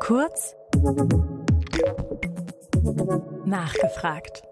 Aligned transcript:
Kurz 0.00 0.54
nachgefragt. 3.44 4.42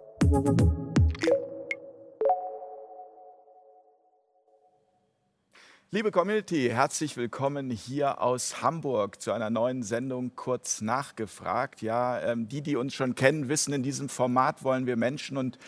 Liebe 5.90 6.10
Community, 6.10 6.68
herzlich 6.68 7.16
willkommen 7.16 7.70
hier 7.70 8.20
aus 8.20 8.60
Hamburg 8.60 9.22
zu 9.22 9.32
einer 9.32 9.48
neuen 9.48 9.82
Sendung 9.82 10.36
Kurz 10.36 10.82
nachgefragt. 10.82 11.80
Ja, 11.80 12.20
ähm, 12.20 12.46
die, 12.46 12.60
die 12.60 12.76
uns 12.76 12.92
schon 12.92 13.14
kennen, 13.14 13.48
wissen, 13.48 13.72
in 13.72 13.82
diesem 13.82 14.10
Format 14.10 14.62
wollen 14.62 14.86
wir 14.86 14.96
Menschen 14.96 15.38
und 15.38 15.58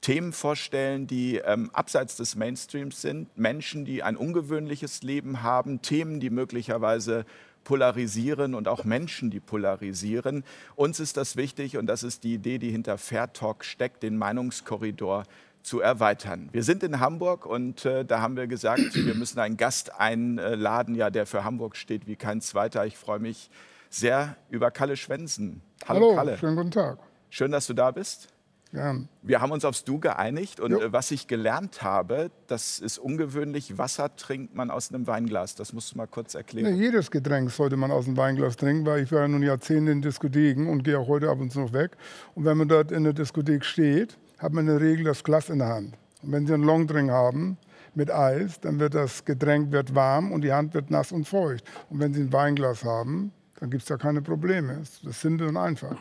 Themen 0.00 0.32
vorstellen, 0.32 1.06
die 1.06 1.36
ähm, 1.36 1.70
abseits 1.74 2.16
des 2.16 2.34
Mainstreams 2.34 3.02
sind. 3.02 3.36
Menschen, 3.36 3.84
die 3.84 4.02
ein 4.02 4.16
ungewöhnliches 4.16 5.02
Leben 5.02 5.42
haben, 5.42 5.82
Themen, 5.82 6.18
die 6.18 6.30
möglicherweise 6.30 7.26
polarisieren 7.64 8.54
und 8.54 8.68
auch 8.68 8.84
Menschen, 8.84 9.30
die 9.30 9.40
polarisieren. 9.40 10.44
Uns 10.74 11.00
ist 11.00 11.16
das 11.16 11.36
wichtig 11.36 11.76
und 11.76 11.86
das 11.86 12.02
ist 12.02 12.24
die 12.24 12.34
Idee, 12.34 12.58
die 12.58 12.70
hinter 12.70 12.98
Fair 12.98 13.32
Talk 13.32 13.64
steckt, 13.64 14.02
den 14.02 14.16
Meinungskorridor 14.16 15.24
zu 15.62 15.80
erweitern. 15.80 16.48
Wir 16.52 16.64
sind 16.64 16.82
in 16.82 16.98
Hamburg 17.00 17.46
und 17.46 17.84
äh, 17.84 18.04
da 18.04 18.20
haben 18.20 18.36
wir 18.36 18.46
gesagt, 18.46 18.94
wir 18.94 19.14
müssen 19.14 19.38
einen 19.38 19.56
Gast 19.56 19.98
einladen, 19.98 20.94
ja, 20.94 21.10
der 21.10 21.26
für 21.26 21.44
Hamburg 21.44 21.76
steht 21.76 22.06
wie 22.06 22.16
kein 22.16 22.40
zweiter. 22.40 22.84
Ich 22.86 22.96
freue 22.96 23.20
mich 23.20 23.50
sehr 23.90 24.36
über 24.50 24.70
Kalle 24.70 24.96
Schwensen. 24.96 25.62
Hallo, 25.86 26.00
Hallo 26.00 26.14
Kalle. 26.16 26.38
schönen 26.38 26.56
guten 26.56 26.70
Tag. 26.70 26.98
Schön, 27.30 27.52
dass 27.52 27.66
du 27.66 27.74
da 27.74 27.90
bist. 27.90 28.31
Gern. 28.72 29.08
Wir 29.20 29.42
haben 29.42 29.52
uns 29.52 29.66
aufs 29.66 29.84
Du 29.84 30.00
geeinigt 30.00 30.58
und 30.58 30.72
jo. 30.72 30.80
Äh, 30.80 30.92
was 30.92 31.10
ich 31.10 31.26
gelernt 31.26 31.82
habe, 31.82 32.30
das 32.46 32.78
ist 32.78 32.98
ungewöhnlich, 32.98 33.76
Wasser 33.76 34.16
trinkt 34.16 34.54
man 34.54 34.70
aus 34.70 34.90
einem 34.90 35.06
Weinglas. 35.06 35.54
Das 35.54 35.74
musst 35.74 35.92
du 35.92 35.98
mal 35.98 36.06
kurz 36.06 36.34
erklären. 36.34 36.74
Ja, 36.74 36.82
jedes 36.82 37.10
Getränk 37.10 37.50
sollte 37.50 37.76
man 37.76 37.90
aus 37.90 38.06
einem 38.06 38.16
Weinglas 38.16 38.56
trinken, 38.56 38.86
weil 38.86 39.02
ich 39.02 39.12
war 39.12 39.20
ja 39.20 39.28
nun 39.28 39.42
Jahrzehnte 39.42 39.92
in 39.92 40.00
Diskotheken 40.00 40.70
und 40.70 40.84
gehe 40.84 40.98
auch 40.98 41.06
heute 41.06 41.28
ab 41.28 41.38
und 41.38 41.52
zu 41.52 41.60
noch 41.60 41.72
weg. 41.74 41.98
Und 42.34 42.46
wenn 42.46 42.56
man 42.56 42.66
dort 42.66 42.92
in 42.92 43.04
der 43.04 43.12
Diskothek 43.12 43.62
steht, 43.64 44.16
hat 44.38 44.54
man 44.54 44.66
in 44.66 44.78
der 44.78 44.80
Regel 44.80 45.04
das 45.04 45.22
Glas 45.22 45.50
in 45.50 45.58
der 45.58 45.68
Hand. 45.68 45.98
Und 46.22 46.32
wenn 46.32 46.46
Sie 46.46 46.54
einen 46.54 46.64
Longdrink 46.64 47.10
haben 47.10 47.58
mit 47.94 48.10
Eis, 48.10 48.58
dann 48.60 48.80
wird 48.80 48.94
das 48.94 49.24
Getränk 49.26 49.70
wird 49.70 49.94
warm 49.94 50.32
und 50.32 50.42
die 50.42 50.52
Hand 50.52 50.72
wird 50.72 50.90
nass 50.90 51.12
und 51.12 51.28
feucht. 51.28 51.64
Und 51.90 52.00
wenn 52.00 52.14
Sie 52.14 52.22
ein 52.22 52.32
Weinglas 52.32 52.84
haben, 52.84 53.32
dann 53.60 53.68
gibt 53.68 53.82
es 53.82 53.88
da 53.88 53.98
keine 53.98 54.22
Probleme. 54.22 54.78
Das 54.78 55.04
ist 55.04 55.20
simpel 55.20 55.48
und 55.48 55.58
einfach. 55.58 55.96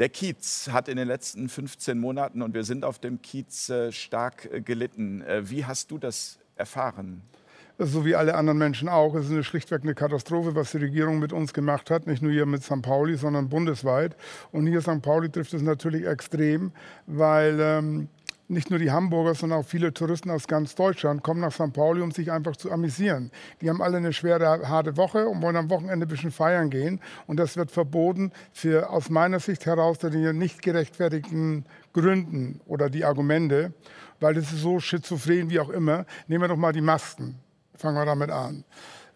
Der 0.00 0.08
Kiez 0.08 0.70
hat 0.72 0.88
in 0.88 0.96
den 0.96 1.06
letzten 1.06 1.48
15 1.48 1.98
Monaten, 1.98 2.42
und 2.42 2.52
wir 2.52 2.64
sind 2.64 2.84
auf 2.84 2.98
dem 2.98 3.22
Kiez, 3.22 3.68
äh, 3.70 3.92
stark 3.92 4.48
äh, 4.52 4.60
gelitten. 4.60 5.22
Äh, 5.22 5.48
wie 5.48 5.64
hast 5.64 5.92
du 5.92 5.98
das 5.98 6.40
erfahren? 6.56 7.22
So 7.78 8.04
wie 8.04 8.16
alle 8.16 8.34
anderen 8.34 8.58
Menschen 8.58 8.88
auch. 8.88 9.14
Es 9.14 9.26
ist 9.26 9.30
eine 9.30 9.44
schlichtweg 9.44 9.82
eine 9.82 9.94
Katastrophe, 9.94 10.56
was 10.56 10.72
die 10.72 10.78
Regierung 10.78 11.20
mit 11.20 11.32
uns 11.32 11.52
gemacht 11.52 11.90
hat. 11.90 12.08
Nicht 12.08 12.22
nur 12.22 12.32
hier 12.32 12.46
mit 12.46 12.64
St. 12.64 12.82
Pauli, 12.82 13.16
sondern 13.16 13.48
bundesweit. 13.48 14.16
Und 14.50 14.66
hier 14.66 14.80
St. 14.80 15.00
Pauli 15.00 15.30
trifft 15.30 15.54
es 15.54 15.62
natürlich 15.62 16.06
extrem, 16.06 16.72
weil 17.06 17.58
ähm, 17.60 18.08
nicht 18.48 18.70
nur 18.70 18.78
die 18.78 18.90
Hamburger, 18.90 19.34
sondern 19.34 19.60
auch 19.60 19.66
viele 19.66 19.92
Touristen 19.92 20.30
aus 20.30 20.46
ganz 20.46 20.74
Deutschland 20.74 21.22
kommen 21.22 21.40
nach 21.40 21.52
St. 21.52 21.72
Pauli, 21.72 22.02
um 22.02 22.10
sich 22.10 22.30
einfach 22.30 22.56
zu 22.56 22.70
amüsieren. 22.70 23.30
Die 23.60 23.70
haben 23.70 23.80
alle 23.80 23.96
eine 23.96 24.12
schwere, 24.12 24.68
harte 24.68 24.96
Woche 24.96 25.28
und 25.28 25.42
wollen 25.42 25.56
am 25.56 25.70
Wochenende 25.70 26.06
ein 26.06 26.08
bisschen 26.08 26.30
feiern 26.30 26.70
gehen. 26.70 27.00
Und 27.26 27.38
das 27.38 27.56
wird 27.56 27.70
verboten 27.70 28.32
für 28.52 28.90
aus 28.90 29.08
meiner 29.08 29.40
Sicht 29.40 29.66
heraus 29.66 29.98
die 29.98 30.32
nicht 30.32 30.62
gerechtfertigten 30.62 31.64
Gründen 31.92 32.60
oder 32.66 32.90
die 32.90 33.04
Argumente, 33.04 33.72
weil 34.20 34.34
das 34.34 34.52
ist 34.52 34.60
so 34.60 34.80
schizophren 34.80 35.50
wie 35.50 35.60
auch 35.60 35.70
immer. 35.70 36.04
Nehmen 36.28 36.44
wir 36.44 36.48
doch 36.48 36.56
mal 36.56 36.72
die 36.72 36.80
Masken. 36.80 37.36
Fangen 37.74 37.96
wir 37.96 38.04
damit 38.04 38.30
an. 38.30 38.64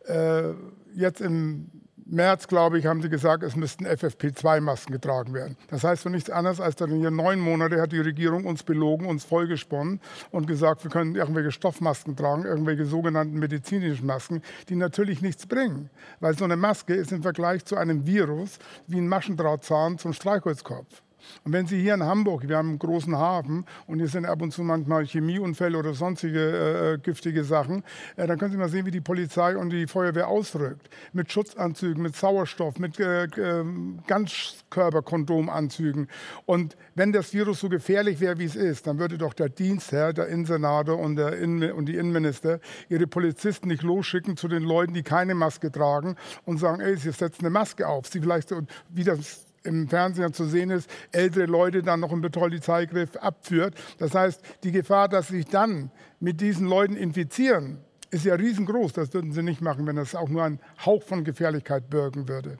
Äh, 0.07 0.55
jetzt 0.95 1.21
im 1.21 1.71
März, 2.11 2.49
glaube 2.49 2.79
ich, 2.79 2.87
haben 2.87 3.03
sie 3.03 3.11
gesagt, 3.11 3.43
es 3.43 3.55
müssten 3.55 3.87
FFP2-Masken 3.87 4.93
getragen 4.93 5.35
werden. 5.35 5.59
Das 5.69 5.85
heißt 5.85 6.05
so 6.05 6.09
nichts 6.09 6.31
anderes, 6.31 6.59
als 6.59 6.77
dass 6.77 6.89
in 6.89 7.01
hier 7.01 7.11
neun 7.11 7.39
Monate 7.39 7.83
hat 7.83 7.93
die 7.93 8.01
Regierung 8.01 8.47
uns 8.47 8.63
belogen, 8.63 9.07
uns 9.07 9.25
vollgesponnen 9.25 10.01
und 10.31 10.47
gesagt, 10.47 10.85
wir 10.85 10.91
können 10.91 11.15
irgendwelche 11.15 11.53
Stoffmasken 11.53 12.17
tragen, 12.17 12.47
irgendwelche 12.47 12.87
sogenannten 12.87 13.39
medizinischen 13.39 14.07
Masken, 14.07 14.43
die 14.71 14.77
natürlich 14.77 15.21
nichts 15.21 15.47
bringen. 15.47 15.91
Weil 16.21 16.37
so 16.37 16.45
eine 16.45 16.57
Maske 16.57 16.95
ist 16.95 17.13
im 17.13 17.23
Vergleich 17.23 17.67
zu 17.67 17.77
einem 17.77 18.07
Virus 18.07 18.59
wie 18.87 18.99
ein 18.99 19.09
Maschendrahtzahn 19.09 19.99
zum 19.99 20.15
Streichholzkopf. 20.15 21.03
Und 21.45 21.53
wenn 21.53 21.67
Sie 21.67 21.81
hier 21.81 21.95
in 21.95 22.03
Hamburg, 22.03 22.49
wir 22.49 22.57
haben 22.57 22.71
einen 22.71 22.79
großen 22.79 23.17
Hafen 23.17 23.65
und 23.87 23.99
hier 23.99 24.09
sind 24.09 24.27
ab 24.27 24.43
und 24.43 24.53
zu 24.53 24.63
manchmal 24.63 25.05
Chemieunfälle 25.05 25.79
oder 25.79 25.95
sonstige 25.95 26.41
äh, 26.41 26.95
äh, 26.95 26.99
giftige 26.99 27.45
Sachen, 27.45 27.85
äh, 28.17 28.27
dann 28.27 28.39
können 28.39 28.53
Sie 28.53 28.59
mal 28.59 28.69
sehen, 28.69 28.87
wie 28.87 28.91
die 28.91 29.01
Polizei 29.01 29.57
und 29.57 29.71
die 29.71 29.87
Feuerwehr 29.87 30.29
ausrückt. 30.29 30.89
Mit 31.13 31.33
Schutzanzügen, 31.33 32.03
mit 32.03 32.17
Sauerstoff, 32.17 32.79
mit 32.79 32.99
äh, 33.01 33.25
äh 33.25 33.65
Ganzkörperkondomanzügen. 34.07 36.09
Und 36.47 36.77
wenn 36.95 37.13
das 37.13 37.33
Virus 37.33 37.61
so 37.61 37.69
gefährlich 37.69 38.21
wäre, 38.21 38.39
wie 38.39 38.45
es 38.45 38.57
ist, 38.57 38.87
dann 38.87 38.99
würde 38.99 39.19
doch 39.19 39.35
der 39.35 39.49
Dienstherr, 39.49 40.13
der 40.13 40.29
Innensenator 40.29 40.99
und, 40.99 41.17
der 41.17 41.39
Innen 41.39 41.73
und 41.73 41.87
die 41.87 41.97
Innenminister 41.97 42.61
ihre 42.89 43.07
Polizisten 43.07 43.69
nicht 43.69 43.83
losschicken 43.83 44.37
zu 44.37 44.49
den 44.49 44.63
Leuten, 44.63 44.95
die 44.95 45.03
keine 45.03 45.35
Maske 45.35 45.71
tragen 45.71 46.17
und 46.45 46.59
sagen, 46.59 46.81
ey, 46.81 46.97
sie 46.97 47.13
setzen 47.13 47.41
eine 47.41 47.51
Maske 47.51 47.87
auf. 47.87 48.07
Sie 48.07 48.21
vielleicht, 48.21 48.53
wie 48.91 49.05
das 49.05 49.48
im 49.65 49.89
Fernsehen 49.89 50.33
zu 50.33 50.45
sehen 50.45 50.71
ist, 50.71 50.91
ältere 51.13 51.47
Leute 51.47 51.83
dann 51.83 52.01
noch 52.01 52.13
im 52.13 52.23
Polizeigriff 52.23 53.17
abführt. 53.17 53.75
Das 53.99 54.15
heißt, 54.15 54.41
die 54.65 54.73
Gefahr, 54.73 55.09
dass 55.09 55.29
sich 55.29 55.47
dann 55.47 55.91
mit 56.21 56.41
diesen 56.41 56.67
Leuten 56.67 56.97
infizieren, 56.97 57.79
ist 58.11 58.25
ja 58.25 58.35
riesengroß. 58.35 58.93
Das 58.93 59.13
würden 59.13 59.33
sie 59.33 59.43
nicht 59.43 59.61
machen, 59.61 59.87
wenn 59.87 59.97
das 59.97 60.15
auch 60.15 60.29
nur 60.29 60.45
ein 60.45 60.61
Hauch 60.85 61.03
von 61.03 61.25
Gefährlichkeit 61.25 61.91
birgen 61.91 62.29
würde. 62.29 62.59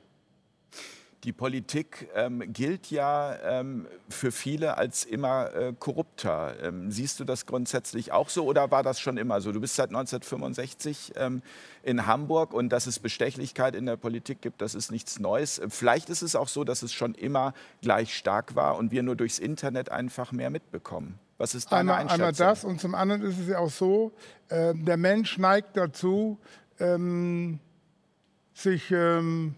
Die 1.25 1.33
Politik 1.33 2.09
ähm, 2.15 2.53
gilt 2.53 2.91
ja 2.91 3.35
ähm, 3.43 3.87
für 4.07 4.31
viele 4.31 4.77
als 4.77 5.03
immer 5.03 5.53
äh, 5.53 5.73
korrupter. 5.77 6.55
Ähm, 6.63 6.91
siehst 6.91 7.19
du 7.19 7.25
das 7.25 7.45
grundsätzlich 7.45 8.13
auch 8.13 8.29
so 8.29 8.45
oder 8.45 8.71
war 8.71 8.83
das 8.83 9.01
schon 9.01 9.17
immer 9.17 9.41
so? 9.41 9.51
Du 9.51 9.59
bist 9.59 9.75
seit 9.75 9.89
1965 9.89 11.13
ähm, 11.17 11.41
in 11.83 12.05
Hamburg 12.05 12.53
und 12.53 12.69
dass 12.69 12.87
es 12.87 12.99
Bestechlichkeit 12.99 13.75
in 13.75 13.85
der 13.85 13.97
Politik 13.97 14.41
gibt, 14.41 14.61
das 14.61 14.75
ist 14.75 14.91
nichts 14.91 15.19
Neues. 15.19 15.61
Vielleicht 15.67 16.09
ist 16.09 16.21
es 16.21 16.37
auch 16.37 16.47
so, 16.47 16.63
dass 16.63 16.83
es 16.83 16.93
schon 16.93 17.15
immer 17.15 17.53
gleich 17.81 18.15
stark 18.15 18.55
war 18.55 18.77
und 18.77 18.91
wir 18.91 19.03
nur 19.03 19.17
durchs 19.17 19.39
Internet 19.39 19.91
einfach 19.91 20.31
mehr 20.31 20.49
mitbekommen. 20.49 21.19
Was 21.37 21.53
ist 21.53 21.69
deine 21.71 21.95
einmal, 21.95 22.13
Einschätzung? 22.13 22.21
Einmal 22.21 22.33
das 22.33 22.63
und 22.63 22.79
zum 22.79 22.95
anderen 22.95 23.23
ist 23.23 23.39
es 23.39 23.47
ja 23.49 23.59
auch 23.59 23.69
so, 23.69 24.13
äh, 24.47 24.73
der 24.73 24.97
Mensch 24.97 25.37
neigt 25.37 25.75
dazu, 25.75 26.37
ähm, 26.79 27.59
sich 28.53 28.91
ähm, 28.91 29.55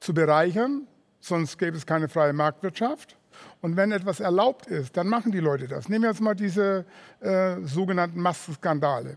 zu 0.00 0.14
bereichern, 0.14 0.86
sonst 1.20 1.58
gäbe 1.58 1.76
es 1.76 1.86
keine 1.86 2.08
freie 2.08 2.32
Marktwirtschaft. 2.32 3.16
Und 3.60 3.76
wenn 3.76 3.92
etwas 3.92 4.20
erlaubt 4.20 4.66
ist, 4.66 4.96
dann 4.96 5.08
machen 5.08 5.32
die 5.32 5.40
Leute 5.40 5.68
das. 5.68 5.88
Nehmen 5.88 6.02
wir 6.02 6.10
jetzt 6.10 6.20
mal 6.20 6.34
diese 6.34 6.84
äh, 7.20 7.56
sogenannten 7.62 8.20
Massenskandale. 8.20 9.16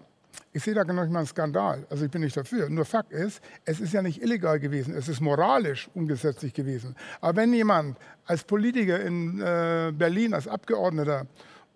Ich 0.53 0.63
sehe 0.63 0.73
da 0.73 0.83
gar 0.83 0.93
nicht 0.93 1.11
mal 1.11 1.19
einen 1.19 1.27
Skandal. 1.27 1.85
Also 1.89 2.05
ich 2.05 2.11
bin 2.11 2.21
nicht 2.21 2.35
dafür. 2.35 2.69
Nur 2.69 2.83
Fakt 2.83 3.13
ist, 3.13 3.41
es 3.63 3.79
ist 3.79 3.93
ja 3.93 4.01
nicht 4.01 4.21
illegal 4.21 4.59
gewesen. 4.59 4.93
Es 4.93 5.07
ist 5.07 5.21
moralisch 5.21 5.89
ungesetzlich 5.93 6.53
gewesen. 6.53 6.95
Aber 7.21 7.37
wenn 7.37 7.53
jemand 7.53 7.97
als 8.25 8.43
Politiker 8.43 8.99
in 8.99 9.39
äh, 9.39 9.93
Berlin, 9.95 10.33
als 10.33 10.47
Abgeordneter 10.47 11.25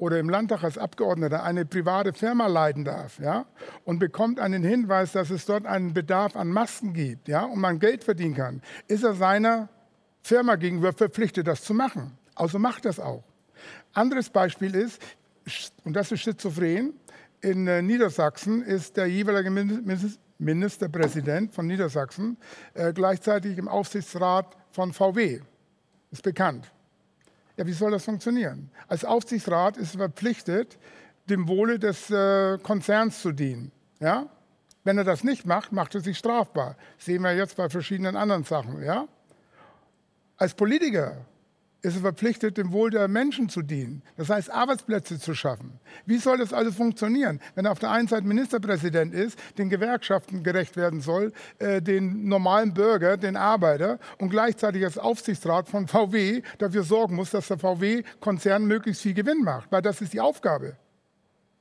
oder 0.05 0.19
im 0.19 0.29
Landtag 0.29 0.63
als 0.63 0.77
Abgeordneter 0.77 1.43
eine 1.43 1.65
private 1.65 2.13
Firma 2.13 2.45
leiten 2.45 2.85
darf 2.85 3.17
ja, 3.17 3.47
und 3.85 3.97
bekommt 3.97 4.39
einen 4.39 4.63
Hinweis, 4.63 5.13
dass 5.13 5.31
es 5.31 5.47
dort 5.47 5.65
einen 5.65 5.95
Bedarf 5.95 6.35
an 6.35 6.49
Masken 6.49 6.93
gibt 6.93 7.27
ja, 7.27 7.43
und 7.43 7.59
man 7.59 7.79
Geld 7.79 8.03
verdienen 8.03 8.35
kann, 8.35 8.61
ist 8.87 9.03
er 9.03 9.15
seiner 9.15 9.67
Firma 10.21 10.57
gegenüber 10.57 10.93
verpflichtet, 10.93 11.47
das 11.47 11.63
zu 11.63 11.73
machen. 11.73 12.15
Also 12.35 12.59
macht 12.59 12.85
das 12.85 12.99
auch. 12.99 13.23
Anderes 13.93 14.29
Beispiel 14.29 14.75
ist, 14.75 15.01
und 15.83 15.95
das 15.95 16.11
ist 16.11 16.21
schizophren, 16.21 16.93
in 17.41 17.65
äh, 17.65 17.81
Niedersachsen 17.81 18.61
ist 18.61 18.97
der 18.97 19.07
jeweilige 19.07 19.49
Ministerpräsident 20.37 21.51
von 21.51 21.65
Niedersachsen 21.65 22.37
äh, 22.75 22.93
gleichzeitig 22.93 23.57
im 23.57 23.67
Aufsichtsrat 23.67 24.55
von 24.69 24.93
VW. 24.93 25.41
Ist 26.11 26.21
bekannt. 26.21 26.71
Ja, 27.57 27.65
wie 27.65 27.73
soll 27.73 27.91
das 27.91 28.03
funktionieren? 28.03 28.69
Als 28.87 29.05
Aufsichtsrat 29.05 29.77
ist 29.77 29.95
er 29.95 29.99
verpflichtet, 29.99 30.77
dem 31.29 31.47
Wohle 31.47 31.79
des 31.79 32.09
äh, 32.09 32.57
Konzerns 32.59 33.21
zu 33.21 33.31
dienen. 33.31 33.71
Ja? 33.99 34.27
Wenn 34.83 34.97
er 34.97 35.03
das 35.03 35.23
nicht 35.23 35.45
macht, 35.45 35.71
macht 35.71 35.95
er 35.95 36.01
sich 36.01 36.17
strafbar. 36.17 36.75
Das 36.97 37.05
sehen 37.05 37.21
wir 37.23 37.35
jetzt 37.35 37.55
bei 37.55 37.69
verschiedenen 37.69 38.15
anderen 38.15 38.43
Sachen. 38.43 38.83
Ja? 38.83 39.07
Als 40.37 40.53
Politiker 40.53 41.25
ist 41.85 41.95
er 41.95 42.01
verpflichtet, 42.01 42.57
dem 42.57 42.71
Wohl 42.71 42.89
der 42.89 43.07
Menschen 43.07 43.47
zu 43.47 43.61
dienen. 43.61 44.01
Das 44.17 44.29
heißt, 44.29 44.51
Arbeitsplätze 44.51 45.19
zu 45.19 45.35
schaffen. 45.35 45.79
Wie 46.05 46.17
soll 46.17 46.37
das 46.39 46.51
alles 46.51 46.75
funktionieren, 46.75 47.39
wenn 47.53 47.65
er 47.65 47.71
auf 47.71 47.79
der 47.79 47.91
einen 47.91 48.07
Seite 48.07 48.25
Ministerpräsident 48.25 49.13
ist, 49.13 49.37
den 49.57 49.69
Gewerkschaften 49.69 50.43
gerecht 50.43 50.75
werden 50.77 51.01
soll, 51.01 51.31
äh, 51.59 51.81
den 51.81 52.27
normalen 52.27 52.73
Bürger, 52.73 53.17
den 53.17 53.37
Arbeiter 53.37 53.99
und 54.17 54.29
gleichzeitig 54.29 54.83
als 54.83 54.97
Aufsichtsrat 54.97 55.69
von 55.69 55.87
VW 55.87 56.41
dafür 56.57 56.83
sorgen 56.83 57.15
muss, 57.15 57.31
dass 57.31 57.47
der 57.47 57.59
VW-Konzern 57.59 58.65
möglichst 58.65 59.03
viel 59.03 59.13
Gewinn 59.13 59.43
macht, 59.43 59.71
weil 59.71 59.81
das 59.81 60.01
ist 60.01 60.13
die 60.13 60.21
Aufgabe. 60.21 60.77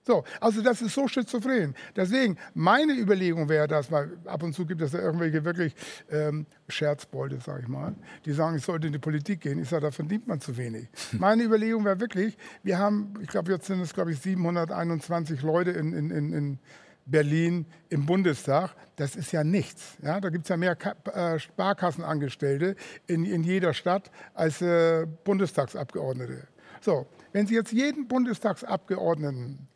So, 0.06 0.22
also 0.38 0.60
das 0.60 0.82
ist 0.82 0.94
so 0.94 1.08
schizophren. 1.08 1.74
Deswegen, 1.96 2.36
meine 2.52 2.92
Überlegung 2.92 3.48
wäre 3.48 3.66
das, 3.66 3.90
weil 3.90 4.18
ab 4.26 4.42
und 4.42 4.52
zu 4.52 4.66
gibt 4.66 4.82
es 4.82 4.92
ja 4.92 5.00
irgendwelche 5.00 5.42
wirklich 5.44 5.74
ähm, 6.10 6.44
Scherzbolde, 6.68 7.40
sage 7.40 7.62
ich 7.62 7.68
mal, 7.68 7.94
die 8.26 8.32
sagen, 8.32 8.56
ich 8.56 8.64
sollte 8.64 8.86
in 8.88 8.92
die 8.92 8.98
Politik 8.98 9.40
gehen. 9.40 9.58
Ich 9.58 9.70
sage, 9.70 9.82
da 9.82 9.90
verdient 9.90 10.26
man 10.26 10.40
zu 10.42 10.58
wenig. 10.58 10.88
Meine 11.12 11.42
Überlegung 11.44 11.86
wäre 11.86 11.98
wirklich, 12.00 12.36
wir 12.62 12.78
haben, 12.78 13.14
ich 13.22 13.28
glaube, 13.28 13.50
jetzt 13.50 13.66
sind 13.66 13.80
es, 13.80 13.94
glaube 13.94 14.12
ich, 14.12 14.20
721 14.20 15.40
Leute 15.40 15.70
in, 15.70 15.94
in, 15.94 16.10
in, 16.10 16.32
in 16.34 16.58
Berlin 17.06 17.64
im 17.88 18.04
Bundestag. 18.04 18.74
Das 18.96 19.16
ist 19.16 19.32
ja 19.32 19.42
nichts. 19.42 19.96
Ja? 20.02 20.20
Da 20.20 20.28
gibt 20.28 20.44
es 20.44 20.50
ja 20.50 20.58
mehr 20.58 20.76
Ka 20.76 20.94
äh, 21.12 21.38
Sparkassenangestellte 21.38 22.76
in, 23.06 23.24
in 23.24 23.42
jeder 23.42 23.72
Stadt 23.72 24.10
als 24.34 24.60
äh, 24.60 25.06
Bundestagsabgeordnete. 25.24 26.46
So, 26.82 27.06
wenn 27.32 27.46
Sie 27.46 27.54
jetzt 27.54 27.72
jeden 27.72 28.06
Bundestagsabgeordneten 28.06 29.68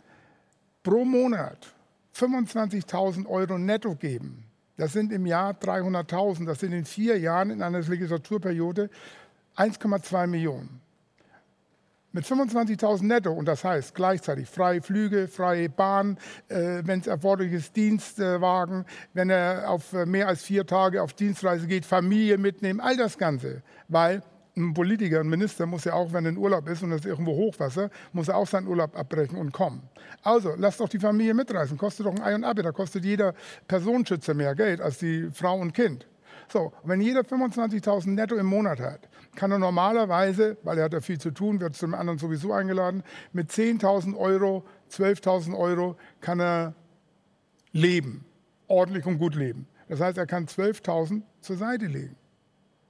pro 0.83 1.05
Monat 1.05 1.75
25.000 2.15 3.27
Euro 3.27 3.59
netto 3.59 3.95
geben, 3.95 4.45
das 4.77 4.93
sind 4.93 5.13
im 5.13 5.27
Jahr 5.27 5.53
300.000, 5.53 6.47
das 6.47 6.61
sind 6.61 6.73
in 6.73 6.85
vier 6.85 7.19
Jahren 7.19 7.51
in 7.51 7.63
einer 7.63 7.81
Legislaturperiode 7.81 8.91
1,2 9.57 10.27
Millionen. 10.29 10.81
Mit 12.13 12.25
25.000 12.25 13.05
netto 13.05 13.33
und 13.33 13.47
das 13.47 13.65
heißt 13.65 13.95
gleichzeitig 13.95 14.49
freie 14.49 14.81
Flüge, 14.81 15.29
freie 15.29 15.69
Bahn, 15.69 16.17
äh, 16.49 16.81
wenn 16.85 17.01
es 17.01 17.07
erforderlich 17.07 17.53
ist, 17.53 17.77
Dienstwagen, 17.77 18.87
wenn 19.13 19.29
er 19.31 19.69
auf 19.69 19.93
äh, 19.93 20.07
mehr 20.07 20.29
als 20.29 20.43
vier 20.43 20.65
Tage 20.65 21.03
auf 21.03 21.13
Dienstreise 21.13 21.67
geht, 21.67 21.85
Familie 21.85 22.39
mitnehmen, 22.39 22.81
all 22.81 22.97
das 22.97 23.19
Ganze. 23.19 23.63
Weil 23.89 24.23
ein 24.59 24.75
Politiker, 24.75 25.21
ein 25.21 25.29
Minister 25.29 25.67
muss 25.67 25.85
ja 25.85 25.95
auch, 25.95 26.13
wenn 26.13 26.25
er 26.25 26.31
in 26.31 26.37
Urlaub 26.37 26.69
ist 26.69 26.83
und 26.83 26.93
es 26.93 27.01
ist 27.01 27.07
irgendwo 27.07 27.33
Hochwasser, 27.33 27.91
muss 28.13 28.29
er 28.29 28.37
auch 28.37 28.47
seinen 28.47 28.67
Urlaub 28.67 28.97
abbrechen 28.97 29.39
und 29.39 29.53
kommen. 29.53 29.83
Also, 30.23 30.55
lass 30.57 30.77
doch 30.77 30.89
die 30.89 30.99
Familie 30.99 31.35
mitreisen. 31.35 31.79
Kostet 31.79 32.07
doch 32.07 32.15
ein 32.15 32.23
Ei 32.23 32.35
und 32.35 32.45
Abi. 32.45 32.63
Da 32.63 32.73
kostet 32.73 33.05
jeder 33.05 33.35
Personenschützer 33.67 34.35
mehr 34.35 34.55
Geld 34.55 34.81
als 34.81 34.99
die 34.99 35.29
Frau 35.33 35.59
und 35.59 35.73
Kind. 35.73 36.07
So, 36.51 36.73
wenn 36.85 37.01
jeder 37.01 37.21
25.000 37.21 38.09
netto 38.11 38.37
im 38.37 38.47
Monat 38.47 38.81
hat, 38.81 39.09
kann 39.35 39.51
er 39.51 39.59
normalerweise, 39.59 40.57
weil 40.63 40.79
er 40.79 40.85
hat 40.85 40.95
ja 40.95 41.01
viel 41.01 41.19
zu 41.19 41.31
tun, 41.31 41.61
wird 41.61 41.75
zum 41.75 41.95
anderen 41.95 42.19
sowieso 42.19 42.53
eingeladen, 42.53 43.03
mit 43.33 43.51
10.000 43.51 44.17
Euro, 44.17 44.65
12.000 44.91 45.57
Euro 45.57 45.97
kann 46.21 46.41
er 46.41 46.75
leben, 47.73 48.25
ordentlich 48.67 49.05
und 49.05 49.19
gut 49.19 49.35
leben. 49.35 49.67
Das 49.89 50.01
heißt, 50.01 50.17
er 50.17 50.27
kann 50.27 50.47
12.000 50.47 51.23
zur 51.41 51.57
Seite 51.57 51.87
legen. 51.87 52.17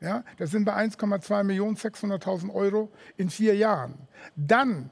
Ja, 0.01 0.23
das 0.37 0.51
sind 0.51 0.65
bei 0.65 0.75
1,2 0.75 1.43
Millionen 1.45 1.77
600.000 1.77 2.55
Euro 2.55 2.91
in 3.17 3.31
vier 3.31 3.57
Jahren. 3.57 3.95
Dann, 4.37 4.91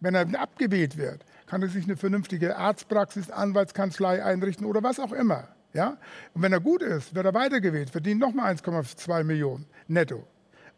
wenn 0.00 0.14
er 0.14 0.26
abgewählt 0.40 0.98
wird, 0.98 1.24
kann 1.46 1.62
er 1.62 1.68
sich 1.68 1.84
eine 1.84 1.96
vernünftige 1.96 2.56
Arztpraxis, 2.56 3.30
Anwaltskanzlei 3.30 4.22
einrichten 4.22 4.66
oder 4.66 4.82
was 4.82 5.00
auch 5.00 5.12
immer. 5.12 5.48
Ja? 5.72 5.96
Und 6.34 6.42
wenn 6.42 6.52
er 6.52 6.60
gut 6.60 6.82
ist, 6.82 7.14
wird 7.14 7.24
er 7.24 7.34
weitergewählt, 7.34 7.90
verdient 7.90 8.20
nochmal 8.20 8.54
1,2 8.54 9.24
Millionen 9.24 9.66
netto. 9.88 10.26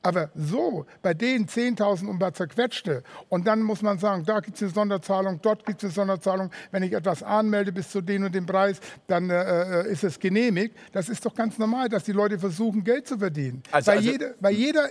Aber 0.03 0.31
so, 0.35 0.87
bei 1.03 1.13
denen 1.13 1.47
10.000 1.47 2.07
und 2.07 2.21
was 2.21 2.35
zerquetschte, 2.35 3.03
und 3.29 3.47
dann 3.47 3.63
muss 3.63 3.83
man 3.83 3.99
sagen, 3.99 4.25
da 4.25 4.41
gibt 4.41 4.57
es 4.57 4.63
eine 4.63 4.71
Sonderzahlung, 4.71 5.41
dort 5.43 5.67
gibt 5.67 5.79
es 5.79 5.85
eine 5.85 5.93
Sonderzahlung, 5.93 6.51
wenn 6.71 6.83
ich 6.83 6.93
etwas 6.93 7.23
anmelde 7.23 7.73
bis 7.73 7.91
zu 7.91 8.01
dem 8.01 8.25
und 8.25 8.35
dem 8.35 8.47
Preis, 8.47 8.81
dann 9.09 9.29
äh, 9.29 9.83
äh, 9.83 9.93
ist 9.93 10.05
es 10.05 10.19
genehmigt. 10.19 10.77
Das 10.93 11.09
ist 11.09 11.27
doch 11.27 11.35
ganz 11.35 11.59
normal, 11.59 11.89
dass 11.89 12.05
die 12.05 12.13
Leute 12.13 12.39
versuchen, 12.39 12.85
Geld 12.85 13.09
zu 13.09 13.19
verdienen. 13.19 13.63
Also, 13.73 13.91
weil, 13.91 13.99
also, 13.99 14.11
jede, 14.11 14.35
weil 14.41 14.55
jeder 14.55 14.89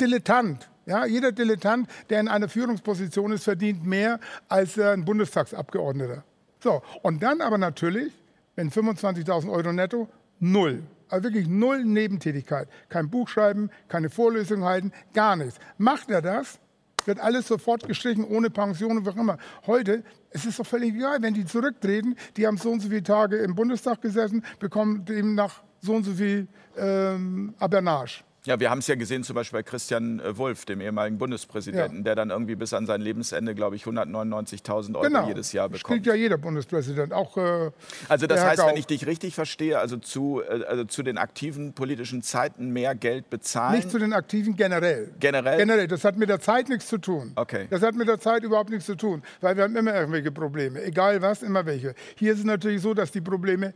Dilettant, 0.00 0.70
ja, 0.86 1.04
jeder 1.04 1.32
Dilettant, 1.32 1.88
der 2.08 2.20
in 2.20 2.28
einer 2.28 2.48
Führungsposition 2.48 3.32
ist, 3.32 3.44
verdient 3.44 3.84
mehr 3.84 4.20
als 4.48 4.78
äh, 4.78 4.92
ein 4.92 5.04
Bundestagsabgeordneter. 5.04 6.24
So, 6.60 6.82
und 7.02 7.22
dann 7.22 7.40
aber 7.42 7.58
natürlich, 7.58 8.12
wenn 8.54 8.70
25.000 8.70 9.50
Euro 9.50 9.72
netto, 9.72 10.08
null. 10.40 10.82
Also 11.08 11.24
wirklich 11.24 11.48
null 11.48 11.84
Nebentätigkeit. 11.84 12.68
Kein 12.88 13.10
Buch 13.10 13.28
schreiben, 13.28 13.70
keine 13.88 14.10
Vorlesung 14.10 14.64
halten, 14.64 14.92
gar 15.12 15.36
nichts. 15.36 15.58
Macht 15.78 16.10
er 16.10 16.22
das, 16.22 16.58
wird 17.04 17.20
alles 17.20 17.46
sofort 17.46 17.86
gestrichen, 17.86 18.24
ohne 18.24 18.50
Pension 18.50 18.98
und 18.98 19.06
was 19.06 19.14
immer. 19.14 19.38
Heute, 19.66 20.02
es 20.30 20.44
ist 20.44 20.58
doch 20.58 20.66
völlig 20.66 20.94
egal, 20.94 21.22
wenn 21.22 21.34
die 21.34 21.44
zurücktreten, 21.44 22.16
die 22.36 22.46
haben 22.46 22.56
so 22.56 22.70
und 22.70 22.80
so 22.80 22.88
viele 22.88 23.02
Tage 23.02 23.36
im 23.36 23.54
Bundestag 23.54 24.02
gesessen, 24.02 24.44
bekommen 24.58 25.04
dem 25.04 25.34
nach 25.34 25.62
so 25.80 25.94
und 25.94 26.04
so 26.04 26.12
viel 26.12 26.48
ähm, 26.76 27.54
Abernage. 27.58 28.24
Ja, 28.46 28.60
wir 28.60 28.70
haben 28.70 28.78
es 28.78 28.86
ja 28.86 28.94
gesehen, 28.94 29.24
zum 29.24 29.34
Beispiel 29.34 29.58
bei 29.58 29.62
Christian 29.64 30.20
äh, 30.20 30.38
Wulff, 30.38 30.64
dem 30.66 30.80
ehemaligen 30.80 31.18
Bundespräsidenten, 31.18 31.98
ja. 31.98 32.02
der 32.04 32.14
dann 32.14 32.30
irgendwie 32.30 32.54
bis 32.54 32.72
an 32.72 32.86
sein 32.86 33.00
Lebensende, 33.00 33.56
glaube 33.56 33.74
ich, 33.74 33.84
199.000 33.84 34.94
Euro 34.94 35.02
genau. 35.02 35.26
jedes 35.26 35.52
Jahr 35.52 35.68
bekommt. 35.68 35.80
Spielt 35.80 36.06
ja 36.06 36.14
jeder 36.14 36.38
Bundespräsident, 36.38 37.12
auch. 37.12 37.36
Äh, 37.36 37.72
also, 38.08 38.28
das 38.28 38.44
heißt, 38.44 38.58
Gauck. 38.58 38.70
wenn 38.70 38.76
ich 38.76 38.86
dich 38.86 39.06
richtig 39.06 39.34
verstehe, 39.34 39.80
also 39.80 39.96
zu, 39.96 40.42
äh, 40.48 40.64
also 40.64 40.84
zu 40.84 41.02
den 41.02 41.18
aktiven 41.18 41.72
politischen 41.72 42.22
Zeiten 42.22 42.70
mehr 42.70 42.94
Geld 42.94 43.30
bezahlen? 43.30 43.76
Nicht 43.76 43.90
zu 43.90 43.98
den 43.98 44.12
aktiven 44.12 44.54
generell. 44.54 45.12
Generell? 45.18 45.58
Generell. 45.58 45.88
Das 45.88 46.04
hat 46.04 46.16
mit 46.16 46.28
der 46.28 46.38
Zeit 46.38 46.68
nichts 46.68 46.86
zu 46.86 46.98
tun. 46.98 47.32
Okay. 47.34 47.66
Das 47.68 47.82
hat 47.82 47.96
mit 47.96 48.06
der 48.06 48.20
Zeit 48.20 48.44
überhaupt 48.44 48.70
nichts 48.70 48.86
zu 48.86 48.94
tun, 48.94 49.22
weil 49.40 49.56
wir 49.56 49.64
haben 49.64 49.74
immer 49.74 49.94
irgendwelche 49.94 50.30
Probleme. 50.30 50.84
Egal 50.84 51.20
was, 51.20 51.42
immer 51.42 51.66
welche. 51.66 51.94
Hier 52.14 52.32
ist 52.32 52.38
es 52.38 52.44
natürlich 52.44 52.80
so, 52.80 52.94
dass 52.94 53.10
die 53.10 53.20
Probleme 53.20 53.74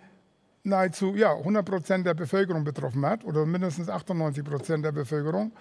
nahezu 0.62 1.14
ja, 1.14 1.32
100 1.32 1.64
Prozent 1.64 2.06
der 2.06 2.14
Bevölkerung 2.14 2.64
betroffen 2.64 3.04
hat 3.06 3.24
oder 3.24 3.46
mindestens 3.46 3.88
98 3.88 4.44
Prozent 4.44 4.84
der 4.84 4.92
Bevölkerung. 4.92 5.52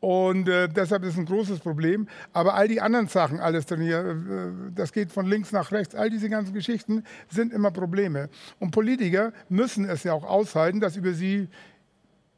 Und 0.00 0.48
äh, 0.48 0.66
deshalb 0.68 1.02
ist 1.04 1.12
es 1.12 1.18
ein 1.18 1.26
großes 1.26 1.60
Problem. 1.60 2.08
Aber 2.32 2.54
all 2.54 2.68
die 2.68 2.80
anderen 2.80 3.06
Sachen, 3.06 3.38
alles 3.38 3.66
dann 3.66 3.80
hier, 3.80 3.98
äh, 3.98 4.72
das 4.74 4.92
geht 4.92 5.12
von 5.12 5.26
links 5.26 5.52
nach 5.52 5.72
rechts, 5.72 5.94
all 5.94 6.08
diese 6.08 6.30
ganzen 6.30 6.54
Geschichten 6.54 7.04
sind 7.28 7.52
immer 7.52 7.70
Probleme. 7.70 8.30
Und 8.58 8.70
Politiker 8.70 9.32
müssen 9.48 9.84
es 9.84 10.02
ja 10.02 10.14
auch 10.14 10.24
aushalten, 10.24 10.80
dass 10.80 10.96
über 10.96 11.12
sie 11.12 11.48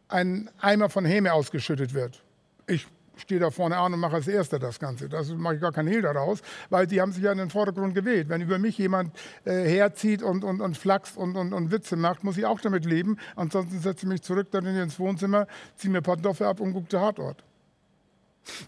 ein 0.09 0.51
Eimer 0.61 0.91
von 0.91 1.05
Häme 1.05 1.33
ausgeschüttet 1.33 1.95
wird. 1.95 2.23
Ich 2.67 2.87
stehe 3.17 3.41
da 3.41 3.51
vorne 3.51 3.77
an 3.77 3.93
und 3.95 4.01
mache 4.01 4.17
als 4.17 4.29
Erster 4.29 4.59
das 4.59 4.79
Ganze. 4.79 5.09
Das 5.09 5.29
mache 5.31 5.57
ich 5.57 5.61
gar 5.61 5.73
keinen 5.73 5.89
Hehl 5.89 6.03
daraus, 6.03 6.41
weil 6.71 6.87
die 6.87 7.01
haben 7.01 7.13
sich 7.13 7.23
ja 7.23 7.33
in 7.33 7.39
den 7.39 7.51
Vordergrund 7.51 7.95
gewählt. 7.95 8.29
Wenn 8.29 8.41
über 8.41 8.59
mich 8.59 8.79
jemand 8.79 9.15
äh, 9.45 9.65
herzieht 9.65 10.23
und, 10.23 10.45
und, 10.45 10.61
und 10.61 10.77
flaxt 10.77 11.17
und, 11.17 11.37
und, 11.37 11.53
und 11.53 11.71
Witze 11.71 11.97
macht, 11.97 12.25
muss 12.25 12.37
ich 12.37 12.47
auch 12.47 12.61
damit 12.61 12.85
leben. 12.85 13.19
Ansonsten 13.37 13.81
setze 13.81 14.07
ich 14.07 14.09
mich 14.09 14.23
zurück 14.23 14.49
dann 14.51 14.67
ins 14.67 14.99
Wohnzimmer, 14.99 15.47
ziehe 15.77 15.93
mir 15.93 16.03
Pantoffeln 16.03 16.49
ab 16.49 16.61
und 16.61 16.73
gucke 16.73 16.89
Tatort. 16.89 17.45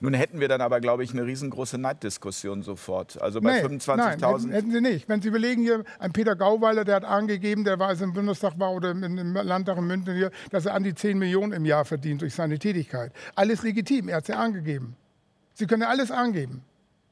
Nun 0.01 0.15
hätten 0.15 0.41
wir 0.41 0.49
dann 0.49 0.61
aber, 0.61 0.81
glaube 0.81 1.05
ich, 1.05 1.13
eine 1.13 1.25
riesengroße 1.25 1.79
Neiddiskussion 1.79 2.63
sofort. 2.63 3.21
Also 3.21 3.41
bei 3.41 3.61
nee, 3.61 3.67
25.000. 3.67 4.11
Hätten, 4.11 4.51
hätten, 4.51 4.73
Sie 4.73 4.81
nicht. 4.81 5.09
Wenn 5.09 5.21
Sie 5.21 5.29
überlegen, 5.29 5.63
hier 5.63 5.85
ein 5.99 6.13
Peter 6.13 6.37
Gauweiler, 6.37 6.85
der 6.85 6.97
hat 6.97 7.05
angegeben, 7.05 7.65
der 7.65 7.79
war 7.79 7.89
also 7.89 8.05
im 8.05 8.13
Bundestag 8.13 8.59
war 8.59 8.73
oder 8.73 8.91
im 8.91 9.35
Landtag 9.35 9.79
in 9.79 9.87
München 9.87 10.15
hier, 10.15 10.31
dass 10.51 10.67
er 10.67 10.75
an 10.75 10.85
die 10.85 10.95
10 10.95 11.19
Millionen 11.19 11.53
im 11.53 11.65
Jahr 11.65 11.85
verdient 11.85 12.23
durch 12.23 12.35
seine 12.35 12.59
Tätigkeit. 12.59 13.13
Alles 13.35 13.63
legitim, 13.63 14.09
er 14.09 14.17
hat 14.17 14.25
es 14.25 14.29
ja 14.29 14.37
angegeben. 14.37 14.97
Sie 15.55 15.67
können 15.67 15.83
ja 15.83 15.89
alles 15.89 16.11
angeben. 16.11 16.63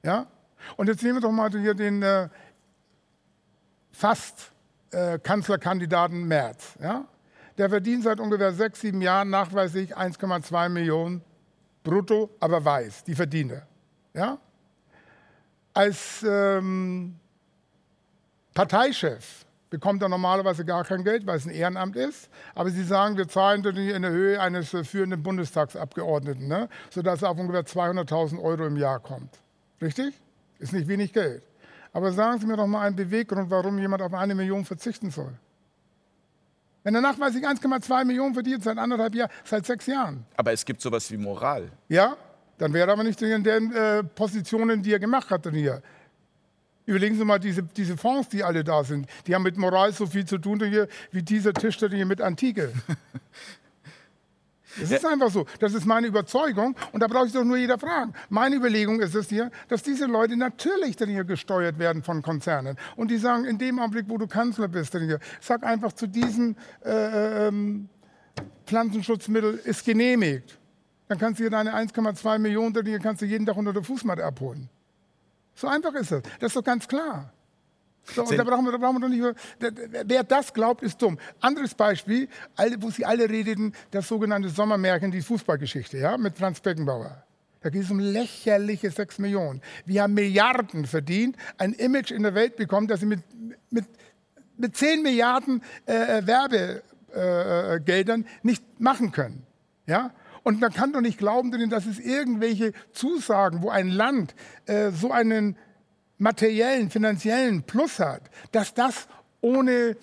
Ja? 0.02 0.26
Und 0.76 0.88
jetzt 0.88 1.02
nehmen 1.02 1.16
wir 1.16 1.20
doch 1.20 1.32
mal 1.32 1.50
hier 1.50 1.74
den 1.74 2.02
äh, 2.02 2.28
fast 3.90 4.52
äh, 4.90 5.18
Kanzlerkandidaten 5.18 6.26
Merz. 6.26 6.74
Ja? 6.80 7.06
Der 7.58 7.68
verdient 7.68 8.04
seit 8.04 8.20
ungefähr 8.20 8.52
sechs, 8.52 8.80
sieben 8.80 9.02
Jahren 9.02 9.30
nachweislich 9.30 9.96
1,2 9.96 10.68
Millionen 10.68 11.22
brutto, 11.82 12.30
aber 12.40 12.64
weiß, 12.64 13.04
die 13.04 13.14
Verdiener. 13.14 13.62
Ja? 14.14 14.38
Als 15.74 16.24
ähm, 16.26 17.16
Parteichef 18.54 19.46
bekommt 19.70 20.02
er 20.02 20.08
normalerweise 20.10 20.64
gar 20.66 20.84
kein 20.84 21.02
Geld, 21.02 21.26
weil 21.26 21.38
es 21.38 21.46
ein 21.46 21.50
Ehrenamt 21.50 21.96
ist. 21.96 22.28
Aber 22.54 22.70
Sie 22.70 22.84
sagen, 22.84 23.16
wir 23.16 23.26
zahlen 23.26 23.64
in 23.64 24.02
der 24.02 24.10
Höhe 24.10 24.38
eines 24.38 24.74
äh, 24.74 24.84
führenden 24.84 25.22
Bundestagsabgeordneten, 25.22 26.46
ne? 26.46 26.68
sodass 26.90 27.22
er 27.22 27.30
auf 27.30 27.38
ungefähr 27.38 27.64
200.000 27.64 28.40
Euro 28.40 28.66
im 28.66 28.76
Jahr 28.76 29.00
kommt. 29.00 29.40
Richtig? 29.80 30.14
Ist 30.58 30.74
nicht 30.74 30.88
wenig 30.88 31.12
Geld. 31.12 31.42
Aber 31.94 32.12
sagen 32.12 32.38
Sie 32.38 32.46
mir 32.46 32.56
doch 32.56 32.66
mal 32.66 32.86
einen 32.86 32.96
Beweggrund, 32.96 33.50
warum 33.50 33.78
jemand 33.78 34.02
auf 34.02 34.12
eine 34.12 34.34
Million 34.34 34.64
verzichten 34.64 35.10
soll. 35.10 35.32
Wenn 36.84 36.94
er 36.94 37.00
nachweislich 37.00 37.46
1,2 37.46 38.04
Millionen 38.04 38.34
verdient 38.34 38.64
seit 38.64 38.78
anderthalb 38.78 39.14
Jahren, 39.14 39.30
seit 39.44 39.66
sechs 39.66 39.86
Jahren. 39.86 40.26
Aber 40.36 40.52
es 40.52 40.64
gibt 40.64 40.80
sowas 40.80 41.10
wie 41.10 41.16
Moral. 41.16 41.70
Ja, 41.88 42.16
dann 42.58 42.72
wäre 42.72 42.88
er 42.88 42.92
aber 42.92 43.04
nicht 43.04 43.20
in 43.22 43.44
den 43.44 43.72
äh, 43.72 44.02
Positionen, 44.02 44.82
die 44.82 44.92
er 44.92 44.98
gemacht 44.98 45.30
hat 45.30 45.48
hier. 45.50 45.82
Überlegen 46.84 47.16
Sie 47.16 47.24
mal 47.24 47.38
diese, 47.38 47.62
diese 47.62 47.96
Fonds, 47.96 48.28
die 48.28 48.42
alle 48.42 48.64
da 48.64 48.82
sind. 48.82 49.06
Die 49.26 49.34
haben 49.34 49.44
mit 49.44 49.56
Moral 49.56 49.92
so 49.92 50.06
viel 50.06 50.24
zu 50.24 50.38
tun 50.38 50.60
hier, 50.64 50.88
wie 51.12 51.22
dieser 51.22 51.52
Tisch 51.52 51.78
hier 51.78 52.06
mit 52.06 52.20
Antike. 52.20 52.72
Es 54.80 54.90
ist 54.90 55.04
einfach 55.04 55.30
so. 55.30 55.46
Das 55.58 55.74
ist 55.74 55.86
meine 55.86 56.06
Überzeugung 56.06 56.76
und 56.92 57.00
da 57.00 57.06
brauche 57.06 57.26
ich 57.26 57.32
doch 57.32 57.44
nur 57.44 57.56
jeder 57.56 57.78
fragen. 57.78 58.12
Meine 58.28 58.56
Überlegung 58.56 59.00
ist 59.00 59.14
es 59.14 59.28
hier, 59.28 59.50
dass 59.68 59.82
diese 59.82 60.06
Leute 60.06 60.36
natürlich 60.36 60.96
dann 60.96 61.08
hier 61.08 61.24
gesteuert 61.24 61.78
werden 61.78 62.02
von 62.02 62.22
Konzernen 62.22 62.76
und 62.96 63.10
die 63.10 63.18
sagen, 63.18 63.44
in 63.44 63.58
dem 63.58 63.78
Augenblick, 63.78 64.06
wo 64.08 64.18
du 64.18 64.26
Kanzler 64.26 64.68
bist, 64.68 64.94
dann 64.94 65.04
hier, 65.04 65.18
sag 65.40 65.64
einfach 65.64 65.92
zu 65.92 66.06
diesem 66.06 66.56
äh, 66.84 67.48
ähm, 67.48 67.88
Pflanzenschutzmittel 68.66 69.60
ist 69.64 69.84
genehmigt. 69.84 70.58
Dann 71.08 71.18
kannst 71.18 71.40
du 71.40 71.44
hier 71.44 71.50
deine 71.50 71.74
1,2 71.74 72.38
Millionen, 72.38 72.72
die 72.84 72.98
kannst 72.98 73.22
du 73.22 73.26
jeden 73.26 73.44
Tag 73.44 73.56
unter 73.56 73.72
der 73.72 73.82
Fußmatte 73.82 74.24
abholen. 74.24 74.68
So 75.54 75.68
einfach 75.68 75.94
ist 75.94 76.10
das. 76.10 76.22
Das 76.40 76.48
ist 76.48 76.56
doch 76.56 76.64
ganz 76.64 76.88
klar. 76.88 77.32
So, 78.04 78.24
da 78.24 78.44
brauchen, 78.44 78.64
wir, 78.64 78.72
da 78.72 78.78
brauchen 78.78 79.00
wir 79.00 79.08
doch 79.08 79.08
nicht. 79.08 79.24
Wer 80.06 80.24
das 80.24 80.52
glaubt, 80.52 80.82
ist 80.82 81.00
dumm. 81.00 81.18
Anderes 81.40 81.74
Beispiel, 81.74 82.28
wo 82.78 82.90
Sie 82.90 83.04
alle 83.04 83.28
redeten, 83.28 83.72
das 83.90 84.08
sogenannte 84.08 84.48
Sommermärchen, 84.48 85.10
die 85.10 85.22
Fußballgeschichte, 85.22 85.98
ja, 85.98 86.16
mit 86.16 86.36
Franz 86.36 86.60
Beckenbauer. 86.60 87.22
Da 87.62 87.70
geht 87.70 87.84
es 87.84 87.90
um 87.90 88.00
lächerliche 88.00 88.90
6 88.90 89.20
Millionen. 89.20 89.62
Wir 89.86 90.02
haben 90.02 90.14
Milliarden 90.14 90.84
verdient, 90.84 91.36
ein 91.58 91.72
Image 91.74 92.10
in 92.10 92.24
der 92.24 92.34
Welt 92.34 92.56
bekommen, 92.56 92.88
dass 92.88 93.00
sie 93.00 93.06
mit, 93.06 93.20
mit, 93.70 93.84
mit 94.56 94.76
10 94.76 95.02
Milliarden 95.02 95.62
äh, 95.86 96.18
äh 96.18 96.26
Werbegeldern 96.26 98.24
äh, 98.24 98.28
nicht 98.42 98.80
machen 98.80 99.12
können. 99.12 99.46
Ja? 99.86 100.10
Und 100.42 100.60
man 100.60 100.72
kann 100.72 100.92
doch 100.92 101.00
nicht 101.00 101.18
glauben, 101.18 101.70
dass 101.70 101.86
es 101.86 102.00
irgendwelche 102.00 102.72
Zusagen, 102.92 103.62
wo 103.62 103.70
ein 103.70 103.88
Land 103.88 104.34
äh, 104.66 104.90
so 104.90 105.12
einen 105.12 105.56
materiellen, 106.22 106.88
finanziellen 106.88 107.62
Plus 107.64 107.98
hat, 107.98 108.22
dass 108.52 108.72
das 108.72 109.08
ohne 109.40 109.96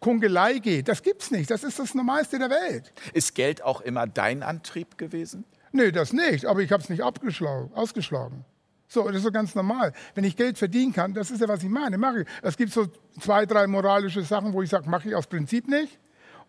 Kungelei 0.00 0.58
geht. 0.58 0.88
Das 0.88 1.02
gibt's 1.02 1.30
nicht. 1.30 1.50
Das 1.50 1.62
ist 1.64 1.78
das 1.78 1.94
Normalste 1.94 2.38
der 2.38 2.50
Welt. 2.50 2.92
Ist 3.12 3.34
Geld 3.34 3.62
auch 3.62 3.80
immer 3.80 4.06
dein 4.06 4.42
Antrieb 4.42 4.98
gewesen? 4.98 5.44
Nee, 5.72 5.92
das 5.92 6.12
nicht. 6.12 6.46
Aber 6.46 6.60
ich 6.60 6.72
habe 6.72 6.82
es 6.82 6.88
nicht 6.88 7.02
ausgeschlagen. 7.02 8.44
So, 8.88 9.06
das 9.06 9.16
ist 9.16 9.22
so 9.24 9.32
ganz 9.32 9.54
normal. 9.54 9.92
Wenn 10.14 10.24
ich 10.24 10.36
Geld 10.36 10.58
verdienen 10.58 10.92
kann, 10.92 11.12
das 11.12 11.30
ist 11.30 11.40
ja, 11.40 11.48
was 11.48 11.62
ich 11.62 11.68
meine, 11.68 11.98
mache 11.98 12.22
ich. 12.22 12.28
Es 12.42 12.56
gibt 12.56 12.72
so 12.72 12.86
zwei, 13.20 13.44
drei 13.44 13.66
moralische 13.66 14.22
Sachen, 14.22 14.52
wo 14.52 14.62
ich 14.62 14.70
sage, 14.70 14.88
mache 14.88 15.08
ich 15.08 15.14
aus 15.14 15.26
Prinzip 15.26 15.68
nicht. 15.68 15.98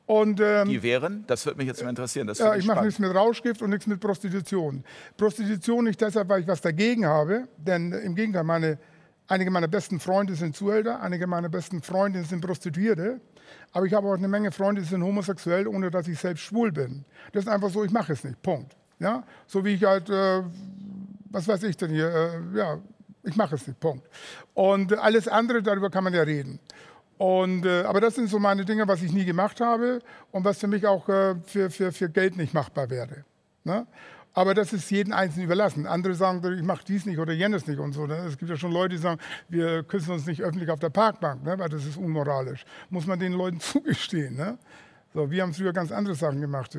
Und, 0.05 0.39
ähm, 0.39 0.69
Die 0.69 0.81
wären? 0.83 1.25
Das 1.27 1.45
würde 1.45 1.57
mich 1.57 1.67
jetzt 1.67 1.83
mal 1.83 1.89
interessieren. 1.89 2.31
ja, 2.33 2.55
ich 2.55 2.65
mache 2.65 2.85
nichts 2.85 2.99
mit 2.99 3.13
Rauschgift 3.13 3.61
und 3.61 3.71
nichts 3.71 3.87
mit 3.87 3.99
Prostitution. 3.99 4.83
Prostitution 5.17 5.83
nicht 5.83 5.99
deshalb, 5.99 6.29
weil 6.29 6.41
ich 6.41 6.47
was 6.47 6.61
dagegen 6.61 7.05
habe, 7.05 7.47
denn 7.57 7.91
im 7.91 8.15
Gegenteil, 8.15 8.45
meine, 8.45 8.77
einige 9.27 9.51
meiner 9.51 9.67
besten 9.67 9.99
Freunde 9.99 10.35
sind 10.35 10.55
Zuhälter, 10.55 11.01
einige 11.01 11.27
meiner 11.27 11.49
besten 11.49 11.81
Freunde 11.81 12.23
sind 12.23 12.41
Prostituierte. 12.41 13.19
Aber 13.71 13.85
ich 13.85 13.93
habe 13.93 14.07
auch 14.07 14.13
eine 14.13 14.27
Menge 14.27 14.51
Freunde, 14.51 14.81
die 14.81 14.87
sind 14.87 15.03
homosexuell, 15.03 15.67
ohne 15.67 15.91
dass 15.91 16.07
ich 16.07 16.19
selbst 16.19 16.41
schwul 16.43 16.71
bin. 16.71 17.05
Das 17.31 17.43
ist 17.43 17.49
einfach 17.49 17.69
so, 17.69 17.83
ich 17.83 17.91
mache 17.91 18.13
es 18.13 18.23
nicht. 18.23 18.41
Punkt. 18.41 18.75
Ja? 18.99 19.23
So 19.45 19.63
wie 19.63 19.73
ich 19.73 19.83
halt, 19.83 20.09
äh, 20.09 20.43
was 21.29 21.47
weiß 21.47 21.63
ich 21.63 21.77
denn 21.77 21.91
hier, 21.91 22.09
äh, 22.09 22.57
ja, 22.57 22.77
ich 23.23 23.35
mache 23.35 23.55
es 23.55 23.67
nicht, 23.67 23.79
Punkt. 23.79 24.07
Und 24.53 24.97
alles 24.97 25.27
andere, 25.27 25.61
darüber 25.61 25.89
kann 25.89 26.03
man 26.03 26.13
ja 26.13 26.23
reden. 26.23 26.59
Und, 27.17 27.65
äh, 27.65 27.83
aber 27.83 27.99
das 27.99 28.15
sind 28.15 28.29
so 28.29 28.39
meine 28.39 28.63
Dinge, 28.63 28.87
was 28.87 29.01
ich 29.01 29.11
nie 29.11 29.25
gemacht 29.25 29.59
habe 29.59 29.99
und 30.31 30.43
was 30.43 30.59
für 30.59 30.67
mich 30.67 30.85
auch 30.85 31.07
äh, 31.09 31.35
für, 31.45 31.69
für, 31.69 31.91
für 31.91 32.09
Geld 32.09 32.37
nicht 32.37 32.53
machbar 32.53 32.89
wäre. 32.89 33.25
Ne? 33.63 33.87
Aber 34.37 34.53
das 34.53 34.71
ist 34.71 34.91
jedem 34.91 35.13
Einzelnen 35.13 35.45
überlassen. 35.45 35.87
Andere 35.87 36.13
sagen, 36.13 36.43
ich 36.53 36.61
mache 36.61 36.85
dies 36.87 37.07
nicht 37.07 37.17
oder 37.17 37.33
jenes 37.33 37.65
nicht 37.65 37.79
und 37.79 37.93
so. 37.93 38.05
Ne? 38.05 38.17
Es 38.17 38.37
gibt 38.37 38.51
ja 38.51 38.55
schon 38.55 38.71
Leute, 38.71 38.93
die 38.93 39.01
sagen, 39.01 39.19
wir 39.49 39.81
küssen 39.81 40.11
uns 40.11 40.27
nicht 40.27 40.43
öffentlich 40.43 40.69
auf 40.69 40.79
der 40.79 40.91
Parkbank, 40.91 41.43
ne? 41.43 41.57
weil 41.57 41.69
das 41.69 41.83
ist 41.87 41.97
unmoralisch. 41.97 42.63
Muss 42.91 43.07
man 43.07 43.17
den 43.17 43.33
Leuten 43.33 43.59
zugestehen. 43.73 44.35
Ne? 44.35 44.59
So, 45.11 45.31
wir 45.31 45.41
haben 45.41 45.55
früher 45.55 45.73
ganz 45.73 45.91
andere 45.91 46.13
Sachen 46.13 46.39
gemacht. 46.39 46.77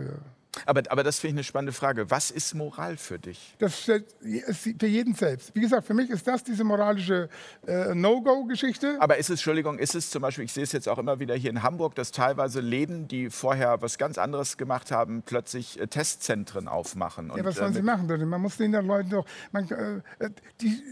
Äh. 0.57 0.61
Aber, 0.67 0.83
aber 0.89 1.03
das 1.03 1.19
finde 1.19 1.33
ich 1.33 1.37
eine 1.37 1.45
spannende 1.45 1.73
Frage. 1.73 2.11
Was 2.11 2.31
ist 2.31 2.55
Moral 2.55 2.97
für 2.97 3.19
dich? 3.19 3.55
Das 3.59 3.89
ist 3.89 4.73
für 4.79 4.87
jeden 4.87 5.15
selbst. 5.15 5.55
Wie 5.55 5.61
gesagt, 5.61 5.87
für 5.87 5.95
mich 5.95 6.11
ist 6.11 6.27
das 6.27 6.43
diese 6.43 6.65
moralische 6.65 7.29
äh, 7.67 7.95
No-Go-Geschichte. 7.95 8.97
Aber 9.01 9.17
ist 9.17 9.27
es, 9.27 9.39
Entschuldigung, 9.39 9.79
ist 9.79 9.95
es 9.95 10.11
zum 10.11 10.23
Beispiel, 10.23 10.45
ich 10.45 10.53
sehe 10.53 10.65
es 10.65 10.73
jetzt 10.73 10.89
auch 10.89 10.99
immer 10.99 11.21
wieder 11.21 11.35
hier 11.35 11.51
in 11.51 11.63
Hamburg, 11.63 11.95
dass 11.95 12.13
teilweise 12.13 12.61
Läden, 12.61 13.09
die 13.09 13.31
vorher 13.31 13.81
was 13.83 13.99
ganz 13.99 14.19
anderes 14.19 14.57
gemacht 14.57 14.91
haben, 14.91 15.23
plötzlich 15.25 15.81
äh, 15.81 15.87
Testzentren 15.87 16.69
aufmachen. 16.69 17.33
ja, 17.35 17.45
was 17.45 17.57
sollen 17.57 17.73
äh, 17.73 17.77
sie 17.77 17.83
machen? 17.83 18.29
Man 18.29 18.41
muss 18.41 18.57
den 18.57 18.73
Leuten 18.73 19.11
doch, 19.11 19.27
man, 19.53 19.69
äh, 19.71 20.25
äh 20.25 20.31
die, 20.61 20.83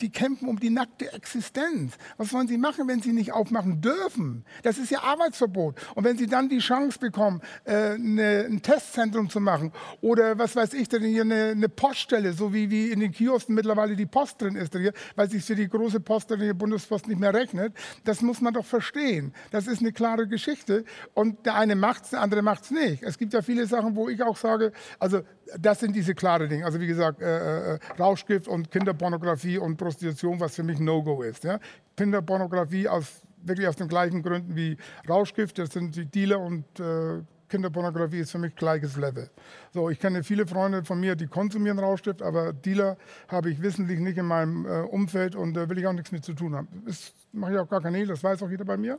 die 0.00 0.10
kämpfen 0.10 0.48
um 0.48 0.58
die 0.58 0.70
nackte 0.70 1.12
Existenz. 1.12 1.94
Was 2.16 2.32
wollen 2.32 2.48
sie 2.48 2.58
machen, 2.58 2.86
wenn 2.88 3.02
sie 3.02 3.12
nicht 3.12 3.32
aufmachen 3.32 3.80
dürfen? 3.80 4.44
Das 4.62 4.78
ist 4.78 4.90
ja 4.90 5.02
Arbeitsverbot. 5.02 5.76
Und 5.94 6.04
wenn 6.04 6.16
sie 6.16 6.26
dann 6.26 6.48
die 6.48 6.58
Chance 6.58 6.98
bekommen, 6.98 7.40
äh, 7.64 7.98
ne, 7.98 8.46
ein 8.48 8.62
Testzentrum 8.62 8.99
Testzentrum 9.00 9.28
zu 9.28 9.40
machen. 9.40 9.72
Oder 10.00 10.38
was 10.38 10.56
weiß 10.56 10.74
ich, 10.74 10.88
denn 10.88 11.02
hier 11.02 11.22
eine, 11.22 11.50
eine, 11.50 11.68
Poststelle, 11.68 12.32
so 12.32 12.52
wie, 12.52 12.70
wie 12.70 12.90
in 12.90 13.00
den 13.00 13.12
Kiosken 13.12 13.54
mittlerweile 13.54 13.96
die 13.96 14.06
Post 14.06 14.42
drin 14.42 14.56
ist, 14.56 14.76
hier, 14.76 14.92
weil 15.16 15.30
sich 15.30 15.44
für 15.44 15.54
die 15.54 15.68
große 15.68 16.00
Post 16.00 16.30
der 16.30 16.54
Bundespost 16.54 17.08
nicht 17.08 17.20
mehr 17.20 17.32
rechnet. 17.32 17.74
Das 18.04 18.20
muss 18.20 18.40
man 18.40 18.54
doch 18.54 18.64
verstehen. 18.64 19.32
Das 19.50 19.66
ist 19.66 19.80
eine 19.80 19.92
klare 19.92 20.26
Geschichte. 20.26 20.84
Und 21.14 21.46
der 21.46 21.54
eine 21.54 21.76
macht 21.76 22.04
es, 22.04 22.10
der 22.10 22.20
andere 22.20 22.42
macht 22.42 22.64
es 22.64 22.70
nicht. 22.70 23.02
Es 23.02 23.16
gibt 23.16 23.32
ja 23.32 23.42
viele 23.42 23.66
Sachen, 23.66 23.96
wo 23.96 24.08
ich 24.08 24.22
auch 24.22 24.36
sage, 24.36 24.72
also 24.98 25.20
das 25.58 25.80
sind 25.80 25.96
diese 25.96 26.14
klaren 26.14 26.48
Dinge. 26.48 26.64
Also 26.64 26.80
wie 26.80 26.86
gesagt, 26.86 27.22
äh, 27.22 27.74
äh, 27.74 27.78
Rauschgift 27.98 28.48
und 28.48 28.70
Kinderpornografie 28.70 29.58
und 29.58 29.76
Prostitution, 29.76 30.38
was 30.40 30.54
für 30.54 30.62
mich 30.62 30.78
No-Go 30.78 31.22
ist. 31.22 31.44
Ja? 31.44 31.58
Kinderpornografie 31.96 32.88
aus 32.88 33.22
wirklich 33.42 33.66
aus 33.66 33.76
den 33.76 33.88
gleichen 33.88 34.22
Gründen 34.22 34.54
wie 34.54 34.76
Rauschgift. 35.08 35.58
Das 35.58 35.70
sind 35.70 35.96
die 35.96 36.04
Dealer 36.04 36.40
und 36.40 36.78
äh, 36.78 37.22
Kinderpornografie 37.50 38.20
ist 38.20 38.30
für 38.30 38.38
mich 38.38 38.54
gleiches 38.54 38.96
Level. 38.96 39.28
So, 39.74 39.90
ich 39.90 39.98
kenne 39.98 40.22
viele 40.24 40.46
Freunde 40.46 40.84
von 40.84 40.98
mir, 40.98 41.16
die 41.16 41.26
konsumieren 41.26 41.78
Rauschgift, 41.78 42.22
aber 42.22 42.54
Dealer 42.54 42.96
habe 43.28 43.50
ich 43.50 43.60
wissentlich 43.60 44.00
nicht 44.00 44.16
in 44.16 44.26
meinem 44.26 44.64
äh, 44.64 44.80
Umfeld 44.82 45.36
und 45.36 45.54
da 45.54 45.64
äh, 45.64 45.68
will 45.68 45.78
ich 45.78 45.86
auch 45.86 45.92
nichts 45.92 46.12
mit 46.12 46.24
zu 46.24 46.32
tun 46.32 46.54
haben. 46.54 46.68
Das 46.86 47.12
mache 47.32 47.52
ich 47.52 47.58
auch 47.58 47.68
gar 47.68 47.82
keine, 47.82 48.06
das 48.06 48.24
weiß 48.24 48.42
auch 48.42 48.50
jeder 48.50 48.64
bei 48.64 48.78
mir. 48.78 48.98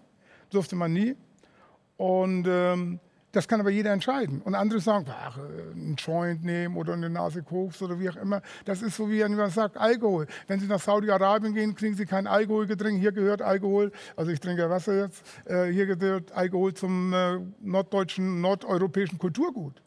Durfte 0.52 0.76
man 0.76 0.94
nie. 0.94 1.16
Und 1.98 2.46
ähm, 2.48 3.00
das 3.32 3.48
kann 3.48 3.60
aber 3.60 3.70
jeder 3.70 3.92
entscheiden. 3.92 4.42
Und 4.42 4.56
andere 4.56 4.80
sagen, 4.80 5.06
ach, 5.10 5.38
äh, 5.38 5.72
einen 5.72 5.96
Joint 5.96 6.44
nehmen 6.44 6.76
oder 6.76 6.94
eine 6.94 7.10
Nase 7.10 7.44
Koks 7.44 7.82
oder 7.82 8.00
wie 8.00 8.10
auch 8.10 8.16
immer. 8.18 8.42
Das 8.66 8.82
ist 8.82 8.98
so, 8.98 9.10
wie 9.10 9.18
jemand 9.18 9.54
sagt, 9.54 9.78
Alkohol. 9.78 10.28
Wenn 10.48 10.60
Sie 10.60 10.68
nach 10.68 10.80
Saudi-Arabien 10.80 11.54
gehen, 11.54 11.76
kriegen 11.76 11.96
Sie 11.96 12.06
kein 12.06 12.28
Alkoholgetränk. 12.28 13.00
Hier 13.00 13.12
gehört 13.12 13.42
Alkohol, 13.42 13.92
also 14.16 14.32
ich 14.32 14.40
trinke 14.40 14.70
Wasser 14.70 14.96
jetzt, 14.96 15.24
äh, 15.46 15.66
hier 15.72 15.86
gehört 15.86 16.32
Alkohol 16.32 16.74
zum 16.74 17.14
äh, 17.14 17.40
norddeutschen, 17.62 18.42
nordeuropäischen 18.42 19.18
Kulturgut. 19.18 19.82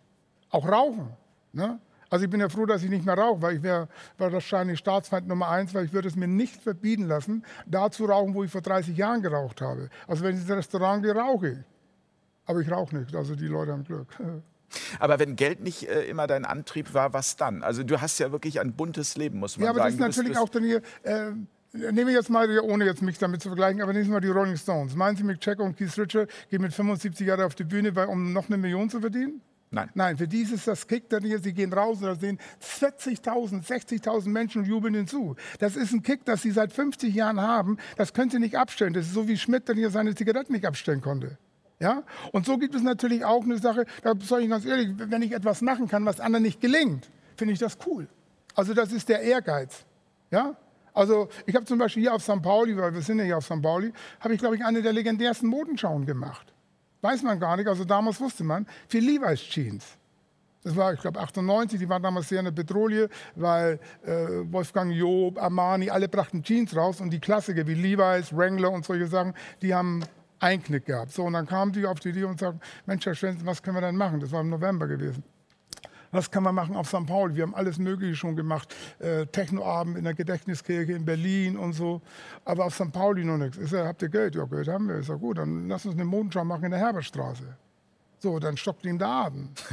Auch 0.50 0.66
Rauchen. 0.66 1.10
Ne? 1.52 1.78
Also 2.10 2.24
ich 2.24 2.30
bin 2.30 2.40
ja 2.40 2.48
froh, 2.48 2.64
dass 2.64 2.82
ich 2.82 2.90
nicht 2.90 3.04
mehr 3.04 3.18
rauche, 3.18 3.42
weil 3.42 3.56
ich 3.56 3.62
wäre 3.62 3.88
wahrscheinlich 4.18 4.78
Staatsfeind 4.78 5.26
Nummer 5.26 5.48
eins, 5.48 5.74
weil 5.74 5.84
ich 5.84 5.92
würde 5.92 6.08
es 6.08 6.16
mir 6.16 6.28
nicht 6.28 6.62
verbieten 6.62 7.08
lassen, 7.08 7.44
da 7.66 7.90
zu 7.90 8.04
rauchen, 8.04 8.34
wo 8.34 8.44
ich 8.44 8.50
vor 8.50 8.60
30 8.60 8.96
Jahren 8.96 9.20
geraucht 9.20 9.60
habe. 9.60 9.88
Also 10.06 10.22
wenn 10.22 10.34
ich 10.36 10.42
ins 10.42 10.50
Restaurant 10.50 11.02
gehe, 11.02 11.14
rauche 11.14 11.48
ich. 11.48 11.58
Aber 12.46 12.60
ich 12.60 12.70
rauche 12.70 12.96
nicht, 12.96 13.14
also 13.14 13.34
die 13.34 13.46
Leute 13.46 13.72
haben 13.72 13.84
Glück. 13.84 14.08
Aber 14.98 15.18
wenn 15.18 15.36
Geld 15.36 15.60
nicht 15.60 15.88
äh, 15.88 16.04
immer 16.04 16.26
dein 16.26 16.44
Antrieb 16.44 16.94
war, 16.94 17.12
was 17.12 17.36
dann? 17.36 17.62
Also 17.62 17.84
du 17.84 18.00
hast 18.00 18.18
ja 18.18 18.32
wirklich 18.32 18.60
ein 18.60 18.72
buntes 18.72 19.16
Leben, 19.16 19.38
muss 19.38 19.56
man 19.56 19.66
sagen. 19.66 19.76
Ja, 19.76 19.82
aber 19.82 19.90
sagen. 19.90 20.00
das 20.00 20.08
ist 20.08 20.16
natürlich 20.16 20.38
auch 20.38 20.48
dann 20.48 20.64
hier, 20.64 20.82
äh, 21.02 21.30
nehme 21.92 22.10
ich 22.10 22.16
jetzt 22.16 22.30
mal, 22.30 22.58
ohne 22.60 22.84
jetzt 22.84 23.02
mich 23.02 23.18
damit 23.18 23.42
zu 23.42 23.48
vergleichen, 23.50 23.82
aber 23.82 23.92
nehmen 23.92 24.04
Sie 24.04 24.10
mal 24.10 24.20
die 24.20 24.28
Rolling 24.28 24.56
Stones. 24.56 24.94
Meinen 24.94 25.16
Sie, 25.16 25.22
Mick 25.22 25.44
Jagger 25.44 25.64
und 25.64 25.76
Keith 25.76 25.96
Richards 25.96 26.32
gehen 26.50 26.62
mit 26.62 26.72
75 26.72 27.26
Jahren 27.26 27.42
auf 27.42 27.54
die 27.54 27.64
Bühne, 27.64 27.92
um 28.08 28.32
noch 28.32 28.48
eine 28.48 28.56
Million 28.56 28.90
zu 28.90 29.00
verdienen? 29.00 29.40
Nein. 29.70 29.90
Nein, 29.94 30.16
für 30.16 30.28
die 30.28 30.42
ist 30.42 30.68
das 30.68 30.86
Kick 30.86 31.08
dann 31.08 31.24
hier, 31.24 31.40
sie 31.40 31.52
gehen 31.52 31.72
raus 31.72 31.98
und 31.98 32.04
da 32.04 32.14
sehen 32.14 32.38
40.000, 32.62 33.66
60.000 33.66 34.28
Menschen 34.28 34.62
und 34.62 34.68
jubeln 34.68 34.94
hinzu. 34.94 35.34
Das 35.58 35.74
ist 35.74 35.92
ein 35.92 36.02
Kick, 36.02 36.24
das 36.24 36.42
sie 36.42 36.52
seit 36.52 36.72
50 36.72 37.12
Jahren 37.12 37.40
haben. 37.40 37.78
Das 37.96 38.12
können 38.12 38.30
sie 38.30 38.38
nicht 38.38 38.56
abstellen. 38.56 38.92
Das 38.92 39.06
ist 39.06 39.14
so 39.14 39.26
wie 39.26 39.36
Schmidt 39.36 39.68
dann 39.68 39.76
hier 39.76 39.90
seine 39.90 40.14
Zigaretten 40.14 40.52
nicht 40.52 40.64
abstellen 40.64 41.00
konnte. 41.00 41.38
Ja? 41.80 42.02
Und 42.32 42.46
so 42.46 42.58
gibt 42.58 42.74
es 42.74 42.82
natürlich 42.82 43.24
auch 43.24 43.42
eine 43.44 43.58
Sache, 43.58 43.86
da 44.02 44.14
sage 44.20 44.44
ich 44.44 44.50
ganz 44.50 44.64
ehrlich, 44.64 44.90
wenn 44.96 45.22
ich 45.22 45.32
etwas 45.32 45.60
machen 45.60 45.88
kann, 45.88 46.04
was 46.06 46.20
anderen 46.20 46.42
nicht 46.42 46.60
gelingt, 46.60 47.10
finde 47.36 47.52
ich 47.54 47.58
das 47.58 47.78
cool. 47.86 48.08
Also 48.54 48.74
das 48.74 48.92
ist 48.92 49.08
der 49.08 49.20
Ehrgeiz. 49.20 49.84
Ja? 50.30 50.56
Also 50.92 51.28
ich 51.46 51.54
habe 51.56 51.64
zum 51.64 51.78
Beispiel 51.78 52.04
hier 52.04 52.14
auf 52.14 52.22
St. 52.22 52.40
Pauli, 52.40 52.76
weil 52.76 52.94
wir 52.94 53.02
sind 53.02 53.18
ja 53.18 53.24
hier 53.24 53.38
auf 53.38 53.44
St. 53.44 53.60
Pauli, 53.60 53.92
habe 54.20 54.34
ich, 54.34 54.40
glaube 54.40 54.56
ich, 54.56 54.64
eine 54.64 54.80
der 54.80 54.92
legendärsten 54.92 55.48
Modenschauen 55.48 56.06
gemacht. 56.06 56.52
Weiß 57.02 57.22
man 57.22 57.38
gar 57.38 57.56
nicht, 57.56 57.66
also 57.66 57.84
damals 57.84 58.20
wusste 58.20 58.44
man, 58.44 58.66
für 58.88 58.98
Levi's 58.98 59.40
Jeans. 59.40 59.84
Das 60.62 60.74
war, 60.76 60.94
ich 60.94 61.00
glaube, 61.00 61.20
98, 61.20 61.78
die 61.78 61.88
waren 61.90 62.02
damals 62.02 62.30
sehr 62.30 62.38
in 62.38 62.46
der 62.46 62.52
Petrouille, 62.52 63.10
weil 63.34 63.78
äh, 64.06 64.10
Wolfgang 64.50 64.90
Job, 64.92 65.38
Armani, 65.38 65.90
alle 65.90 66.08
brachten 66.08 66.42
Jeans 66.42 66.74
raus 66.74 67.02
und 67.02 67.10
die 67.10 67.20
Klassiker 67.20 67.66
wie 67.66 67.74
Levi's, 67.74 68.34
Wrangler 68.34 68.70
und 68.70 68.86
solche 68.86 69.06
Sachen, 69.06 69.34
die 69.60 69.74
haben 69.74 70.02
Einknick 70.40 70.86
gehabt. 70.86 71.12
So, 71.12 71.24
und 71.24 71.32
dann 71.32 71.46
kamen 71.46 71.72
die 71.72 71.86
auf 71.86 72.00
die 72.00 72.10
Idee 72.10 72.24
und 72.24 72.40
sagten, 72.40 72.60
Mensch, 72.86 73.06
Herr 73.06 73.14
Schwensen, 73.14 73.46
was 73.46 73.62
können 73.62 73.76
wir 73.76 73.80
denn 73.80 73.96
machen? 73.96 74.20
Das 74.20 74.32
war 74.32 74.40
im 74.40 74.50
November 74.50 74.86
gewesen. 74.86 75.22
Was 76.14 76.30
kann 76.30 76.44
man 76.44 76.54
machen 76.54 76.76
auf 76.76 76.86
St. 76.86 77.06
Pauli? 77.06 77.34
Wir 77.34 77.42
haben 77.42 77.56
alles 77.56 77.76
Mögliche 77.76 78.14
schon 78.14 78.36
gemacht. 78.36 78.72
Äh, 79.00 79.26
Technoabend 79.26 79.98
in 79.98 80.04
der 80.04 80.14
Gedächtniskirche 80.14 80.92
in 80.92 81.04
Berlin 81.04 81.56
und 81.56 81.72
so. 81.72 82.02
Aber 82.44 82.66
auf 82.66 82.74
St. 82.74 82.92
Pauli 82.92 83.24
noch 83.24 83.36
nichts. 83.36 83.58
Ich 83.58 83.70
sage, 83.70 83.88
habt 83.88 84.00
ihr 84.00 84.10
Geld? 84.10 84.36
Ja, 84.36 84.44
Geld 84.44 84.68
haben 84.68 84.86
wir. 84.86 85.00
Ich 85.00 85.06
sage, 85.06 85.18
gut, 85.18 85.38
dann 85.38 85.66
lass 85.66 85.84
uns 85.86 85.96
eine 85.96 86.04
Modenschau 86.04 86.44
machen 86.44 86.66
in 86.66 86.70
der 86.70 86.78
Herberstraße. 86.78 87.56
So, 88.20 88.38
dann 88.38 88.56
stockt 88.56 88.86
ihm 88.86 88.96
der 88.96 89.08
Abend. 89.08 89.64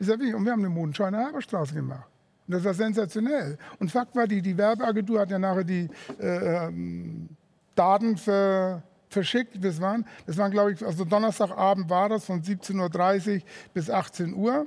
ich 0.00 0.06
sage, 0.06 0.22
wie? 0.22 0.32
Und 0.32 0.46
wir 0.46 0.52
haben 0.52 0.60
eine 0.60 0.70
Modenschau 0.70 1.04
in 1.04 1.12
der 1.12 1.26
Herberstraße 1.26 1.74
gemacht. 1.74 2.08
Und 2.46 2.54
das 2.54 2.64
war 2.64 2.72
sensationell. 2.72 3.58
Und 3.78 3.90
Fakt 3.90 4.16
war, 4.16 4.26
die, 4.26 4.40
die 4.40 4.56
Werbeagentur 4.56 5.20
hat 5.20 5.30
ja 5.30 5.38
nachher 5.38 5.64
die 5.64 5.90
äh, 6.18 6.66
ähm, 6.68 7.28
Daten 7.74 8.16
für 8.16 8.82
verschickt. 9.12 9.62
Das 9.64 9.80
waren, 9.80 10.04
das 10.26 10.36
waren 10.36 10.50
glaube 10.50 10.72
ich, 10.72 10.84
also 10.84 11.04
Donnerstagabend 11.04 11.88
war 11.88 12.08
das 12.08 12.24
von 12.24 12.42
17.30 12.42 13.36
Uhr 13.36 13.42
bis 13.74 13.90
18 13.90 14.34
Uhr. 14.34 14.66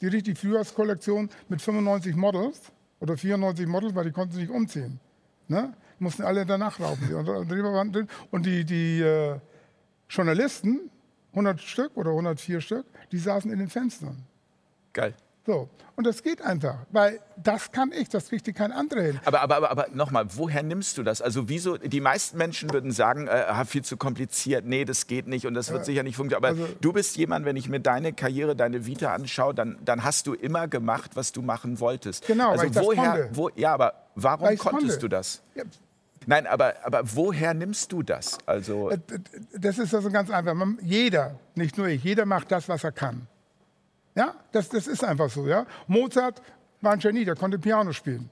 Die 0.00 0.08
richtig 0.08 0.38
Frühjahrskollektion 0.38 1.30
mit 1.48 1.62
95 1.62 2.14
Models 2.16 2.60
oder 3.00 3.16
94 3.16 3.66
Models, 3.66 3.94
weil 3.94 4.04
die 4.04 4.12
konnten 4.12 4.34
sich 4.34 4.42
nicht 4.42 4.54
umziehen. 4.54 5.00
Ne? 5.48 5.72
mussten 5.98 6.22
alle 6.22 6.44
danach 6.44 6.78
laufen. 6.78 7.12
Und 8.30 8.46
die, 8.46 8.64
die 8.64 9.00
äh, 9.00 9.38
Journalisten, 10.08 10.90
100 11.30 11.60
Stück 11.60 11.96
oder 11.96 12.10
104 12.10 12.60
Stück, 12.60 12.86
die 13.12 13.18
saßen 13.18 13.50
in 13.50 13.58
den 13.58 13.68
Fenstern. 13.68 14.24
Geil. 14.92 15.14
So. 15.46 15.68
Und 15.94 16.06
das 16.06 16.22
geht 16.22 16.42
einfach, 16.42 16.80
weil 16.90 17.20
das 17.42 17.72
kann 17.72 17.90
ich, 17.90 18.10
das 18.10 18.28
kriegt 18.28 18.54
kein 18.54 18.70
anderer 18.70 19.00
hin. 19.00 19.20
Aber, 19.24 19.40
aber, 19.40 19.56
aber, 19.56 19.70
aber 19.70 19.86
nochmal, 19.94 20.26
woher 20.36 20.62
nimmst 20.62 20.98
du 20.98 21.02
das? 21.02 21.22
Also 21.22 21.48
wieso, 21.48 21.78
die 21.78 22.02
meisten 22.02 22.36
Menschen 22.36 22.70
würden 22.70 22.90
sagen, 22.90 23.28
äh, 23.28 23.64
viel 23.64 23.82
zu 23.82 23.96
kompliziert, 23.96 24.66
nee, 24.66 24.84
das 24.84 25.06
geht 25.06 25.26
nicht 25.26 25.46
und 25.46 25.54
das 25.54 25.70
wird 25.70 25.82
äh, 25.82 25.84
sicher 25.86 26.02
nicht 26.02 26.16
funktionieren. 26.16 26.56
Aber 26.56 26.62
also, 26.62 26.74
du 26.82 26.92
bist 26.92 27.16
jemand, 27.16 27.46
wenn 27.46 27.56
ich 27.56 27.70
mir 27.70 27.80
deine 27.80 28.12
Karriere, 28.12 28.54
deine 28.54 28.84
Vita 28.84 29.14
anschaue, 29.14 29.54
dann, 29.54 29.78
dann 29.86 30.04
hast 30.04 30.26
du 30.26 30.34
immer 30.34 30.68
gemacht, 30.68 31.12
was 31.14 31.32
du 31.32 31.40
machen 31.40 31.80
wolltest. 31.80 32.26
Genau, 32.26 32.50
also 32.50 32.64
weil 32.64 32.70
ich 32.70 32.76
woher, 32.76 33.02
das 33.02 33.20
konnte. 33.20 33.36
Wo, 33.36 33.50
ja, 33.54 33.72
aber 33.72 33.94
warum 34.16 34.48
konntest 34.58 34.62
konnte. 34.68 34.98
du 34.98 35.08
das? 35.08 35.42
Ja. 35.54 35.64
Nein, 36.26 36.46
aber, 36.46 36.74
aber 36.82 37.02
woher 37.14 37.54
nimmst 37.54 37.90
du 37.92 38.02
das? 38.02 38.36
Also 38.44 38.90
äh, 38.90 38.98
das 39.58 39.78
ist 39.78 39.94
also 39.94 40.10
ganz 40.10 40.28
einfach. 40.28 40.54
Jeder, 40.82 41.38
nicht 41.54 41.78
nur 41.78 41.86
ich, 41.86 42.04
jeder 42.04 42.26
macht 42.26 42.50
das, 42.52 42.68
was 42.68 42.84
er 42.84 42.92
kann. 42.92 43.28
Ja, 44.16 44.34
das, 44.50 44.68
das 44.68 44.88
ist 44.88 45.04
einfach 45.04 45.30
so. 45.30 45.46
Ja? 45.46 45.66
Mozart 45.86 46.42
war 46.80 46.94
ein 46.94 46.98
Genie, 46.98 47.24
der 47.24 47.36
konnte 47.36 47.58
Piano 47.58 47.92
spielen. 47.92 48.28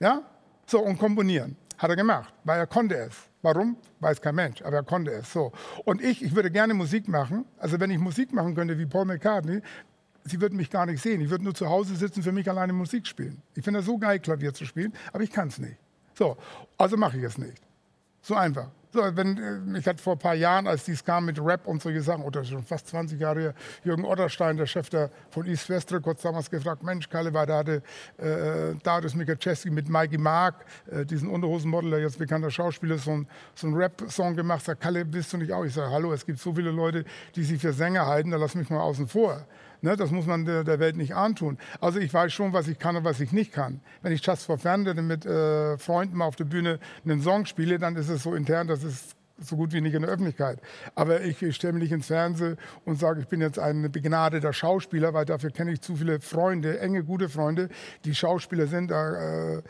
Ja? 0.00 0.22
So, 0.66 0.80
und 0.80 0.98
komponieren. 0.98 1.56
Hat 1.76 1.90
er 1.90 1.96
gemacht, 1.96 2.32
weil 2.44 2.58
er 2.58 2.66
konnte 2.66 2.96
es. 2.96 3.14
Warum? 3.42 3.76
Weiß 4.00 4.20
kein 4.20 4.34
Mensch, 4.34 4.62
aber 4.62 4.76
er 4.76 4.82
konnte 4.82 5.10
es. 5.10 5.30
So. 5.30 5.52
Und 5.84 6.02
ich, 6.02 6.22
ich 6.22 6.34
würde 6.34 6.50
gerne 6.50 6.72
Musik 6.72 7.06
machen. 7.06 7.44
Also 7.58 7.78
wenn 7.78 7.90
ich 7.90 7.98
Musik 7.98 8.32
machen 8.32 8.54
könnte 8.54 8.78
wie 8.78 8.86
Paul 8.86 9.04
McCartney, 9.04 9.60
Sie 10.28 10.40
würden 10.40 10.56
mich 10.56 10.70
gar 10.70 10.86
nicht 10.86 11.00
sehen. 11.00 11.20
Ich 11.20 11.30
würde 11.30 11.44
nur 11.44 11.54
zu 11.54 11.68
Hause 11.68 11.94
sitzen, 11.94 12.20
für 12.20 12.32
mich 12.32 12.50
alleine 12.50 12.72
Musik 12.72 13.06
spielen. 13.06 13.40
Ich 13.54 13.62
finde 13.62 13.80
es 13.80 13.86
so 13.86 13.96
geil, 13.96 14.18
Klavier 14.18 14.52
zu 14.52 14.64
spielen, 14.64 14.92
aber 15.12 15.22
ich 15.22 15.30
kann 15.30 15.48
es 15.48 15.58
nicht. 15.58 15.76
So, 16.14 16.36
also 16.76 16.96
mache 16.96 17.16
ich 17.18 17.22
es 17.22 17.38
nicht. 17.38 17.62
So 18.22 18.34
einfach. 18.34 18.70
So, 18.96 19.02
wenn, 19.14 19.36
äh, 19.74 19.78
ich 19.78 19.86
hatte 19.86 20.02
vor 20.02 20.14
ein 20.14 20.18
paar 20.18 20.34
Jahren, 20.34 20.66
als 20.66 20.84
dies 20.84 21.04
kam 21.04 21.26
mit 21.26 21.38
Rap 21.38 21.66
und 21.66 21.82
solche 21.82 22.00
Sachen, 22.00 22.24
oder 22.24 22.42
schon 22.44 22.62
fast 22.62 22.88
20 22.88 23.20
Jahre 23.20 23.40
her, 23.40 23.54
Jürgen 23.84 24.06
Otterstein, 24.06 24.56
der 24.56 24.64
Chef 24.64 24.88
der, 24.88 25.10
von 25.28 25.44
East 25.44 25.68
West 25.68 25.92
Records, 25.92 26.22
damals 26.22 26.50
gefragt, 26.50 26.82
Mensch, 26.82 27.10
Kalle, 27.10 27.34
war 27.34 27.44
da 27.44 27.58
hatte 27.58 27.82
äh, 28.16 28.74
Darius 28.82 29.14
Mikaczewski 29.14 29.68
mit 29.68 29.90
Mikey 29.90 30.16
Mark, 30.16 30.64
äh, 30.90 31.04
diesen 31.04 31.28
Unterhosenmodel, 31.28 31.90
der 31.90 32.00
jetzt 32.00 32.18
bekannter 32.18 32.50
Schauspieler, 32.50 32.96
so 32.96 33.10
einen 33.10 33.28
so 33.54 33.68
Rap-Song 33.68 34.34
gemacht. 34.34 34.64
Sagt, 34.64 34.80
Kalle, 34.80 35.04
bist 35.04 35.30
du 35.30 35.36
nicht 35.36 35.52
auch? 35.52 35.64
Ich 35.66 35.74
sage, 35.74 35.90
hallo, 35.90 36.14
es 36.14 36.24
gibt 36.24 36.38
so 36.38 36.54
viele 36.54 36.70
Leute, 36.70 37.04
die 37.34 37.44
sich 37.44 37.60
für 37.60 37.74
Sänger 37.74 38.06
halten, 38.06 38.30
da 38.30 38.38
lass 38.38 38.54
mich 38.54 38.70
mal 38.70 38.80
außen 38.80 39.08
vor. 39.08 39.44
Ne, 39.86 39.96
das 39.96 40.10
muss 40.10 40.26
man 40.26 40.44
der, 40.44 40.64
der, 40.64 40.80
Welt 40.80 40.96
nicht 40.96 41.14
antun. 41.14 41.58
Also 41.80 42.00
ich 42.00 42.12
weiß 42.12 42.32
schon, 42.32 42.52
was 42.52 42.66
ich 42.66 42.80
kann 42.80 42.96
und 42.96 43.04
was 43.04 43.20
ich 43.20 43.30
nicht 43.30 43.52
kann. 43.52 43.80
Wenn 44.02 44.10
ich 44.10 44.26
Just 44.26 44.44
for 44.44 44.58
Fun 44.58 44.82
mit 45.06 45.24
äh, 45.24 45.78
Freunden 45.78 46.16
mal 46.16 46.24
auf 46.24 46.34
der 46.34 46.42
Bühne 46.42 46.80
einen 47.04 47.22
Song 47.22 47.46
spiele, 47.46 47.78
dann 47.78 47.94
ist 47.94 48.08
es 48.08 48.24
so 48.24 48.34
intern, 48.34 48.66
dass 48.66 48.82
es 48.82 49.14
so 49.38 49.56
gut 49.56 49.72
wie 49.72 49.80
nicht 49.80 49.94
in 49.94 50.02
der 50.02 50.10
Öffentlichkeit. 50.10 50.60
Aber 50.94 51.22
ich, 51.22 51.42
ich 51.42 51.56
stelle 51.56 51.74
mich 51.74 51.84
nicht 51.84 51.92
ins 51.92 52.06
Fernsehen 52.06 52.56
und 52.84 52.98
sage, 52.98 53.20
ich 53.20 53.28
bin 53.28 53.40
jetzt 53.40 53.58
ein 53.58 53.90
begnadeter 53.92 54.52
Schauspieler, 54.52 55.12
weil 55.14 55.24
dafür 55.24 55.50
kenne 55.50 55.72
ich 55.72 55.80
zu 55.80 55.96
viele 55.96 56.20
Freunde, 56.20 56.80
enge, 56.80 57.04
gute 57.04 57.28
Freunde, 57.28 57.68
die 58.04 58.14
Schauspieler 58.14 58.66
sind, 58.66 58.90
äh, 58.90 59.62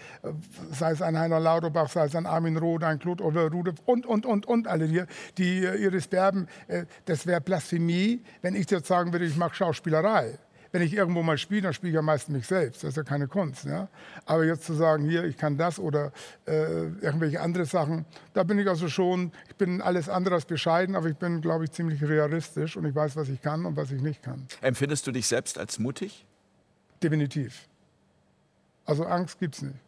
sei 0.73 0.93
es 0.93 1.03
ein 1.03 1.19
Heiner 1.19 1.41
Lauterbach, 1.41 1.89
sei 1.89 2.07
es 2.07 2.15
ein 2.15 2.27
Armin 2.27 2.57
Roth, 2.57 2.85
ein 2.85 2.99
Claude 2.99 3.25
Overrude 3.25 3.75
und, 3.85 4.07
und, 4.07 4.27
und, 4.27 4.47
und 4.47 4.69
alle 4.69 4.85
hier, 4.85 5.07
die 5.39 5.65
äh, 5.65 5.77
ihres 5.77 6.07
Berben, 6.09 6.47
äh, 6.69 6.85
das 7.05 7.27
wäre 7.27 7.41
Blasphemie, 7.41 8.23
wenn 8.43 8.55
ich 8.55 8.71
jetzt 8.71 8.87
sagen 8.87 9.13
würde, 9.13 9.25
ich 9.25 9.37
mache 9.37 9.55
Schauspielerei 9.55 10.39
wenn 10.73 10.83
ich 10.83 10.95
irgendwo 10.95 11.23
mal 11.23 11.39
spiele, 11.39 11.63
dann 11.63 11.75
spiele 11.75 11.93
ich 11.93 11.99
am 11.99 12.05
meisten 12.05 12.33
mich 12.33 12.47
selbst. 12.47 12.83
Das 12.83 12.91
ist 12.91 12.97
ja 12.97 13.03
keine 13.03 13.29
Kunst. 13.29 13.65
Ja? 13.65 13.89
Aber 14.25 14.45
jetzt 14.45 14.65
zu 14.65 14.75
sagen, 14.75 15.09
hier, 15.09 15.25
ich 15.25 15.37
kann 15.37 15.57
das 15.57 15.79
oder 15.79 16.13
äh, 16.47 16.87
irgendwelche 17.01 17.41
andere 17.41 17.65
Sachen, 17.65 18.05
da 18.35 18.43
bin 18.43 18.59
ich 18.59 18.69
also 18.69 18.89
schon, 18.89 19.33
ich 19.49 19.57
bin 19.57 19.81
alles 19.81 20.09
andere 20.09 20.35
als 20.35 20.45
bescheiden, 20.45 20.97
aber 20.97 21.09
ich 21.09 21.17
bin, 21.17 21.41
glaube 21.41 21.65
ich, 21.65 21.73
ziemlich 21.73 22.03
realistisch 22.03 22.77
und 22.77 22.85
ich 22.85 22.95
weiß, 22.95 23.17
was 23.17 23.29
ich 23.29 23.41
kann 23.41 23.65
und 23.67 23.77
was 23.77 23.91
ich 23.91 24.01
nicht 24.01 24.23
kann. 24.23 24.47
Empfindest 24.61 25.07
du 25.07 25.13
dich 25.13 25.27
selbst 25.27 25.59
als 25.59 25.79
mutig? 25.79 26.27
Definitiv. 27.03 27.69
Also 28.85 29.05
Angst 29.05 29.39
gibt 29.39 29.57
es 29.57 29.63
nicht. 29.63 29.86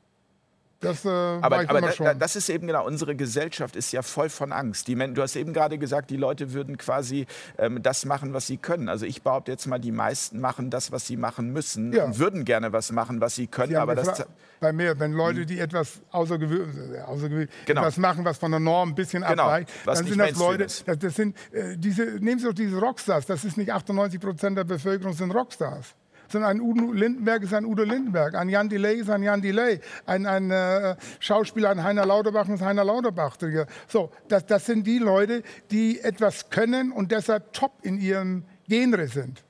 Das, 0.80 1.04
äh, 1.04 1.08
aber, 1.08 1.68
aber 1.68 1.80
da, 1.80 2.14
das 2.14 2.36
ist 2.36 2.48
eben 2.48 2.68
genau, 2.68 2.86
unsere 2.86 3.16
Gesellschaft 3.16 3.74
ist 3.74 3.90
ja 3.92 4.02
voll 4.02 4.28
von 4.28 4.52
Angst. 4.52 4.86
Die, 4.86 4.94
du 4.94 5.22
hast 5.22 5.34
eben 5.34 5.52
gerade 5.52 5.76
gesagt, 5.76 6.10
die 6.10 6.16
Leute 6.16 6.52
würden 6.52 6.78
quasi 6.78 7.26
ähm, 7.58 7.82
das 7.82 8.04
machen, 8.04 8.32
was 8.32 8.46
sie 8.46 8.58
können. 8.58 8.88
Also 8.88 9.04
ich 9.04 9.22
behaupte 9.22 9.50
jetzt 9.50 9.66
mal, 9.66 9.80
die 9.80 9.90
meisten 9.90 10.40
machen 10.40 10.70
das, 10.70 10.92
was 10.92 11.06
sie 11.06 11.16
machen 11.16 11.52
müssen 11.52 11.92
ja. 11.92 12.04
und 12.04 12.20
würden 12.20 12.44
gerne 12.44 12.72
was 12.72 12.92
machen, 12.92 13.20
was 13.20 13.34
sie 13.34 13.48
können. 13.48 13.70
Sie 13.70 13.76
aber 13.76 13.96
das 13.96 14.24
bei 14.60 14.72
mir, 14.72 14.98
wenn 14.98 15.12
Leute, 15.12 15.40
hm. 15.40 15.46
die 15.46 15.58
etwas 15.58 16.00
außergewöhnlich, 16.10 16.96
äh, 16.96 17.00
außergewöhnlich 17.00 17.50
genau. 17.66 17.80
etwas 17.80 17.96
machen, 17.96 18.24
was 18.24 18.38
von 18.38 18.50
der 18.50 18.60
Norm 18.60 18.90
ein 18.90 18.94
bisschen 18.94 19.22
genau. 19.22 19.44
abweicht, 19.44 19.70
dann 19.84 19.96
sind 19.96 20.18
das 20.18 20.38
Leute, 20.38 20.64
das, 20.64 20.84
das, 20.98 21.14
sind, 21.14 21.36
äh, 21.52 21.76
diese, 21.76 22.04
nehmen 22.20 22.38
Sie 22.38 22.46
doch 22.46 22.54
diese 22.54 22.78
Rockstars, 22.78 23.26
das 23.26 23.44
ist 23.44 23.56
nicht 23.56 23.72
98 23.72 24.20
Prozent 24.20 24.58
der 24.58 24.64
Bevölkerung 24.64 25.12
sind 25.12 25.32
Rockstars 25.32 25.94
sondern 26.28 26.50
ein 26.50 26.60
Udo 26.60 26.92
Lindenberg 26.92 27.42
ist 27.42 27.54
ein 27.54 27.64
Udo 27.64 27.82
Lindenberg, 27.82 28.34
ein 28.34 28.48
Jan 28.48 28.68
Delay 28.68 28.96
ist 28.96 29.10
ein 29.10 29.22
Jan 29.22 29.40
Delay, 29.42 29.80
ein, 30.06 30.26
ein 30.26 30.50
äh, 30.50 30.96
Schauspieler, 31.18 31.70
ein 31.70 31.82
Heiner 31.82 32.06
Lauterbach 32.06 32.48
ist 32.48 32.62
Heiner 32.62 32.84
Lauterbach. 32.84 33.36
So, 33.88 34.10
das, 34.28 34.46
das 34.46 34.66
sind 34.66 34.86
die 34.86 34.98
Leute, 34.98 35.42
die 35.70 36.00
etwas 36.00 36.50
können 36.50 36.92
und 36.92 37.10
deshalb 37.12 37.52
top 37.52 37.72
in 37.82 37.98
ihrem 37.98 38.44
Genre 38.68 39.08
sind. 39.08 39.42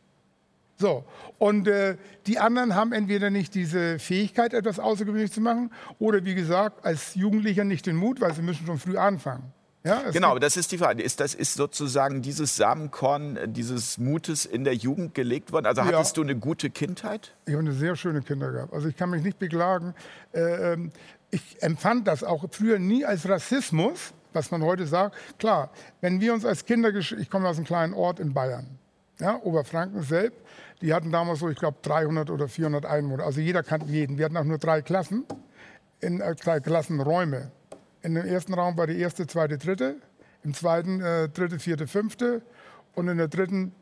So, 0.80 1.04
und 1.38 1.66
äh, 1.66 1.96
die 2.28 2.38
anderen 2.38 2.76
haben 2.76 2.92
entweder 2.92 3.30
nicht 3.30 3.54
diese 3.56 3.98
Fähigkeit, 3.98 4.54
etwas 4.54 4.78
Außergewöhnliches 4.78 5.34
zu 5.34 5.40
machen, 5.40 5.72
oder 5.98 6.24
wie 6.24 6.36
gesagt, 6.36 6.84
als 6.84 7.16
Jugendlicher 7.16 7.64
nicht 7.64 7.86
den 7.86 7.96
Mut, 7.96 8.20
weil 8.20 8.32
sie 8.32 8.42
müssen 8.42 8.64
schon 8.64 8.78
früh 8.78 8.96
anfangen. 8.96 9.52
Ja, 9.88 10.10
genau, 10.10 10.38
das 10.38 10.56
ist 10.56 10.70
die 10.70 10.78
Frage. 10.78 11.02
Ist, 11.02 11.20
das 11.20 11.34
ist 11.34 11.54
sozusagen 11.54 12.20
dieses 12.20 12.56
Samenkorn 12.56 13.38
dieses 13.46 13.96
Mutes 13.96 14.44
in 14.44 14.64
der 14.64 14.74
Jugend 14.74 15.14
gelegt 15.14 15.52
worden? 15.52 15.66
Also 15.66 15.82
hattest 15.82 16.16
ja. 16.16 16.22
du 16.22 16.28
eine 16.28 16.36
gute 16.36 16.68
Kindheit? 16.68 17.34
Ich 17.46 17.54
habe 17.54 17.62
eine 17.62 17.72
sehr 17.72 17.96
schöne 17.96 18.20
Kindheit 18.20 18.52
gehabt. 18.52 18.74
Also 18.74 18.88
ich 18.88 18.96
kann 18.96 19.08
mich 19.10 19.22
nicht 19.22 19.38
beklagen. 19.38 19.94
Äh, 20.32 20.72
ähm, 20.72 20.92
ich 21.30 21.62
empfand 21.62 22.06
das 22.06 22.22
auch 22.22 22.44
früher 22.50 22.78
nie 22.78 23.04
als 23.04 23.28
Rassismus, 23.28 24.12
was 24.32 24.50
man 24.50 24.62
heute 24.62 24.86
sagt. 24.86 25.16
Klar, 25.38 25.70
wenn 26.00 26.20
wir 26.20 26.34
uns 26.34 26.44
als 26.44 26.64
Kinder, 26.64 26.94
ich 26.94 27.30
komme 27.30 27.48
aus 27.48 27.56
einem 27.56 27.66
kleinen 27.66 27.94
Ort 27.94 28.20
in 28.20 28.34
Bayern, 28.34 28.78
ja, 29.20 29.40
Oberfranken 29.42 30.02
selbst, 30.02 30.38
die 30.80 30.92
hatten 30.94 31.10
damals 31.10 31.40
so, 31.40 31.48
ich 31.48 31.58
glaube, 31.58 31.78
300 31.82 32.30
oder 32.30 32.46
400 32.46 32.86
Einwohner. 32.86 33.24
Also 33.24 33.40
jeder 33.40 33.62
kannte 33.62 33.86
jeden. 33.86 34.18
Wir 34.18 34.26
hatten 34.26 34.36
auch 34.36 34.44
nur 34.44 34.58
drei 34.58 34.82
Klassen, 34.82 35.24
in 36.00 36.20
äh, 36.20 36.34
drei 36.34 36.60
Klassenräume. 36.60 37.50
In 38.02 38.14
dem 38.14 38.26
ersten 38.26 38.54
Raum 38.54 38.76
war 38.76 38.86
die 38.86 38.98
erste, 38.98 39.26
zweite, 39.26 39.58
dritte, 39.58 39.96
im 40.44 40.54
zweiten 40.54 41.00
äh, 41.00 41.28
dritte, 41.28 41.58
vierte, 41.58 41.86
fünfte 41.86 42.42
und 42.94 43.08
in 43.08 43.18
der 43.18 43.28
dritten 43.28 43.72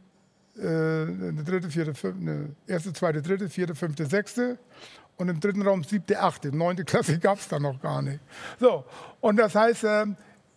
äh, 0.59 1.03
in 1.03 1.37
der 1.37 1.45
dritte, 1.45 1.71
vierte, 1.71 1.95
fünfte, 1.95 2.25
ne, 2.25 2.55
erste, 2.67 2.93
zweite, 2.93 3.21
dritte, 3.21 3.49
vierte, 3.49 3.75
fünfte, 3.75 4.07
sechste 4.07 4.59
und 5.17 5.29
im 5.29 5.41
dritten 5.41 5.63
Raum 5.63 5.85
siebte, 5.85 6.21
achte. 6.21 6.55
Neunte 6.55 6.85
Klasse 6.85 7.19
gab 7.21 7.39
es 7.39 7.49
da 7.49 7.59
noch 7.59 7.81
gar 7.81 8.03
nicht. 8.03 8.21
So, 8.59 8.85
und 9.21 9.37
das 9.37 9.55
heißt, 9.55 9.85
äh, 9.85 10.07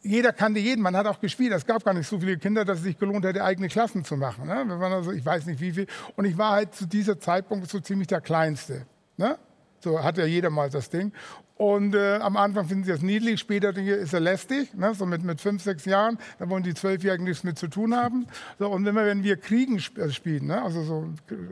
jeder 0.02 0.32
kannte 0.32 0.60
jeden, 0.60 0.82
man 0.82 0.96
hat 0.96 1.06
auch 1.08 1.20
gespielt. 1.20 1.52
Es 1.52 1.66
gab 1.66 1.84
gar 1.84 1.94
nicht 1.94 2.08
so 2.08 2.20
viele 2.20 2.38
Kinder, 2.38 2.64
dass 2.64 2.78
es 2.78 2.86
sich 2.86 2.98
gelohnt 2.98 3.26
hätte, 3.26 3.44
eigene 3.44 3.68
Klassen 3.68 4.06
zu 4.06 4.16
machen. 4.16 4.48
Ne? 4.48 4.64
Wir 4.66 4.80
waren 4.80 4.94
also, 4.94 5.12
ich 5.12 5.26
weiß 5.26 5.46
nicht 5.46 5.60
wie 5.60 5.74
viel. 5.74 5.88
Und 6.16 6.26
ich 6.26 6.38
war 6.38 6.54
halt 6.54 6.74
zu 6.74 6.86
dieser 6.86 7.20
Zeitpunkt 7.20 7.70
so 7.70 7.80
ziemlich 7.80 8.08
der 8.08 8.22
Kleinste. 8.22 8.86
Ne? 9.18 9.38
So 9.82 10.02
hat 10.02 10.18
ja 10.18 10.26
jeder 10.26 10.50
mal 10.50 10.70
das 10.70 10.90
Ding. 10.90 11.12
Und 11.60 11.94
äh, 11.94 12.20
am 12.20 12.38
Anfang 12.38 12.70
finden 12.70 12.86
sie 12.86 12.92
das 12.92 13.02
niedlich, 13.02 13.42
später 13.42 13.76
ist 13.76 14.14
er 14.14 14.22
lästig, 14.22 14.74
ne? 14.76 14.94
so 14.94 15.06
mit, 15.06 15.26
mit 15.26 15.42
fünf, 15.42 15.62
sechs 15.62 15.84
Jahren, 15.84 16.18
da 16.38 16.50
wollen 16.50 16.64
die 16.64 16.74
Zwölfjährigen 16.74 17.26
nichts 17.26 17.44
mit 17.44 17.60
zu 17.60 17.68
tun 17.68 17.94
haben. 17.94 18.28
So, 18.60 18.70
und 18.70 18.86
wenn 18.86 18.96
wir, 18.96 19.06
wenn 19.06 19.26
wir 19.26 19.36
Kriegen 19.36 19.76
sp 19.84 20.00
äh, 20.00 20.10
spielen, 20.10 20.48
ne? 20.48 20.64
also 20.64 20.84
so, 20.84 21.10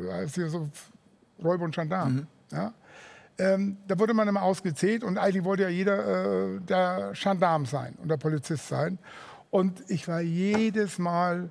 als 0.09 0.35
hier 0.35 0.47
so 0.47 0.69
Räuber 1.43 1.65
und 1.65 1.75
Gendarm, 1.75 2.13
mhm. 2.13 2.27
ja? 2.53 2.73
ähm, 3.37 3.75
da 3.85 3.99
wurde 3.99 4.13
man 4.13 4.29
immer 4.29 4.43
ausgezählt 4.43 5.03
und 5.03 5.17
eigentlich 5.17 5.43
wollte 5.43 5.63
ja 5.63 5.69
jeder 5.69 6.55
äh, 6.55 6.61
der 6.61 7.11
Gendarm 7.13 7.65
sein 7.65 7.95
und 8.01 8.07
der 8.07 8.15
Polizist 8.15 8.69
sein. 8.69 8.99
Und 9.49 9.83
ich 9.89 10.07
war 10.07 10.21
jedes 10.21 10.99
Mal, 10.99 11.49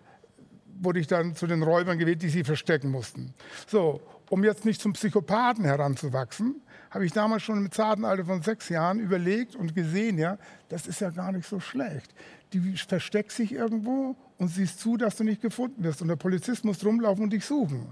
wurde 0.81 1.01
ich 1.01 1.07
dann 1.07 1.35
zu 1.35 1.47
den 1.47 1.63
Räubern 1.63 1.99
gewählt, 1.99 2.23
die 2.23 2.31
sie 2.31 2.43
verstecken 2.43 2.91
mussten. 2.91 3.35
So, 3.67 4.01
um 4.31 4.45
jetzt 4.45 4.65
nicht 4.65 4.81
zum 4.81 4.95
Psychopathen 4.95 5.67
heranzuwachsen, 5.67 6.63
habe 6.97 7.05
ich 7.05 7.13
damals 7.13 7.43
schon 7.43 7.59
im 7.59 7.71
zarten 7.71 8.07
Alter 8.07 8.25
von 8.25 8.41
sechs 8.41 8.71
Jahren 8.71 9.01
überlegt 9.01 9.55
und 9.55 9.75
gesehen, 9.75 10.17
ja, 10.17 10.39
das 10.71 10.87
ist 10.87 11.03
ja 11.03 11.11
gar 11.11 11.31
nicht 11.31 11.47
so 11.47 11.61
schlecht. 11.61 12.15
Die 12.55 12.75
versteckt 12.79 13.33
sich 13.33 13.53
irgendwo 13.53 14.17
und 14.39 14.49
siehst 14.49 14.81
zu, 14.81 14.97
dass 14.97 15.17
du 15.17 15.23
nicht 15.23 15.43
gefunden 15.43 15.85
wirst. 15.85 16.01
Und 16.01 16.09
der 16.09 16.17
Polizist 16.17 16.65
muss 16.65 16.83
rumlaufen 16.83 17.25
und 17.25 17.35
dich 17.35 17.45
suchen. 17.45 17.87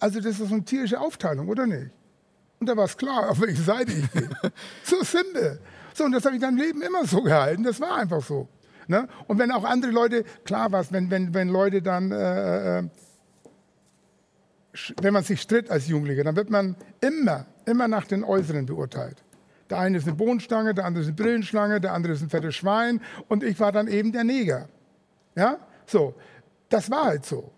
Also 0.00 0.18
das 0.18 0.40
ist 0.40 0.48
so 0.48 0.54
eine 0.54 0.64
tierische 0.64 1.00
Aufteilung, 1.00 1.48
oder 1.48 1.64
nicht? 1.64 1.92
Und 2.58 2.68
da 2.68 2.76
war 2.76 2.86
es 2.86 2.96
klar, 2.96 3.30
auf 3.30 3.40
welche 3.40 3.62
Seite 3.62 3.92
ich 3.92 4.10
bin. 4.10 4.28
so 4.82 5.04
simpel. 5.04 5.60
So, 5.94 6.02
und 6.02 6.10
das 6.10 6.24
habe 6.24 6.34
ich 6.34 6.40
dann 6.40 6.56
Leben 6.56 6.82
immer 6.82 7.06
so 7.06 7.22
gehalten. 7.22 7.62
Das 7.62 7.80
war 7.80 7.98
einfach 7.98 8.24
so. 8.24 8.48
Ne? 8.88 9.06
Und 9.28 9.38
wenn 9.38 9.52
auch 9.52 9.62
andere 9.62 9.92
Leute, 9.92 10.24
klar 10.44 10.72
war 10.72 10.80
es, 10.80 10.90
wenn, 10.90 11.08
wenn, 11.08 11.32
wenn 11.34 11.50
Leute 11.50 11.82
dann 11.82 12.10
äh, 12.10 12.80
äh 12.80 12.88
wenn 15.00 15.12
man 15.12 15.22
sich 15.22 15.40
stritt 15.40 15.70
als 15.70 15.86
Jugendlicher, 15.86 16.24
dann 16.24 16.34
wird 16.34 16.50
man 16.50 16.74
immer, 17.00 17.46
immer 17.66 17.88
nach 17.88 18.06
den 18.06 18.24
Äußeren 18.24 18.66
beurteilt. 18.66 19.22
Der 19.70 19.78
eine 19.78 19.98
ist 19.98 20.06
eine 20.06 20.16
Bohnenstange, 20.16 20.74
der 20.74 20.84
andere 20.84 21.02
ist 21.02 21.08
eine 21.08 21.16
Brillenschlange, 21.16 21.80
der 21.80 21.92
andere 21.92 22.12
ist 22.12 22.22
ein 22.22 22.30
fettes 22.30 22.54
Schwein 22.54 23.00
und 23.28 23.42
ich 23.42 23.58
war 23.60 23.72
dann 23.72 23.88
eben 23.88 24.12
der 24.12 24.24
Neger. 24.24 24.68
Ja, 25.34 25.58
so. 25.86 26.14
Das 26.68 26.90
war 26.90 27.04
halt 27.04 27.24
so. 27.24 27.50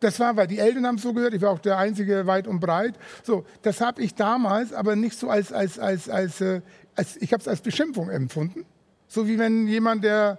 Das 0.00 0.20
war, 0.20 0.36
weil 0.36 0.46
die 0.46 0.58
Eltern 0.58 0.86
haben 0.86 0.98
so 0.98 1.12
gehört, 1.12 1.34
ich 1.34 1.42
war 1.42 1.50
auch 1.50 1.58
der 1.58 1.76
Einzige 1.76 2.26
weit 2.26 2.46
und 2.46 2.60
breit. 2.60 2.94
So, 3.24 3.44
das 3.62 3.80
habe 3.80 4.00
ich 4.00 4.14
damals 4.14 4.72
aber 4.72 4.94
nicht 4.94 5.18
so 5.18 5.28
als, 5.28 5.52
als, 5.52 5.78
als, 5.78 6.08
als, 6.08 6.40
äh, 6.40 6.60
als 6.94 7.16
ich 7.16 7.32
habe 7.32 7.40
es 7.40 7.48
als 7.48 7.60
Beschimpfung 7.60 8.08
empfunden. 8.08 8.64
So 9.08 9.26
wie 9.26 9.38
wenn 9.38 9.66
jemand, 9.66 10.04
der 10.04 10.38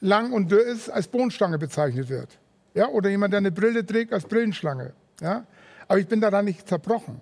lang 0.00 0.32
und 0.32 0.50
dürr 0.50 0.66
ist, 0.66 0.90
als 0.90 1.08
Bohnenstange 1.08 1.58
bezeichnet 1.58 2.08
wird. 2.08 2.38
Ja? 2.74 2.88
Oder 2.88 3.08
jemand, 3.08 3.32
der 3.32 3.38
eine 3.38 3.52
Brille 3.52 3.86
trägt, 3.86 4.12
als 4.12 4.24
Brillenschlange. 4.24 4.92
Ja? 5.20 5.46
Aber 5.88 5.98
ich 5.98 6.06
bin 6.06 6.20
daran 6.20 6.44
nicht 6.44 6.68
zerbrochen. 6.68 7.20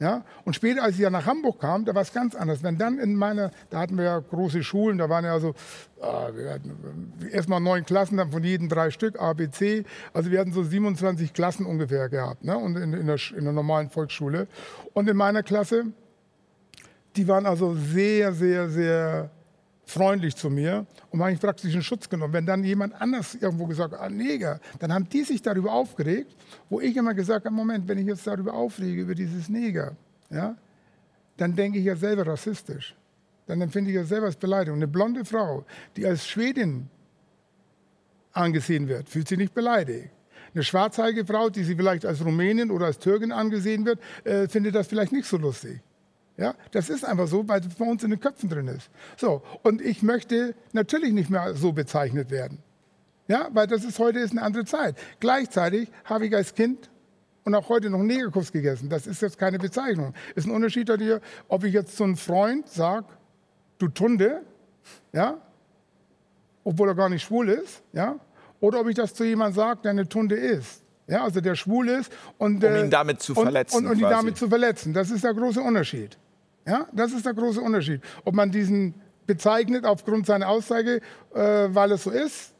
Ja? 0.00 0.24
Und 0.46 0.56
später, 0.56 0.82
als 0.82 0.94
ich 0.94 1.02
ja 1.02 1.10
nach 1.10 1.26
Hamburg 1.26 1.60
kam, 1.60 1.84
da 1.84 1.94
war 1.94 2.00
es 2.00 2.12
ganz 2.12 2.34
anders. 2.34 2.62
Wenn 2.62 2.78
dann 2.78 2.98
in 2.98 3.14
meiner, 3.14 3.50
da 3.68 3.80
hatten 3.80 3.98
wir 3.98 4.04
ja 4.04 4.18
große 4.18 4.62
Schulen, 4.62 4.96
da 4.96 5.10
waren 5.10 5.26
ja 5.26 5.32
also 5.34 5.54
äh, 6.00 7.30
erstmal 7.30 7.60
neun 7.60 7.84
Klassen, 7.84 8.16
dann 8.16 8.30
von 8.30 8.42
jedem 8.42 8.70
drei 8.70 8.90
Stück, 8.90 9.20
A, 9.20 9.34
B, 9.34 9.50
C. 9.50 9.84
Also 10.14 10.30
wir 10.30 10.40
hatten 10.40 10.52
so 10.52 10.64
27 10.64 11.34
Klassen 11.34 11.66
ungefähr 11.66 12.08
gehabt, 12.08 12.42
ne? 12.44 12.56
und 12.56 12.76
in, 12.76 12.94
in, 12.94 13.06
der, 13.06 13.18
in 13.36 13.44
der 13.44 13.52
normalen 13.52 13.90
Volksschule. 13.90 14.48
Und 14.94 15.08
in 15.08 15.18
meiner 15.18 15.42
Klasse, 15.42 15.84
die 17.16 17.28
waren 17.28 17.44
also 17.44 17.74
sehr, 17.74 18.32
sehr, 18.32 18.70
sehr 18.70 19.30
freundlich 19.90 20.36
zu 20.36 20.48
mir 20.48 20.86
und 21.10 21.20
habe 21.20 21.32
ich 21.32 21.40
praktisch 21.40 21.74
in 21.74 21.82
Schutz 21.82 22.08
genommen. 22.08 22.32
Wenn 22.32 22.46
dann 22.46 22.64
jemand 22.64 23.00
anders 23.00 23.34
irgendwo 23.34 23.66
gesagt 23.66 23.92
hat, 23.92 24.00
ah, 24.00 24.08
Neger, 24.08 24.60
dann 24.78 24.92
haben 24.92 25.08
die 25.08 25.22
sich 25.22 25.42
darüber 25.42 25.72
aufgeregt, 25.72 26.34
wo 26.68 26.80
ich 26.80 26.96
immer 26.96 27.14
gesagt 27.14 27.44
habe, 27.44 27.54
Moment, 27.54 27.86
wenn 27.88 27.98
ich 27.98 28.06
jetzt 28.06 28.26
darüber 28.26 28.54
aufrege, 28.54 29.02
über 29.02 29.14
dieses 29.14 29.48
Neger, 29.48 29.96
ja, 30.30 30.56
dann 31.36 31.54
denke 31.56 31.78
ich 31.78 31.84
ja 31.84 31.96
selber 31.96 32.26
rassistisch. 32.26 32.94
Dann 33.46 33.60
empfinde 33.60 33.90
ich 33.90 33.96
ja 33.96 34.04
selber 34.04 34.26
als 34.26 34.36
Beleidigung. 34.36 34.78
Eine 34.78 34.88
blonde 34.88 35.24
Frau, 35.24 35.64
die 35.96 36.06
als 36.06 36.26
Schwedin 36.26 36.88
angesehen 38.32 38.86
wird, 38.88 39.08
fühlt 39.08 39.26
sich 39.26 39.38
nicht 39.38 39.54
beleidigt. 39.54 40.10
Eine 40.54 40.64
schwarzhaarige 40.64 41.24
Frau, 41.24 41.48
die 41.48 41.64
sie 41.64 41.74
vielleicht 41.74 42.04
als 42.06 42.24
Rumänin 42.24 42.70
oder 42.70 42.86
als 42.86 42.98
Türkin 42.98 43.32
angesehen 43.32 43.84
wird, 43.86 44.00
äh, 44.24 44.48
findet 44.48 44.74
das 44.74 44.86
vielleicht 44.86 45.12
nicht 45.12 45.26
so 45.26 45.36
lustig. 45.36 45.80
Ja, 46.40 46.54
das 46.70 46.88
ist 46.88 47.04
einfach 47.04 47.28
so, 47.28 47.46
weil 47.46 47.60
es 47.60 47.74
bei 47.74 47.84
uns 47.84 48.02
in 48.02 48.08
den 48.08 48.18
Köpfen 48.18 48.48
drin 48.48 48.66
ist. 48.66 48.88
So, 49.18 49.42
und 49.62 49.82
ich 49.82 50.02
möchte 50.02 50.54
natürlich 50.72 51.12
nicht 51.12 51.28
mehr 51.28 51.54
so 51.54 51.72
bezeichnet 51.72 52.30
werden. 52.30 52.62
Ja, 53.28 53.48
weil 53.52 53.66
das 53.66 53.84
ist 53.84 53.98
heute 53.98 54.20
ist 54.20 54.30
eine 54.30 54.40
andere 54.40 54.64
Zeit. 54.64 54.96
Gleichzeitig 55.20 55.90
habe 56.04 56.26
ich 56.26 56.34
als 56.34 56.54
Kind 56.54 56.88
und 57.44 57.54
auch 57.54 57.68
heute 57.68 57.90
noch 57.90 58.02
Negerkuss 58.02 58.52
gegessen. 58.52 58.88
Das 58.88 59.06
ist 59.06 59.20
jetzt 59.20 59.36
keine 59.36 59.58
Bezeichnung. 59.58 60.14
Ist 60.34 60.46
ein 60.46 60.50
Unterschied 60.50 60.88
dir, 60.88 61.20
ob 61.46 61.62
ich 61.62 61.74
jetzt 61.74 61.94
zu 61.98 62.04
einem 62.04 62.16
Freund 62.16 62.66
sage, 62.68 63.04
du 63.76 63.88
Tunde, 63.88 64.40
ja, 65.12 65.36
obwohl 66.64 66.88
er 66.88 66.94
gar 66.94 67.10
nicht 67.10 67.22
schwul 67.22 67.50
ist, 67.50 67.82
ja, 67.92 68.18
oder 68.60 68.80
ob 68.80 68.88
ich 68.88 68.94
das 68.94 69.12
zu 69.12 69.24
jemandem 69.24 69.56
sage, 69.56 69.80
der 69.82 69.90
eine 69.90 70.08
Tunde 70.08 70.36
ist. 70.36 70.82
Ja, 71.06 71.24
also 71.24 71.42
der 71.42 71.54
schwul 71.54 71.90
ist 71.90 72.10
und, 72.38 72.64
um 72.64 72.76
ihn 72.76 72.88
damit 72.88 73.20
zu 73.20 73.34
verletzen. 73.34 73.76
Und, 73.76 73.84
und, 73.84 73.92
und 73.92 73.98
ihn 73.98 74.08
damit 74.08 74.38
zu 74.38 74.48
verletzen. 74.48 74.94
Das 74.94 75.10
ist 75.10 75.22
der 75.22 75.34
große 75.34 75.60
Unterschied. 75.60 76.16
Ja, 76.66 76.86
das 76.92 77.12
ist 77.12 77.24
der 77.26 77.34
große 77.34 77.60
Unterschied. 77.60 78.00
Ob 78.24 78.34
man 78.34 78.50
diesen 78.50 78.94
bezeichnet 79.26 79.84
aufgrund 79.84 80.26
seiner 80.26 80.48
Aussage, 80.48 81.00
äh, 81.34 81.68
weil 81.68 81.92
es 81.92 82.04
so 82.04 82.10
ist, 82.10 82.54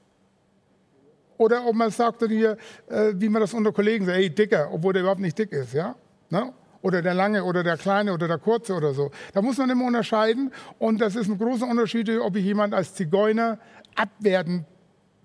oder 1.36 1.66
ob 1.66 1.74
man 1.74 1.90
sagt 1.90 2.22
hier, 2.28 2.58
äh, 2.88 3.12
wie 3.14 3.28
man 3.28 3.40
das 3.40 3.54
unter 3.54 3.72
Kollegen 3.72 4.04
sagt, 4.04 4.18
hey, 4.18 4.30
dicker, 4.30 4.68
obwohl 4.72 4.92
der 4.92 5.02
überhaupt 5.02 5.22
nicht 5.22 5.38
dick 5.38 5.52
ist, 5.52 5.72
ja? 5.72 5.94
Ne? 6.28 6.52
Oder 6.82 7.02
der 7.02 7.14
lange 7.14 7.44
oder 7.44 7.62
der 7.62 7.76
kleine 7.76 8.12
oder 8.12 8.28
der 8.28 8.38
kurze 8.38 8.74
oder 8.74 8.92
so. 8.94 9.10
Da 9.32 9.42
muss 9.42 9.58
man 9.58 9.68
immer 9.70 9.86
unterscheiden 9.86 10.52
und 10.78 11.00
das 11.00 11.16
ist 11.16 11.28
ein 11.28 11.38
großer 11.38 11.66
Unterschied, 11.66 12.10
ob 12.20 12.36
ich 12.36 12.44
jemanden 12.44 12.74
als 12.74 12.94
Zigeuner 12.94 13.58
abwertend 13.96 14.64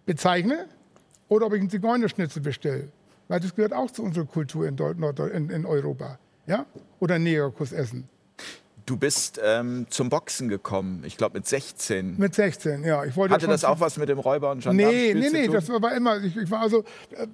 bezeichne 0.05 0.67
oder 1.27 1.47
ob 1.47 1.53
ich 1.53 1.59
einen 1.59 1.69
Zigeunerschnitzel 1.69 2.41
bestelle. 2.41 2.89
Weil 3.27 3.39
das 3.39 3.53
gehört 3.53 3.73
auch 3.73 3.91
zu 3.91 4.03
unserer 4.03 4.25
Kultur 4.25 4.67
in, 4.67 4.77
in, 4.77 5.49
in 5.49 5.65
Europa. 5.65 6.17
Ja? 6.47 6.65
Oder 6.99 7.19
Negerkuss 7.19 7.71
essen. 7.71 8.07
Du 8.85 8.97
bist 8.97 9.39
ähm, 9.43 9.87
zum 9.89 10.09
Boxen 10.09 10.47
gekommen, 10.47 11.03
ich 11.05 11.17
glaube 11.17 11.39
mit 11.39 11.47
16. 11.47 12.17
Mit 12.17 12.35
16, 12.35 12.83
ja. 12.83 13.03
Ich 13.03 13.15
wollte 13.15 13.33
Hatte 13.33 13.47
das 13.47 13.63
auch 13.63 13.79
was 13.79 13.97
mit 13.97 14.09
dem 14.09 14.19
Räuber 14.19 14.51
und 14.51 14.61
Gendarm 14.61 14.77
Nee, 14.77 15.13
nee, 15.15 15.29
nee, 15.31 15.47
das 15.47 15.69
war 15.69 15.95
immer, 15.95 16.23
ich, 16.23 16.37
ich 16.37 16.51
war 16.51 16.61
also, 16.61 16.83
äh, 17.11 17.27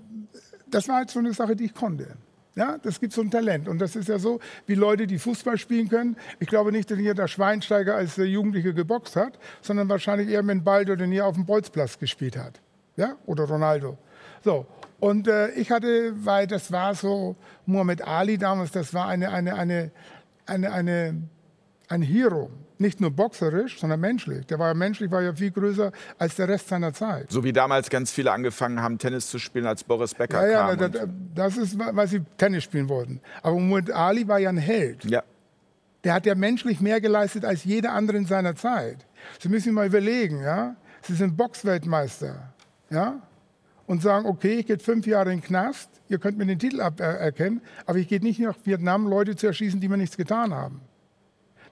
das 0.67 0.87
war 0.87 0.97
halt 0.97 1.09
so 1.09 1.19
eine 1.19 1.33
Sache, 1.33 1.55
die 1.55 1.65
ich 1.65 1.73
konnte. 1.73 2.15
Ja, 2.55 2.77
das 2.77 2.99
gibt 2.99 3.13
so 3.13 3.21
ein 3.21 3.31
Talent. 3.31 3.69
Und 3.69 3.79
das 3.79 3.95
ist 3.95 4.09
ja 4.09 4.19
so, 4.19 4.39
wie 4.65 4.75
Leute, 4.75 5.07
die 5.07 5.19
Fußball 5.19 5.57
spielen 5.57 5.87
können. 5.87 6.17
Ich 6.39 6.47
glaube 6.47 6.71
nicht, 6.71 6.91
dass 6.91 6.97
hier 6.97 7.13
der 7.13 7.27
Schweinsteiger 7.27 7.95
als 7.95 8.17
Jugendliche 8.17 8.73
geboxt 8.73 9.15
hat, 9.15 9.39
sondern 9.61 9.87
wahrscheinlich 9.87 10.27
eher 10.29 10.43
mit 10.43 10.63
Baldo, 10.63 10.95
der 10.95 11.07
hier 11.07 11.25
auf 11.25 11.35
dem 11.35 11.45
Bolzplatz 11.45 11.97
gespielt 11.97 12.37
hat. 12.37 12.59
Ja, 12.97 13.15
oder 13.25 13.45
Ronaldo. 13.45 13.97
So. 14.43 14.65
Und 14.99 15.27
äh, 15.27 15.49
ich 15.51 15.71
hatte, 15.71 16.13
weil 16.25 16.45
das 16.45 16.71
war 16.71 16.93
so, 16.93 17.35
Muhammad 17.65 18.01
Ali 18.01 18.37
damals, 18.37 18.71
das 18.71 18.93
war 18.93 19.07
eine, 19.07 19.31
eine, 19.31 19.55
eine, 19.55 19.91
eine, 20.45 20.71
eine 20.71 21.23
ein 21.91 22.01
Hero. 22.01 22.49
Nicht 22.77 22.99
nur 22.99 23.11
boxerisch, 23.11 23.79
sondern 23.79 23.99
menschlich. 23.99 24.47
Der 24.47 24.57
war 24.57 24.69
ja 24.69 24.73
menschlich, 24.73 25.11
war 25.11 25.21
ja 25.21 25.35
viel 25.35 25.51
größer 25.51 25.91
als 26.17 26.35
der 26.35 26.47
Rest 26.47 26.67
seiner 26.67 26.91
Zeit. 26.93 27.29
So 27.29 27.43
wie 27.43 27.53
damals 27.53 27.91
ganz 27.91 28.11
viele 28.11 28.31
angefangen 28.31 28.81
haben, 28.81 28.97
Tennis 28.97 29.27
zu 29.27 29.37
spielen, 29.37 29.67
als 29.67 29.83
Boris 29.83 30.15
Becker 30.15 30.47
ja, 30.47 30.71
ja, 30.71 30.75
kam. 30.75 30.93
Ja, 30.93 31.05
das 31.35 31.57
ist, 31.57 31.77
weil 31.77 32.07
sie 32.07 32.21
Tennis 32.37 32.63
spielen 32.63 32.89
wollten. 32.89 33.21
Aber 33.43 33.55
Muhammad 33.59 33.91
Ali 33.91 34.27
war 34.27 34.39
ja 34.39 34.49
ein 34.49 34.57
Held. 34.57 35.05
Ja. 35.05 35.21
Der 36.03 36.15
hat 36.15 36.25
ja 36.25 36.33
menschlich 36.33 36.81
mehr 36.81 36.99
geleistet 36.99 37.45
als 37.45 37.63
jeder 37.63 37.93
andere 37.93 38.17
in 38.17 38.25
seiner 38.25 38.55
Zeit. 38.55 39.05
Sie 39.39 39.49
müssen 39.49 39.65
sich 39.65 39.73
mal 39.73 39.85
überlegen, 39.85 40.41
ja. 40.41 40.75
Sie 41.03 41.13
sind 41.13 41.37
Boxweltmeister, 41.37 42.51
ja. 42.89 43.21
Und 43.85 44.01
sagen, 44.01 44.25
okay, 44.25 44.59
ich 44.59 44.65
gehe 44.65 44.79
fünf 44.79 45.05
Jahre 45.05 45.31
in 45.31 45.39
den 45.39 45.45
Knast, 45.45 45.89
ihr 46.07 46.17
könnt 46.17 46.39
mir 46.39 46.47
den 46.47 46.57
Titel 46.57 46.81
aberkennen, 46.81 47.61
aber 47.85 47.99
ich 47.99 48.07
gehe 48.07 48.21
nicht 48.21 48.39
nach 48.39 48.55
Vietnam, 48.63 49.05
Leute 49.05 49.35
zu 49.35 49.45
erschießen, 49.45 49.79
die 49.79 49.87
mir 49.87 49.97
nichts 49.97 50.17
getan 50.17 50.53
haben. 50.53 50.81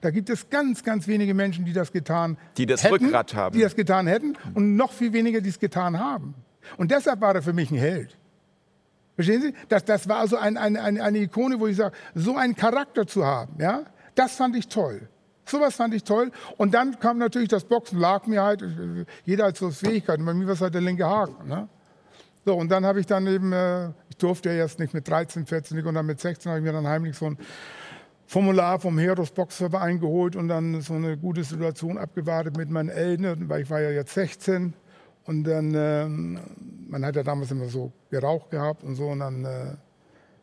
Da 0.00 0.10
gibt 0.10 0.30
es 0.30 0.48
ganz, 0.48 0.82
ganz 0.82 1.06
wenige 1.06 1.34
Menschen, 1.34 1.64
die 1.64 1.72
das 1.72 1.92
getan 1.92 2.38
die 2.56 2.66
das 2.66 2.84
hätten, 2.84 3.04
Rückgrat 3.04 3.34
haben. 3.34 3.54
Die 3.54 3.62
das 3.62 3.76
getan 3.76 4.06
hätten 4.06 4.36
und 4.54 4.76
noch 4.76 4.92
viel 4.92 5.12
weniger, 5.12 5.40
die 5.40 5.50
es 5.50 5.58
getan 5.58 5.98
haben. 5.98 6.34
Und 6.76 6.90
deshalb 6.90 7.20
war 7.20 7.34
er 7.34 7.42
für 7.42 7.52
mich 7.52 7.70
ein 7.70 7.78
Held. 7.78 8.16
Verstehen 9.14 9.42
Sie? 9.42 9.54
Das, 9.68 9.84
das 9.84 10.08
war 10.08 10.18
also 10.18 10.36
ein, 10.36 10.56
ein, 10.56 10.76
ein, 10.76 11.00
eine 11.00 11.18
Ikone, 11.18 11.60
wo 11.60 11.66
ich 11.66 11.76
sage, 11.76 11.94
so 12.14 12.36
einen 12.36 12.54
Charakter 12.54 13.06
zu 13.06 13.24
haben, 13.24 13.52
ja, 13.58 13.82
das 14.14 14.36
fand 14.36 14.56
ich 14.56 14.68
toll. 14.68 15.08
Sowas 15.44 15.74
fand 15.74 15.94
ich 15.94 16.04
toll. 16.04 16.30
Und 16.56 16.74
dann 16.74 16.98
kam 17.00 17.18
natürlich 17.18 17.48
das 17.48 17.64
Boxen, 17.64 17.98
lag 17.98 18.26
mir 18.26 18.42
halt, 18.42 18.64
jeder 19.24 19.46
hat 19.46 19.56
so 19.56 19.70
Fähigkeiten. 19.70 20.24
Bei 20.24 20.32
mir 20.32 20.46
war 20.46 20.54
es 20.54 20.60
halt 20.60 20.74
der 20.74 20.80
linke 20.80 21.06
Haken. 21.06 21.48
Ne? 21.48 21.68
So, 22.44 22.54
und 22.54 22.70
dann 22.70 22.86
habe 22.86 23.00
ich 23.00 23.06
dann 23.06 23.26
eben, 23.26 23.52
äh, 23.52 23.88
ich 24.08 24.16
durfte 24.16 24.48
ja 24.48 24.56
erst 24.56 24.78
nicht 24.78 24.94
mit 24.94 25.08
13, 25.08 25.46
14 25.46 25.84
und 25.84 25.94
dann 25.94 26.06
mit 26.06 26.20
16 26.20 26.50
habe 26.50 26.60
ich 26.60 26.64
mir 26.64 26.72
dann 26.72 26.86
heimlich 26.86 27.16
so 27.16 27.26
ein 27.26 27.38
Formular 28.30 28.78
vom 28.78 28.96
Heros 28.96 29.32
Boxverband 29.32 29.82
eingeholt 29.82 30.36
und 30.36 30.46
dann 30.46 30.82
so 30.82 30.94
eine 30.94 31.16
gute 31.16 31.42
Situation 31.42 31.98
abgewartet 31.98 32.56
mit 32.56 32.70
meinen 32.70 32.88
Eltern, 32.88 33.48
weil 33.48 33.62
ich 33.62 33.70
war 33.70 33.80
ja 33.80 33.90
jetzt 33.90 34.14
16 34.14 34.72
und 35.24 35.42
dann, 35.42 35.74
äh, 35.74 36.06
man 36.06 37.04
hat 37.04 37.16
ja 37.16 37.24
damals 37.24 37.50
immer 37.50 37.64
so 37.64 37.90
geraucht 38.08 38.52
gehabt 38.52 38.84
und 38.84 38.94
so 38.94 39.08
und 39.08 39.18
dann 39.18 39.44
äh, 39.44 39.72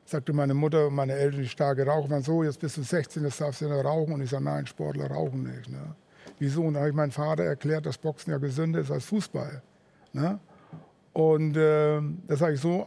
sagte 0.04 0.34
meine 0.34 0.54
Mutter 0.54 0.88
und 0.88 0.96
meine 0.96 1.14
Eltern, 1.14 1.44
die 1.44 1.48
stark 1.48 1.78
geraucht 1.78 2.10
waren, 2.10 2.24
so, 2.24 2.44
jetzt 2.44 2.60
bist 2.60 2.76
du 2.76 2.84
16, 2.84 3.24
jetzt 3.24 3.40
darfst 3.40 3.62
du 3.62 3.70
nicht 3.70 3.86
rauchen 3.86 4.16
und 4.16 4.22
ich 4.22 4.32
sage, 4.32 4.44
nein, 4.44 4.68
Sportler 4.68 5.10
rauchen 5.10 5.44
nicht. 5.44 5.70
Ne? 5.70 5.96
Wieso? 6.40 6.64
Und 6.64 6.74
dann 6.74 6.82
habe 6.82 6.90
ich 6.90 6.96
meinem 6.96 7.12
Vater 7.12 7.46
erklärt, 7.46 7.86
dass 7.86 7.98
Boxen 7.98 8.32
ja 8.32 8.38
gesünder 8.38 8.82
ist 8.82 8.92
als 8.92 9.06
Fußball. 9.06 9.62
Ne? 10.12 10.40
Und 11.14 11.56
äh, 11.56 12.02
das 12.28 12.42
habe 12.42 12.52
ich 12.52 12.60
so 12.60 12.86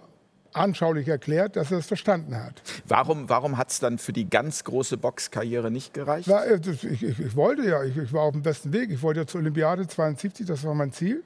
anschaulich 0.53 1.09
erklärt, 1.09 1.57
dass 1.57 1.71
er 1.71 1.79
es 1.79 1.87
verstanden 1.87 2.37
hat. 2.37 2.63
Warum, 2.87 3.29
warum 3.29 3.57
hat 3.57 3.71
es 3.71 3.81
dann 3.81 3.99
für 3.99 4.13
die 4.13 4.29
ganz 4.29 4.65
große 4.65 4.97
Boxkarriere 4.97 5.71
nicht 5.71 5.95
gereicht? 5.95 6.29
War, 6.29 6.47
äh, 6.47 6.61
ich, 6.61 6.85
ich, 6.85 7.03
ich, 7.03 7.37
wollte 7.37 7.69
ja, 7.69 7.83
ich, 7.85 7.97
ich, 7.97 8.13
war 8.13 8.23
auf 8.23 8.33
dem 8.33 8.43
besten 8.43 8.73
Weg. 8.73 8.91
Ich 8.91 9.03
wollte 9.03 9.21
ja 9.21 9.27
zur 9.27 9.41
Olympiade 9.41 9.87
72, 9.87 10.47
das 10.47 10.65
war 10.65 10.75
mein 10.75 10.93
Ziel. 10.93 11.23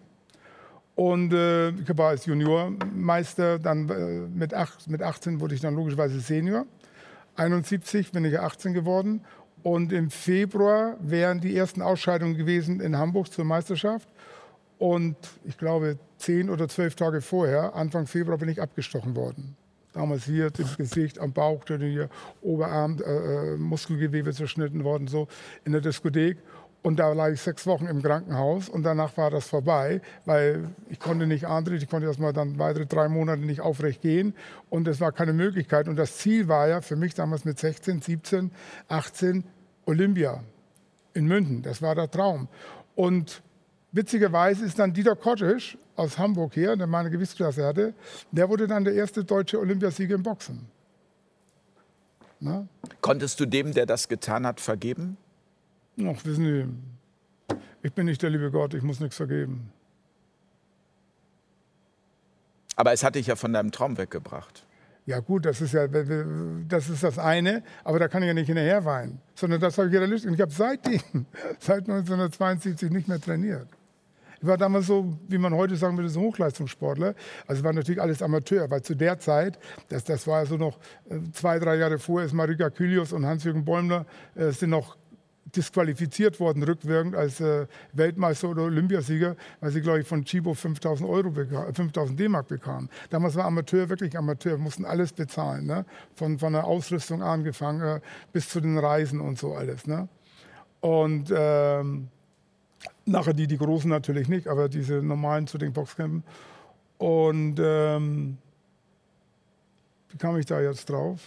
Und 0.95 1.33
äh, 1.33 1.71
ich 1.71 1.99
war 1.99 2.11
als 2.11 2.27
Juniormeister, 2.27 3.59
dann 3.59 3.89
äh, 3.89 4.29
mit, 4.29 4.55
acht, 4.55 4.89
mit 4.89 5.03
18 5.03 5.41
wurde 5.41 5.55
ich 5.55 5.61
dann 5.61 5.75
logischerweise 5.75 6.21
Senior. 6.21 6.67
71 7.37 8.13
bin 8.13 8.25
ich 8.25 8.39
18 8.39 8.75
geworden. 8.75 9.25
Und 9.65 9.93
im 9.93 10.11
Februar 10.11 10.97
wären 11.01 11.41
die 11.41 11.57
ersten 11.57 11.81
Ausscheidungen 11.81 12.37
gewesen 12.37 12.81
in 12.81 12.99
Hamburg 12.99 13.33
zur 13.33 13.47
Meisterschaft. 13.47 14.07
Und 14.79 15.17
ich 15.45 15.57
glaube, 15.57 15.99
zehn 16.19 16.51
oder 16.51 16.69
zwölf 16.69 16.95
Tage 16.95 17.21
vorher, 17.21 17.75
Anfang 17.75 18.07
Februar, 18.07 18.39
bin 18.39 18.49
ich 18.49 18.61
abgestochen 18.61 19.15
worden. 19.17 19.57
Damals 19.93 20.25
hier 20.25 20.51
im 20.59 20.77
Gesicht, 20.77 21.21
am 21.21 21.33
Bauch, 21.33 21.63
hier 21.67 22.09
Oberarm, 22.43 22.99
äh, 23.01 23.53
äh, 23.53 23.57
Muskelgewebe 23.57 24.33
zerschnitten 24.33 24.83
worden, 24.83 25.07
so 25.07 25.29
in 25.65 25.73
der 25.73 25.81
Diskothek. 25.81 26.39
Und 26.83 26.99
da 26.99 27.13
lag 27.13 27.31
ich 27.31 27.41
sechs 27.41 27.67
Wochen 27.67 27.87
im 27.87 28.03
Krankenhaus 28.03 28.69
und 28.69 28.83
danach 28.83 29.17
war 29.17 29.31
das 29.31 29.47
vorbei, 29.47 30.03
weil 30.27 30.69
ich 30.91 30.99
konnte 30.99 31.27
nicht 31.27 31.47
antreten, 31.47 31.83
ich 31.83 31.89
konnte 31.89 32.07
erst 32.07 32.21
mal 32.21 32.35
dann 32.35 32.59
weitere 32.59 32.85
drei 32.85 33.09
Monate 33.09 33.41
nicht 33.41 33.63
aufrecht 33.63 34.03
gehen 34.03 34.35
und 34.69 34.87
es 34.87 35.01
war 35.01 35.13
keine 35.13 35.33
Möglichkeit. 35.33 35.89
Und 35.89 35.97
das 35.97 36.19
Ziel 36.19 36.47
war 36.49 36.69
ja 36.69 36.83
für 36.83 36.97
mich 36.97 37.15
damals 37.15 37.47
mit 37.47 37.59
16, 37.59 38.03
17, 38.03 38.51
18 38.89 39.45
Olympia. 39.87 40.43
in 41.15 41.27
München. 41.27 41.63
Das 41.63 41.81
war 41.81 41.95
der 41.95 42.11
Traum. 42.11 42.49
Und 42.97 43.43
witzigerweise 43.95 44.65
ist 44.65 44.79
dann 44.79 44.93
Dieter 44.93 45.17
Kottisch 45.17 45.79
aus 45.97 46.19
Hamburg 46.19 46.57
her, 46.57 46.77
der 46.77 46.87
meine 46.87 47.11
Gewichtsklasse 47.11 47.65
hatte, 47.65 47.95
der 48.33 48.49
wurde 48.49 48.67
dann 48.67 48.85
der 48.85 48.95
erste 48.95 49.25
deutsche 49.25 49.59
Olympiasieger 49.59 50.17
im 50.17 50.23
Boxen. 50.23 50.67
Na? 52.41 52.67
Konntest 53.01 53.41
du 53.41 53.47
dem, 53.47 53.73
der 53.73 53.87
das 53.87 54.09
getan 54.09 54.45
hat, 54.45 54.61
vergeben? 54.61 55.17
Ach, 56.01 56.25
wissen 56.25 56.45
Sie, 57.49 57.57
ich 57.83 57.93
bin 57.93 58.07
nicht 58.07 58.21
der 58.21 58.31
liebe 58.31 58.51
Gott, 58.51 58.75
ich 58.75 58.83
muss 58.83 58.99
nichts 58.99 59.17
vergeben. 59.17 59.73
Aber 62.77 62.93
es 62.93 63.05
hat 63.05 63.15
dich 63.15 63.29
ja 63.29 63.37
von 63.37 63.53
deinem 63.53 63.71
Traum 63.71 63.97
weggebracht. 63.97 64.67
Ja 65.07 65.21
gut, 65.21 65.45
das 65.45 65.61
ist 65.61 65.75
ja 65.75 65.87
das, 65.87 66.89
ist 66.89 67.03
das 67.03 67.19
eine, 67.19 67.63
aber 67.85 67.99
da 67.99 68.09
kann 68.09 68.23
ich 68.23 68.27
ja 68.27 68.35
nicht 68.35 68.47
hinterher 68.47 68.85
weinen, 68.85 69.21
sondern 69.35 69.61
das 69.61 69.79
habe 69.79 69.89
ich 69.89 69.95
realisiert. 69.95 70.31
Und 70.31 70.35
ich 70.35 70.41
habe 70.41 70.51
seitdem, 70.51 71.01
seit 71.61 71.89
1972 71.89 72.91
nicht 72.91 73.07
mehr 73.07 73.21
trainiert. 73.21 73.69
Ich 74.45 74.49
war 74.49 74.59
damals 74.59 74.89
so, 74.89 75.19
wie 75.27 75.39
man 75.39 75.55
heute 75.55 75.75
sagen 75.75 75.97
würde, 75.97 76.11
so 76.11 76.21
Hochleistungssportler. 76.21 77.15
Also 77.47 77.65
war 77.65 77.73
natürlich 77.73 77.99
alles 77.99 78.21
Amateur, 78.21 78.71
weil 78.71 78.83
zu 78.83 78.95
der 78.95 79.19
Zeit, 79.19 79.59
das, 79.89 80.05
das 80.05 80.27
war 80.27 80.45
so 80.45 80.59
noch 80.59 80.79
äh, 81.09 81.17
zwei, 81.33 81.59
drei 81.59 81.77
Jahre 81.77 81.99
vorher, 81.99 82.27
ist 82.27 82.35
Marika 82.35 82.69
Kylios 82.69 83.15
und 83.15 83.25
Hans-Jürgen 83.25 83.65
Bäumler 83.65 84.05
äh, 84.35 84.51
sind 84.51 84.69
noch 84.69 84.99
disqualifiziert 85.57 86.39
worden, 86.41 86.63
rückwirkend 86.63 87.15
als 87.15 87.41
äh, 87.41 87.67
Weltmeister 87.95 88.51
oder 88.51 88.65
Olympiasieger, 88.65 89.35
weil 89.61 89.71
sie, 89.71 89.81
glaube 89.81 90.01
ich, 90.01 90.07
von 90.07 90.23
Chibo 90.27 90.53
5000 90.53 91.09
Euro, 91.09 91.33
5000 91.73 92.21
D-Mark 92.21 92.47
bekamen. 92.47 92.91
Damals 93.09 93.37
war 93.37 93.47
Amateur 93.47 93.89
wirklich 93.89 94.15
Amateur, 94.19 94.59
mussten 94.59 94.85
alles 94.85 95.15
bezahlen, 95.15 95.65
ne? 95.65 95.87
von, 96.17 96.39
von 96.39 96.53
der 96.53 96.65
Ausrüstung 96.65 97.23
angefangen 97.23 97.81
äh, 97.81 98.01
bis 98.31 98.51
zu 98.51 98.61
den 98.61 98.77
Reisen 98.77 99.23
und 99.23 99.39
so 99.39 99.55
alles. 99.55 99.87
Ne? 99.87 100.07
Und 100.83 101.33
ähm, 101.35 102.09
nachher 103.07 103.35
die, 103.35 103.47
die 103.47 103.59
Großen 103.59 103.89
natürlich 103.89 104.29
nicht, 104.29 104.49
aber 104.49 104.69
diese 104.69 104.95
normalen 105.03 105.47
zu 105.47 105.59
den 105.59 105.73
Boxkämpfen. 105.73 106.25
Und 106.99 107.57
ähm, 107.59 108.39
wie 110.11 110.19
kam 110.19 110.39
ich 110.39 110.47
da 110.47 110.61
jetzt 110.61 110.89
drauf? 110.89 111.21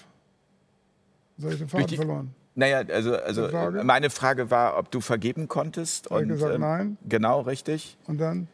Soll 1.37 1.53
ich 1.53 1.59
den 1.59 1.67
Faden 1.67 1.89
verloren? 1.89 2.33
Naja, 2.55 2.81
also, 2.91 3.15
also 3.15 3.49
Frage? 3.49 3.83
meine 3.83 4.09
Frage 4.09 4.49
war, 4.49 4.79
ob 4.79 4.89
du 4.89 4.99
vergeben 4.99 5.47
konntest. 5.47 6.09
Habe 6.09 6.23
ich 6.23 6.29
gesagt, 6.29 6.55
ähm, 6.55 6.61
nein. 6.61 6.97
Genau, 7.07 7.41
richtig. 7.41 7.97
Und 8.07 8.19
dann? 8.19 8.47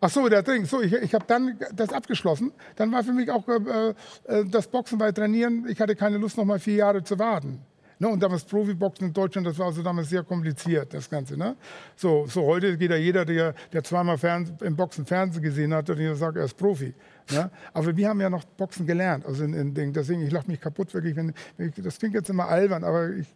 Ach 0.00 0.08
so, 0.08 0.28
der 0.28 0.42
Ding. 0.42 0.64
So, 0.64 0.80
ich, 0.80 0.94
ich 0.94 1.14
habe 1.14 1.26
dann 1.28 1.58
das 1.74 1.92
abgeschlossen. 1.92 2.52
Dann 2.76 2.90
war 2.90 3.04
für 3.04 3.12
mich 3.12 3.30
auch 3.30 3.46
äh, 3.48 3.94
äh, 4.24 4.44
das 4.46 4.68
Boxen 4.68 4.98
bei 4.98 5.12
Trainieren. 5.12 5.66
Ich 5.68 5.80
hatte 5.80 5.94
keine 5.94 6.16
Lust, 6.16 6.38
noch 6.38 6.46
mal 6.46 6.58
vier 6.58 6.76
Jahre 6.76 7.04
zu 7.04 7.18
warten. 7.18 7.60
Ne, 8.02 8.08
und 8.08 8.20
damals 8.20 8.42
Profiboxen 8.44 9.06
in 9.06 9.12
Deutschland, 9.12 9.46
das 9.46 9.56
war 9.60 9.66
also 9.66 9.80
damals 9.80 10.08
sehr 10.08 10.24
kompliziert, 10.24 10.92
das 10.92 11.08
Ganze. 11.08 11.36
Ne? 11.36 11.54
So, 11.94 12.26
so 12.26 12.42
heute 12.42 12.76
geht 12.76 12.90
ja 12.90 12.96
jeder, 12.96 13.24
der, 13.24 13.54
der 13.72 13.84
zweimal 13.84 14.18
Fern 14.18 14.58
im 14.60 14.74
Boxen 14.74 15.06
Fernsehen 15.06 15.40
gesehen 15.40 15.72
hat, 15.72 15.88
und 15.88 16.16
sagt, 16.16 16.36
er 16.36 16.46
ist 16.46 16.56
Profi. 16.56 16.92
Ne? 17.30 17.48
Aber 17.72 17.96
wir 17.96 18.08
haben 18.08 18.20
ja 18.20 18.28
noch 18.28 18.42
Boxen 18.42 18.88
gelernt. 18.88 19.24
Also 19.24 19.44
in, 19.44 19.76
in. 19.76 19.92
Deswegen, 19.92 20.20
ich 20.20 20.32
lache 20.32 20.50
mich 20.50 20.60
kaputt 20.60 20.92
wirklich. 20.92 21.14
Wenn, 21.14 21.32
wenn 21.56 21.68
ich, 21.68 21.76
das 21.76 21.96
klingt 22.00 22.14
jetzt 22.16 22.28
immer 22.28 22.48
albern, 22.48 22.82
aber 22.82 23.10
ich 23.10 23.28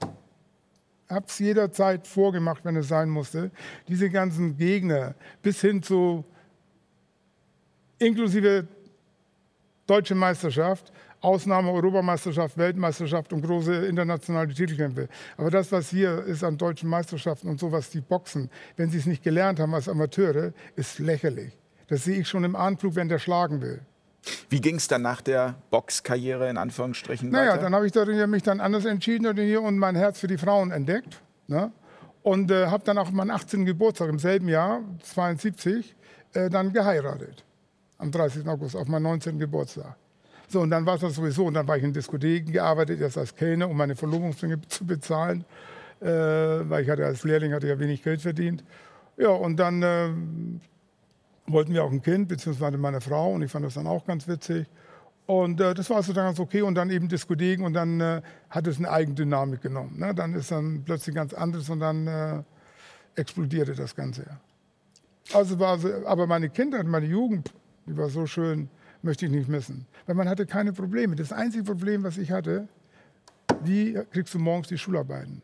habe 1.09 1.27
es 1.29 1.39
jederzeit 1.39 2.05
vorgemacht, 2.05 2.65
wenn 2.65 2.75
es 2.75 2.89
sein 2.89 3.09
musste. 3.09 3.53
Diese 3.87 4.11
ganzen 4.11 4.57
Gegner 4.57 5.15
bis 5.43 5.61
hin 5.61 5.81
zu 5.81 6.25
inklusive 8.01 8.67
Deutsche 9.87 10.17
Meisterschaft, 10.17 10.93
Ausnahme 11.21 11.71
Europameisterschaft, 11.73 12.57
Weltmeisterschaft 12.59 13.33
und 13.33 13.43
große 13.43 13.87
internationale 13.87 14.53
Titelkämpfe. 14.53 15.09
Aber 15.37 15.51
das, 15.51 15.73
was 15.73 15.91
hier 15.91 16.23
ist 16.25 16.45
an 16.45 16.59
deutschen 16.59 16.89
Meisterschaften 16.89 17.49
und 17.49 17.59
sowas, 17.59 17.91
die 17.91 18.01
Boxen, 18.01 18.51
wenn 18.77 18.91
sie 18.91 18.99
es 18.99 19.07
nicht 19.07 19.23
gelernt 19.23 19.59
haben 19.61 19.75
als 19.75 19.89
Amateure, 19.89 20.53
ist 20.77 20.99
lächerlich. 20.99 21.57
Das 21.89 22.05
sehe 22.05 22.21
ich 22.21 22.29
schon 22.29 22.45
im 22.45 22.57
Anflug, 22.57 22.97
wenn 22.97 23.09
der 23.09 23.19
schlagen 23.19 23.61
will. 23.61 23.81
Wie 24.49 24.61
ging 24.61 24.77
es 24.77 24.89
dann 24.89 25.03
nach 25.03 25.21
der 25.21 25.55
Boxkarriere 25.71 26.51
in 26.51 26.57
Anführungsstrichen 26.57 27.31
naja, 27.31 27.53
weiter? 27.53 27.63
dann 27.63 27.75
habe 27.75 27.87
ich 27.87 28.27
mich 28.27 28.43
dann 28.43 28.61
anders 28.61 28.85
entschieden 28.85 29.27
und 29.59 29.79
mein 29.79 29.95
Herz 29.95 30.19
für 30.19 30.27
die 30.27 30.39
Frauen 30.39 30.73
entdeckt. 30.73 31.23
Ne? 31.47 31.71
Und 32.23 32.51
äh, 32.51 32.67
habe 32.67 32.83
dann 32.85 32.99
auch 32.99 33.11
meinen 33.13 33.31
18. 33.31 33.65
Geburtstag 33.65 34.09
im 34.09 34.19
selben 34.19 34.49
Jahr, 34.49 34.81
72, 35.03 35.95
äh, 36.33 36.51
dann 36.51 36.73
geheiratet. 36.73 37.45
Am 37.99 38.11
30. 38.11 38.47
August, 38.49 38.75
auf 38.75 38.89
meinen 38.89 39.05
19. 39.05 39.39
Geburtstag. 39.39 39.97
So, 40.49 40.61
und 40.61 40.71
dann 40.71 40.87
war 40.87 40.95
es 40.95 41.01
das 41.01 41.15
sowieso. 41.15 41.47
Und 41.47 41.55
dann 41.55 41.67
war 41.67 41.77
ich 41.77 41.83
in 41.83 41.93
Diskotheken 41.93 42.53
gearbeitet, 42.53 43.01
erst 43.01 43.19
als 43.19 43.35
Kellner, 43.35 43.69
um 43.69 43.77
meine 43.77 43.97
Verlobungsringe 43.97 44.61
zu 44.69 44.87
bezahlen. 44.87 45.45
Äh, 46.01 46.07
weil 46.07 46.83
ich 46.83 46.91
hatte 46.91 47.05
als 47.05 47.25
Lehrling 47.25 47.53
hatte 47.53 47.69
ja 47.69 47.79
wenig 47.79 48.03
Geld 48.03 48.21
verdient. 48.21 48.63
Ja, 49.17 49.31
und 49.31 49.57
dann 49.57 49.83
äh, 49.83 50.11
wollten 51.47 51.73
wir 51.73 51.85
auch 51.85 51.91
ein 51.91 52.03
Kind, 52.03 52.29
beziehungsweise 52.29 52.77
meine 52.77 53.01
Frau, 53.01 53.33
und 53.33 53.43
ich 53.43 53.51
fand 53.51 53.65
das 53.65 53.75
dann 53.75 53.87
auch 53.87 54.05
ganz 54.05 54.29
witzig. 54.29 54.67
Und 55.27 55.61
äh, 55.61 55.75
das 55.75 55.91
war 55.91 55.97
also 55.97 56.13
dann 56.13 56.27
ganz 56.27 56.39
okay 56.39 56.63
und 56.63 56.77
dann 56.77 56.91
eben 56.91 57.09
Diskotheken 57.09 57.65
und 57.65 57.73
dann 57.73 58.01
äh, 58.01 58.23
hat 58.49 58.67
es 58.67 58.79
eine 58.79 58.91
Eigendynamik 58.91 59.61
genommen. 59.61 59.99
Ne? 59.99 60.15
Dann 60.15 60.35
ist 60.35 60.53
dann 60.53 60.83
plötzlich 60.85 61.17
ganz 61.17 61.35
anderes 61.35 61.69
und 61.69 61.81
dann 61.81 62.07
äh, 62.07 62.43
explodierte 63.17 63.75
das 63.75 63.97
Ganze. 63.97 64.25
Also 65.33 65.59
war 65.59 65.79
so, 65.79 65.89
aber 66.07 66.29
meine 66.29 66.49
Kindheit, 66.49 66.87
meine 66.87 67.07
Jugend, 67.07 67.53
die 67.87 67.97
war 67.97 68.09
so 68.09 68.27
schön, 68.27 68.69
möchte 69.07 69.25
ich 69.25 69.33
nicht 69.33 69.49
missen. 69.49 69.87
Weil 70.05 70.15
man 70.15 70.29
hatte 70.29 70.45
keine 70.45 70.75
Probleme. 70.75 71.17
Das 71.17 71.33
einzige 71.33 71.65
Problem, 71.65 72.03
was 72.05 72.19
ich 72.19 72.31
hatte, 72.31 72.69
wie 73.63 73.99
kriegst 74.11 74.35
du 74.35 74.39
morgens 74.39 74.69
die 74.69 74.77
Schularbeiten? 74.77 75.41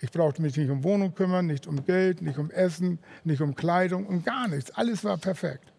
Ich 0.00 0.10
brauchte 0.10 0.42
mich 0.42 0.56
nicht 0.56 0.70
um 0.70 0.82
Wohnung 0.82 1.14
kümmern, 1.14 1.46
nicht 1.46 1.66
um 1.66 1.84
Geld, 1.84 2.22
nicht 2.22 2.38
um 2.38 2.50
Essen, 2.50 2.98
nicht 3.24 3.40
um 3.40 3.54
Kleidung 3.54 4.06
und 4.06 4.24
gar 4.24 4.48
nichts. 4.48 4.70
Alles 4.72 5.04
war 5.04 5.16
perfekt. 5.16 5.72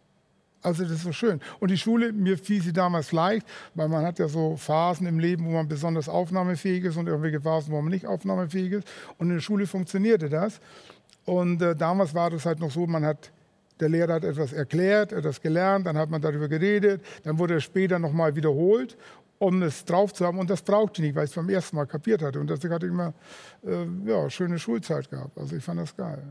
Also 0.62 0.84
das 0.84 1.02
so 1.04 1.14
schön. 1.14 1.40
Und 1.62 1.72
die 1.72 1.78
Schule, 1.78 2.12
mir 2.12 2.38
fiel 2.38 2.62
sie 2.62 2.74
damals 2.74 3.14
leicht, 3.14 3.48
weil 3.76 3.88
man 3.88 4.06
hat 4.06 4.20
ja 4.20 4.28
so 4.28 4.58
Phasen 4.58 5.08
im 5.08 5.18
Leben, 5.18 5.46
wo 5.46 5.52
man 5.52 5.70
besonders 5.70 6.10
aufnahmefähig 6.10 6.84
ist 6.84 6.98
und 6.98 7.08
irgendwelche 7.08 7.40
Phasen, 7.40 7.72
wo 7.72 7.82
man 7.82 7.92
nicht 7.92 8.06
aufnahmefähig 8.06 8.74
ist. 8.74 8.88
Und 9.18 9.30
in 9.30 9.36
der 9.36 9.42
Schule 9.42 9.68
funktionierte 9.68 10.28
das. 10.28 10.60
Und 11.24 11.62
äh, 11.62 11.76
damals 11.76 12.14
war 12.14 12.30
das 12.30 12.46
halt 12.46 12.60
noch 12.60 12.72
so, 12.72 12.86
man 12.88 13.06
hat, 13.06 13.32
der 13.80 13.90
Lehrer 13.90 14.14
hat 14.14 14.24
etwas 14.24 14.54
erklärt, 14.54 15.14
etwas 15.14 15.42
gelernt, 15.42 15.88
dann 15.88 15.98
hat 15.98 16.10
man 16.10 16.22
darüber 16.22 16.48
geredet, 16.48 17.02
dann 17.24 17.40
wurde 17.40 17.56
es 17.56 17.64
später 17.64 18.00
nochmal 18.00 18.36
wiederholt 18.36 18.98
um 19.40 19.64
es 19.64 19.86
drauf 19.86 20.14
zu 20.14 20.26
haben. 20.26 20.38
Und 20.38 20.50
das 20.50 20.62
brauchte 20.62 21.02
ich 21.02 21.08
nicht, 21.08 21.16
weil 21.16 21.24
ich 21.24 21.32
es 21.32 21.36
beim 21.36 21.50
ersten 21.50 21.76
Mal 21.78 21.86
kapiert 21.86 22.22
hatte. 22.22 22.40
Und 22.40 22.50
deswegen 22.50 22.74
hatte 22.74 22.86
ich 22.86 22.92
immer 22.92 23.14
äh, 23.66 23.86
ja, 24.06 24.30
schöne 24.30 24.60
Schulzeit 24.60 25.10
gehabt. 25.10 25.38
Also 25.38 25.56
ich 25.56 25.64
fand 25.64 25.80
das 25.80 25.96
geil. 25.96 26.22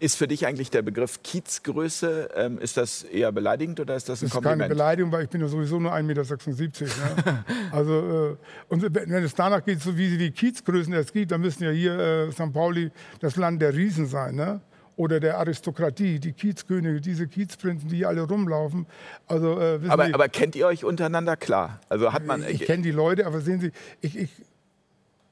Ist 0.00 0.16
für 0.16 0.26
dich 0.26 0.46
eigentlich 0.46 0.70
der 0.70 0.82
Begriff 0.82 1.22
Kiezgröße, 1.22 2.30
ähm, 2.34 2.58
ist 2.58 2.76
das 2.76 3.04
eher 3.04 3.30
beleidigend 3.30 3.78
oder 3.78 3.94
ist 3.94 4.08
das 4.08 4.20
ein 4.20 4.26
das 4.26 4.30
ist 4.30 4.32
Kompliment? 4.32 4.62
keine 4.62 4.74
Beleidigung, 4.74 5.12
weil 5.12 5.24
ich 5.24 5.30
bin 5.30 5.40
ja 5.40 5.46
sowieso 5.46 5.78
nur 5.78 5.92
1,76 5.92 6.82
Meter. 6.82 7.32
Ne? 7.32 7.44
also, 7.72 7.92
äh, 8.30 8.36
und 8.68 8.94
wenn 8.94 9.24
es 9.24 9.34
danach 9.34 9.64
geht, 9.64 9.80
so 9.80 9.96
wie 9.96 10.16
die 10.16 10.32
Kiezgrößen 10.32 10.92
es 10.94 11.12
gibt, 11.12 11.30
dann 11.30 11.40
müssen 11.40 11.62
ja 11.62 11.70
hier 11.70 11.96
äh, 11.96 12.32
St. 12.32 12.52
Pauli 12.52 12.90
das 13.20 13.36
Land 13.36 13.62
der 13.62 13.72
Riesen 13.74 14.06
sein. 14.06 14.34
Ne? 14.34 14.60
Oder 14.98 15.20
der 15.20 15.38
Aristokratie, 15.38 16.18
die 16.18 16.32
Kiezkönige, 16.32 17.00
diese 17.00 17.28
Kiezprinzen, 17.28 17.88
die 17.88 17.98
hier 17.98 18.08
alle 18.08 18.22
rumlaufen. 18.22 18.86
Also, 19.28 19.58
äh, 19.60 19.80
aber, 19.88 20.06
Sie, 20.06 20.14
aber, 20.14 20.28
kennt 20.28 20.56
ihr 20.56 20.66
euch 20.66 20.84
untereinander 20.84 21.36
klar? 21.36 21.80
Also 21.88 22.12
hat 22.12 22.26
man. 22.26 22.42
Ich, 22.42 22.60
ich 22.60 22.66
kenne 22.66 22.82
die 22.82 22.90
Leute, 22.90 23.24
aber 23.24 23.40
sehen 23.40 23.60
Sie, 23.60 23.70
ich, 24.00 24.18
ich, 24.18 24.30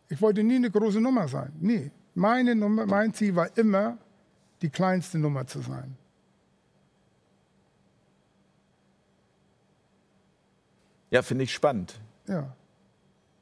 ich 0.09 0.22
wollte 0.22 0.44
nie 0.44 0.55
eine 0.55 0.70
große 0.70 1.00
Nummer 1.00 1.26
sein. 1.26 1.52
Nie. 1.61 1.90
Meine 2.14 2.55
Nummer, 2.55 2.87
mein 2.87 3.12
Ziel 3.12 3.35
war 3.35 3.48
immer, 3.59 3.98
die 4.62 4.70
kleinste 4.70 5.18
Nummer 5.18 5.46
zu 5.48 5.61
sein. 5.61 5.96
Ja, 11.11 11.22
finde 11.22 11.42
ich 11.42 11.52
spannend. 11.52 11.98
Ja. 12.29 12.55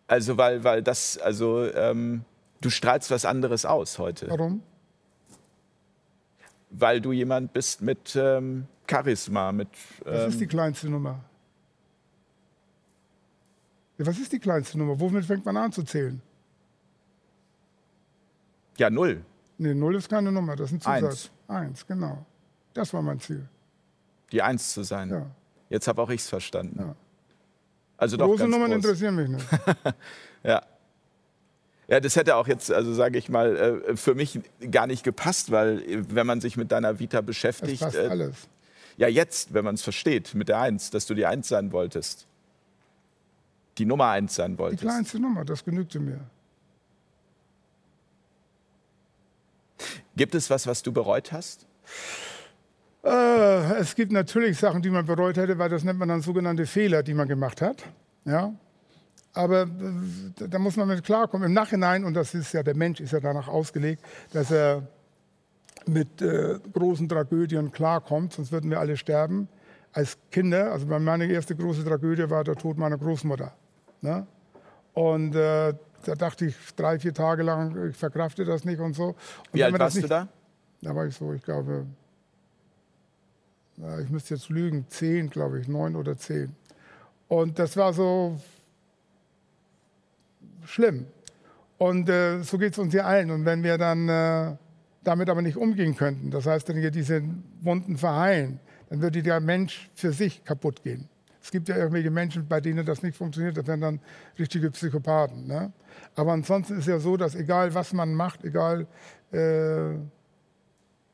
Also, 0.07 0.39
weil, 0.39 0.65
weil 0.65 0.83
das, 0.83 1.19
also, 1.19 1.71
ähm, 1.71 2.25
du 2.63 2.71
strahlst 2.71 3.11
was 3.11 3.27
anderes 3.27 3.67
aus 3.67 3.99
heute. 3.99 4.31
Warum? 4.31 4.63
Weil 6.79 7.01
du 7.01 7.13
jemand 7.13 7.53
bist 7.53 7.83
mit 7.83 8.17
ähm, 8.17 8.67
Charisma, 8.89 9.53
mit. 9.53 9.69
Ähm 10.05 10.13
Was 10.13 10.29
ist 10.35 10.41
die 10.41 10.47
kleinste 10.47 10.89
Nummer? 10.89 11.21
Was 13.99 14.19
ist 14.19 14.33
die 14.33 14.41
kleinste 14.41 14.79
Nummer? 14.79 14.99
Womit 14.99 15.25
fängt 15.25 15.45
man 15.45 15.57
an 15.57 15.73
zu 15.73 15.85
zählen? 15.85 16.21
Ja, 18.77 18.91
null. 18.91 19.25
Nee, 19.57 19.75
null 19.75 19.95
ist 19.95 20.09
keine 20.09 20.33
Nummer, 20.33 20.57
das 20.57 20.73
ist 20.73 20.75
ein 20.75 20.81
Zusatz. 20.81 21.31
Eins, 21.47 21.69
Eins 21.69 21.87
genau. 21.87 22.27
Das 22.73 22.93
war 22.93 23.03
mein 23.03 23.21
Ziel. 23.21 23.49
Die 24.33 24.43
Eins 24.43 24.73
zu 24.73 24.83
sein. 24.83 25.11
Ja. 25.11 25.27
Jetzt 25.69 25.87
habe 25.87 26.03
auch 26.03 26.11
ich 26.11 26.21
es 26.23 26.29
verstanden. 26.29 26.77
Ja. 26.81 26.97
Also 27.97 28.17
Große 28.19 28.49
Nummern 28.49 28.73
groß. 28.73 28.77
interessieren 28.85 29.15
mich 29.15 29.29
nicht. 29.29 29.47
ja. 30.43 30.61
Ja, 31.89 32.01
das 32.01 32.17
hätte 32.17 32.37
auch 32.37 32.49
jetzt, 32.49 32.73
also 32.73 32.95
sage 32.95 33.19
ich 33.19 33.29
mal, 33.29 33.83
äh, 33.87 33.97
für 33.97 34.15
mich 34.15 34.41
gar 34.71 34.87
nicht 34.87 35.05
gepasst, 35.05 35.51
weil 35.51 35.83
äh, 35.83 36.03
wenn 36.09 36.27
man 36.27 36.41
sich 36.41 36.57
mit 36.57 36.73
deiner 36.73 36.99
Vita 36.99 37.21
beschäftigt. 37.21 37.83
Das 37.83 37.93
passt 37.93 37.97
äh, 37.97 38.09
alles. 38.09 38.49
Ja, 38.97 39.09
jetzt, 39.09 39.53
wenn 39.53 39.65
man 39.65 39.75
es 39.75 39.83
versteht, 39.83 40.35
mit 40.35 40.49
der 40.49 40.61
Eins, 40.61 40.91
dass 40.91 41.07
du 41.07 41.15
die 41.15 41.27
Eins 41.27 41.49
sein 41.49 41.73
wolltest. 41.73 42.27
Die 43.79 43.85
Nummer 43.85 44.09
Eins 44.11 44.35
sein 44.37 44.57
wolltest. 44.57 44.83
Die 44.83 44.87
kleinste 44.87 45.19
Nummer, 45.19 45.45
das 45.45 45.65
genügte 45.65 45.99
mir. 45.99 46.21
Gibt 50.17 50.35
es 50.35 50.49
was, 50.49 50.67
was 50.67 50.83
du 50.83 50.93
bereut 50.93 51.33
hast? 51.33 51.67
Äh, 53.05 53.81
es 53.81 53.95
gibt 53.95 54.13
natürlich 54.13 54.59
Sachen, 54.59 54.81
die 54.81 54.91
man 54.91 55.05
bereut 55.05 55.37
hätte, 55.37 55.59
weil 55.59 55.69
das 55.69 55.85
nennt 55.85 55.99
man 55.99 56.09
dann 56.09 56.23
sogenannte 56.23 56.67
Fehler, 56.67 57.03
die 57.03 57.15
man 57.15 57.29
gemacht 57.29 57.61
hat. 57.61 57.85
Ja? 58.25 58.55
Aber 59.35 59.63
äh, 59.63 60.49
da 60.49 60.59
muss 60.59 60.77
man 60.77 60.89
mit 60.89 61.05
klarkommen. 61.05 61.49
Im 61.49 61.53
Nachhinein, 61.53 62.05
und 62.05 62.15
das 62.15 62.35
ist 62.35 62.53
ja, 62.53 62.63
der 62.63 62.77
Mensch 62.77 63.01
ist 63.01 63.13
ja 63.13 63.21
danach 63.21 63.49
ausgelegt, 63.49 64.03
dass 64.33 64.51
er 64.51 64.87
mit 65.87 66.23
äh, 66.23 66.59
großen 66.73 67.09
Tragödien 67.09 67.71
klarkommt, 67.73 68.33
sonst 68.33 68.53
würden 68.53 68.71
wir 68.71 68.81
alle 68.81 68.97
sterben. 68.97 69.49
Als 69.93 70.17
Kinder, 70.31 70.73
also 70.73 70.87
meine 70.87 71.27
erste 71.27 71.55
große 71.55 71.85
Tragödie 71.85 72.29
war 72.31 72.43
der 72.43 72.57
Tod 72.57 72.79
meiner 72.79 72.97
Großmutter. 72.97 73.53
Ne? 74.01 74.27
Und 74.93 75.35
äh, 75.35 75.75
da 76.05 76.15
dachte 76.15 76.47
ich 76.47 76.57
drei, 76.77 76.99
vier 76.99 77.15
Tage 77.15 77.43
lang, 77.43 77.91
ich 77.91 77.97
verkrafte 77.97 78.45
das 78.45 78.65
nicht 78.65 78.81
und 78.81 78.95
so. 78.95 79.09
Und 79.09 79.17
Wie 79.53 79.63
alt 79.63 79.79
warst 79.79 79.97
nicht, 79.97 80.05
du 80.05 80.09
da? 80.09 80.29
Da 80.83 80.95
war 80.95 81.07
ich 81.07 81.15
so, 81.15 81.33
ich 81.33 81.43
glaube, 81.43 81.87
ich 84.03 84.11
müsste 84.11 84.35
jetzt 84.35 84.49
lügen, 84.49 84.87
zehn, 84.89 85.31
glaube 85.31 85.61
ich, 85.61 85.69
neun 85.69 85.97
oder 85.97 86.17
zehn. 86.17 86.55
Und 87.29 87.59
das 87.59 87.77
war 87.77 87.93
so 87.93 88.39
schlimm. 90.65 91.07
Und 91.79 92.09
äh, 92.09 92.43
so 92.43 92.59
geht 92.59 92.73
es 92.73 92.79
uns 92.79 92.93
hier 92.93 93.07
allen. 93.07 93.31
Und 93.31 93.45
wenn 93.45 93.63
wir 93.63 93.79
dann 93.79 94.09
äh, 94.09 94.57
damit 95.03 95.29
aber 95.29 95.43
nicht 95.43 95.57
umgehen 95.57 95.97
könnten, 95.97 96.31
das 96.31 96.47
heißt, 96.47 96.69
wenn 96.69 96.77
wir 96.77 96.91
diese 96.91 97.23
Wunden 97.61 97.97
verheilen, 97.97 98.61
dann 98.89 99.03
würde 99.03 99.23
der 99.23 99.41
Mensch 99.41 99.91
für 99.95 100.13
sich 100.13 100.45
kaputt 100.45 100.83
gehen. 100.83 101.09
Es 101.43 101.51
gibt 101.51 101.69
ja 101.69 101.77
irgendwelche 101.77 102.11
Menschen, 102.11 102.49
bei 102.49 102.61
denen 102.61 102.87
das 102.87 103.03
nicht 103.03 103.17
funktioniert, 103.17 103.57
das 103.57 103.67
wären 103.67 103.81
dann 103.81 104.01
richtige 104.39 104.71
Psychopathen. 104.71 105.47
Ne? 105.47 105.73
Aber 106.15 106.33
ansonsten 106.33 106.79
ist 106.79 106.89
ja 106.89 106.99
so, 106.99 107.19
dass 107.19 107.35
egal 107.35 107.75
was 107.75 107.93
man 107.93 108.15
macht, 108.15 108.45
egal 108.45 108.87
äh, 109.31 109.99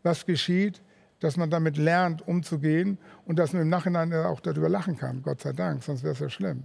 was 0.04 0.24
geschieht, 0.24 0.80
dass 1.18 1.36
man 1.36 1.50
damit 1.50 1.76
lernt, 1.76 2.26
umzugehen 2.26 2.98
und 3.26 3.38
dass 3.38 3.52
man 3.52 3.62
im 3.62 3.68
Nachhinein 3.68 4.12
auch 4.12 4.40
darüber 4.40 4.68
lachen 4.68 4.96
kann, 4.96 5.20
Gott 5.22 5.40
sei 5.40 5.52
Dank, 5.52 5.82
sonst 5.82 6.02
wäre 6.02 6.12
es 6.12 6.20
ja 6.20 6.30
schlimm. 6.30 6.62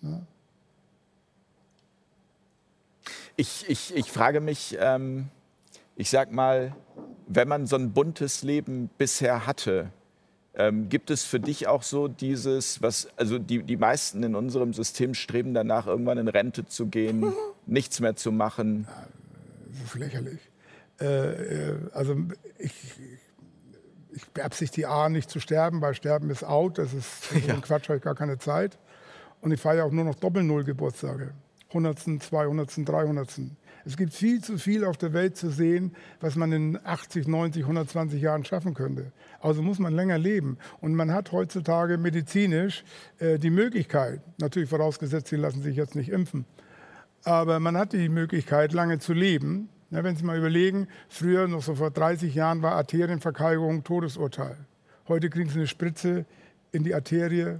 Ne? 0.00 0.26
Ich, 3.40 3.64
ich, 3.70 3.96
ich 3.96 4.12
frage 4.12 4.42
mich, 4.42 4.76
ähm, 4.78 5.28
ich 5.96 6.10
sag 6.10 6.30
mal, 6.30 6.76
wenn 7.26 7.48
man 7.48 7.66
so 7.66 7.76
ein 7.76 7.92
buntes 7.92 8.42
Leben 8.42 8.90
bisher 8.98 9.46
hatte, 9.46 9.90
ähm, 10.52 10.90
gibt 10.90 11.10
es 11.10 11.24
für 11.24 11.40
dich 11.40 11.66
auch 11.66 11.82
so 11.82 12.06
dieses, 12.06 12.82
was, 12.82 13.08
also 13.16 13.38
die, 13.38 13.62
die 13.62 13.78
meisten 13.78 14.22
in 14.24 14.34
unserem 14.34 14.74
System 14.74 15.14
streben 15.14 15.54
danach, 15.54 15.86
irgendwann 15.86 16.18
in 16.18 16.28
Rente 16.28 16.66
zu 16.66 16.88
gehen, 16.88 17.32
nichts 17.66 17.98
mehr 18.00 18.14
zu 18.14 18.30
machen? 18.30 18.86
Das 19.72 19.84
ist 19.84 19.94
lächerlich. 19.94 20.40
Äh, 21.00 21.06
äh 21.06 21.76
also 21.94 22.16
ich, 22.58 22.74
ich 24.12 24.26
beabsichtige 24.34 24.90
A, 24.90 25.08
nicht 25.08 25.30
zu 25.30 25.40
sterben, 25.40 25.80
weil 25.80 25.94
Sterben 25.94 26.28
ist 26.28 26.44
out, 26.44 26.76
das 26.76 26.92
ist 26.92 27.32
ja. 27.46 27.54
ein 27.54 27.62
Quatsch, 27.62 27.88
habe 27.88 27.96
ich 27.96 28.04
gar 28.04 28.14
keine 28.14 28.36
Zeit. 28.36 28.76
Und 29.40 29.50
ich 29.50 29.60
feiere 29.62 29.78
ja 29.78 29.84
auch 29.84 29.92
nur 29.92 30.04
noch 30.04 30.16
Doppel-Null-Geburtstage. 30.16 31.32
100., 31.70 32.22
200., 32.22 32.88
300. 32.88 33.40
Es 33.84 33.96
gibt 33.96 34.12
viel 34.12 34.42
zu 34.42 34.58
viel 34.58 34.84
auf 34.84 34.98
der 34.98 35.12
Welt 35.12 35.36
zu 35.36 35.50
sehen, 35.50 35.94
was 36.20 36.36
man 36.36 36.52
in 36.52 36.78
80, 36.84 37.26
90, 37.26 37.62
120 37.62 38.20
Jahren 38.20 38.44
schaffen 38.44 38.74
könnte. 38.74 39.12
Also 39.40 39.62
muss 39.62 39.78
man 39.78 39.94
länger 39.94 40.18
leben. 40.18 40.58
Und 40.80 40.94
man 40.94 41.12
hat 41.12 41.32
heutzutage 41.32 41.96
medizinisch 41.96 42.84
äh, 43.18 43.38
die 43.38 43.50
Möglichkeit, 43.50 44.20
natürlich 44.38 44.68
vorausgesetzt, 44.68 45.28
sie 45.28 45.36
lassen 45.36 45.62
sich 45.62 45.76
jetzt 45.76 45.94
nicht 45.94 46.10
impfen, 46.10 46.44
aber 47.24 47.60
man 47.60 47.76
hat 47.76 47.92
die 47.92 48.08
Möglichkeit, 48.08 48.72
lange 48.72 48.98
zu 48.98 49.12
leben. 49.12 49.68
Ja, 49.90 50.04
wenn 50.04 50.14
Sie 50.14 50.24
mal 50.24 50.38
überlegen, 50.38 50.86
früher, 51.08 51.48
noch 51.48 51.62
so 51.62 51.74
vor 51.74 51.90
30 51.90 52.34
Jahren, 52.34 52.62
war 52.62 52.72
Arterienverkalkung 52.72 53.82
Todesurteil. 53.82 54.56
Heute 55.08 55.28
kriegen 55.30 55.50
Sie 55.50 55.58
eine 55.58 55.66
Spritze 55.66 56.26
in 56.70 56.84
die 56.84 56.94
Arterie 56.94 57.58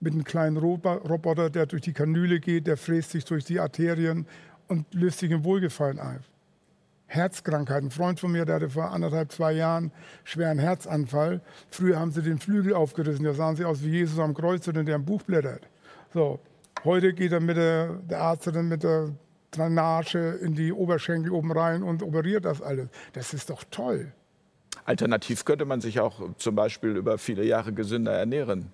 mit 0.00 0.14
einem 0.14 0.24
kleinen 0.24 0.56
Roboter, 0.56 1.50
der 1.50 1.66
durch 1.66 1.82
die 1.82 1.92
Kanüle 1.92 2.40
geht, 2.40 2.66
der 2.66 2.76
fräst 2.76 3.10
sich 3.10 3.24
durch 3.24 3.44
die 3.44 3.60
Arterien 3.60 4.26
und 4.66 4.92
löst 4.94 5.18
sich 5.18 5.30
im 5.30 5.44
Wohlgefallen 5.44 5.98
ein. 5.98 6.20
Herzkrankheiten. 7.06 7.88
Ein 7.88 7.90
Freund 7.90 8.20
von 8.20 8.30
mir, 8.32 8.44
der 8.44 8.56
hatte 8.56 8.70
vor 8.70 8.90
anderthalb, 8.90 9.32
zwei 9.32 9.52
Jahren 9.52 9.92
schweren 10.24 10.58
Herzanfall. 10.58 11.40
Früher 11.68 11.98
haben 11.98 12.12
sie 12.12 12.22
den 12.22 12.38
Flügel 12.38 12.72
aufgerissen. 12.72 13.24
Da 13.24 13.34
sahen 13.34 13.56
sie 13.56 13.64
aus 13.64 13.82
wie 13.82 13.90
Jesus 13.90 14.18
am 14.18 14.32
Kreuz, 14.32 14.64
der 14.64 14.94
ein 14.94 15.04
Buch 15.04 15.22
blättert. 15.22 15.68
So, 16.14 16.38
heute 16.84 17.12
geht 17.12 17.32
er 17.32 17.40
mit 17.40 17.56
der, 17.56 17.94
der 18.08 18.20
Arzt 18.20 18.50
mit 18.52 18.84
der 18.84 19.10
Drainage 19.50 20.38
in 20.40 20.54
die 20.54 20.72
Oberschenkel 20.72 21.32
oben 21.32 21.50
rein 21.50 21.82
und 21.82 22.04
operiert 22.04 22.44
das 22.44 22.62
alles. 22.62 22.88
Das 23.12 23.34
ist 23.34 23.50
doch 23.50 23.64
toll. 23.70 24.12
Alternativ 24.84 25.44
könnte 25.44 25.64
man 25.64 25.80
sich 25.80 25.98
auch 25.98 26.20
zum 26.36 26.54
Beispiel 26.54 26.96
über 26.96 27.18
viele 27.18 27.44
Jahre 27.44 27.72
gesünder 27.72 28.12
ernähren. 28.12 28.72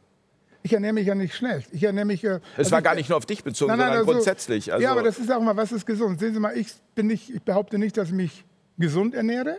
Ich 0.66 0.72
ernähre 0.72 0.94
mich 0.94 1.06
ja 1.06 1.14
nicht 1.14 1.32
schlecht. 1.32 1.68
Ich 1.70 1.84
ernähre 1.84 2.06
mich. 2.06 2.24
Äh, 2.24 2.40
es 2.54 2.58
also 2.58 2.72
war 2.72 2.82
gar 2.82 2.96
nicht 2.96 3.08
nur 3.08 3.18
auf 3.18 3.24
dich 3.24 3.44
bezogen, 3.44 3.70
nein, 3.70 3.78
nein, 3.78 3.86
sondern 3.86 4.00
also, 4.00 4.12
grundsätzlich. 4.14 4.72
Also 4.72 4.82
ja, 4.82 4.90
aber 4.90 5.04
das 5.04 5.16
ist 5.20 5.30
auch 5.30 5.40
mal, 5.40 5.56
was 5.56 5.70
ist 5.70 5.86
gesund? 5.86 6.18
Sehen 6.18 6.34
Sie 6.34 6.40
mal, 6.40 6.58
ich, 6.58 6.72
bin 6.96 7.06
nicht, 7.06 7.30
ich 7.30 7.40
behaupte 7.40 7.78
nicht, 7.78 7.96
dass 7.96 8.08
ich 8.08 8.14
mich 8.14 8.44
gesund 8.76 9.14
ernähre, 9.14 9.58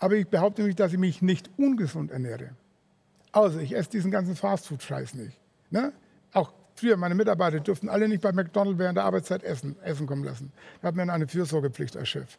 aber 0.00 0.16
ich 0.16 0.26
behaupte 0.26 0.64
nicht, 0.64 0.80
dass 0.80 0.92
ich 0.92 0.98
mich 0.98 1.22
nicht 1.22 1.48
ungesund 1.56 2.10
ernähre. 2.10 2.50
Also, 3.30 3.60
ich 3.60 3.76
esse 3.76 3.90
diesen 3.90 4.10
ganzen 4.10 4.34
Fastfood-Scheiß 4.34 5.14
nicht. 5.14 5.38
Ne? 5.70 5.92
Auch 6.32 6.52
Früher, 6.76 6.98
meine 6.98 7.14
Mitarbeiter 7.14 7.58
durften 7.60 7.88
alle 7.88 8.06
nicht 8.06 8.20
bei 8.20 8.32
McDonald's 8.32 8.78
während 8.78 8.98
der 8.98 9.04
Arbeitszeit 9.04 9.42
essen, 9.44 9.76
essen 9.82 10.06
kommen 10.06 10.24
lassen. 10.24 10.52
Da 10.82 10.88
hat 10.88 10.94
man 10.94 11.08
eine 11.08 11.26
Fürsorgepflicht 11.26 11.96
als 11.96 12.10
Chef. 12.10 12.38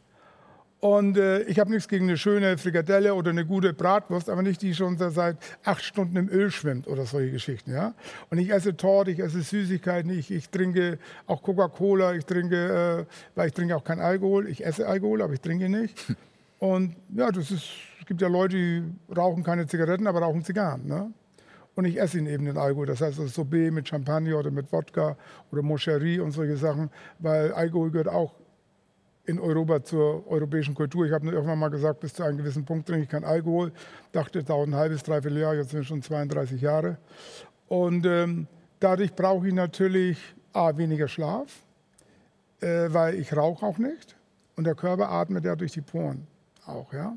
Und 0.79 1.17
äh, 1.17 1.41
ich 1.43 1.59
habe 1.59 1.71
nichts 1.71 1.87
gegen 1.87 2.05
eine 2.05 2.17
schöne 2.17 2.57
Frikadelle 2.57 3.15
oder 3.15 3.31
eine 3.31 3.45
gute 3.45 3.73
Bratwurst, 3.73 4.29
aber 4.29 4.43
nicht 4.43 4.61
die 4.61 4.75
schon 4.75 4.97
seit 4.97 5.37
acht 5.63 5.83
Stunden 5.83 6.15
im 6.17 6.29
Öl 6.29 6.51
schwimmt 6.51 6.87
oder 6.87 7.05
solche 7.05 7.31
Geschichten. 7.31 7.71
Ja? 7.71 7.95
Und 8.29 8.37
ich 8.37 8.51
esse 8.51 8.77
Torte, 8.77 9.09
ich 9.09 9.19
esse 9.19 9.41
Süßigkeiten, 9.41 10.11
ich, 10.11 10.29
ich 10.29 10.49
trinke 10.49 10.99
auch 11.25 11.41
Coca-Cola, 11.41 12.13
ich 12.13 12.25
trinke, 12.25 13.07
äh, 13.07 13.13
weil 13.35 13.47
ich 13.47 13.53
trinke 13.53 13.75
auch 13.75 13.83
kein 13.83 13.99
Alkohol. 13.99 14.47
Ich 14.47 14.63
esse 14.63 14.87
Alkohol, 14.87 15.23
aber 15.23 15.33
ich 15.33 15.41
trinke 15.41 15.67
nicht. 15.67 15.97
Und 16.59 16.95
ja, 17.15 17.31
das 17.31 17.49
ist, 17.49 17.69
es 17.99 18.05
gibt 18.05 18.21
ja 18.21 18.27
Leute, 18.27 18.55
die 18.55 18.83
rauchen 19.15 19.43
keine 19.43 19.65
Zigaretten, 19.65 20.05
aber 20.05 20.19
rauchen 20.19 20.43
Zigarren. 20.43 20.85
Ne? 20.85 21.11
Und 21.73 21.85
ich 21.85 21.99
esse 21.99 22.19
ihn 22.19 22.27
eben 22.27 22.45
den 22.45 22.57
Alkohol. 22.57 22.85
Das 22.85 23.01
heißt, 23.01 23.17
das 23.17 23.33
Sorbet 23.33 23.73
mit 23.73 23.87
Champagner 23.87 24.37
oder 24.37 24.51
mit 24.51 24.71
Wodka 24.71 25.17
oder 25.51 25.61
Moscherie 25.63 26.19
und 26.19 26.31
solche 26.31 26.57
Sachen, 26.57 26.91
weil 27.19 27.51
Alkohol 27.51 27.89
gehört 27.89 28.09
auch 28.09 28.33
in 29.27 29.39
Europa 29.39 29.83
zur 29.83 30.25
europäischen 30.27 30.73
Kultur. 30.73 31.05
Ich 31.05 31.11
habe 31.11 31.25
nur 31.25 31.33
irgendwann 31.33 31.59
mal 31.59 31.69
gesagt, 31.69 31.99
bis 31.99 32.13
zu 32.13 32.23
einem 32.23 32.37
gewissen 32.37 32.65
Punkt 32.65 32.87
trinke 32.87 33.03
ich 33.03 33.09
kein 33.09 33.23
Alkohol. 33.23 33.71
Dachte, 34.11 34.43
dauert 34.43 34.69
ein 34.69 34.75
halbes, 34.75 35.03
dreiviertel 35.03 35.37
Jahr, 35.37 35.53
jetzt 35.53 35.69
sind 35.69 35.81
es 35.81 35.87
schon 35.87 36.01
32 36.01 36.61
Jahre. 36.61 36.97
Und 37.67 38.05
ähm, 38.05 38.47
dadurch 38.79 39.13
brauche 39.13 39.47
ich 39.47 39.53
natürlich 39.53 40.17
A, 40.53 40.75
weniger 40.77 41.07
Schlaf, 41.07 41.63
äh, 42.61 42.87
weil 42.89 43.15
ich 43.15 43.35
rauche 43.35 43.65
auch 43.65 43.77
nicht. 43.77 44.15
Und 44.55 44.63
der 44.63 44.75
Körper 44.75 45.11
atmet 45.11 45.45
ja 45.45 45.55
durch 45.55 45.73
die 45.73 45.81
Poren 45.81 46.25
auch, 46.65 46.91
ja. 46.93 47.15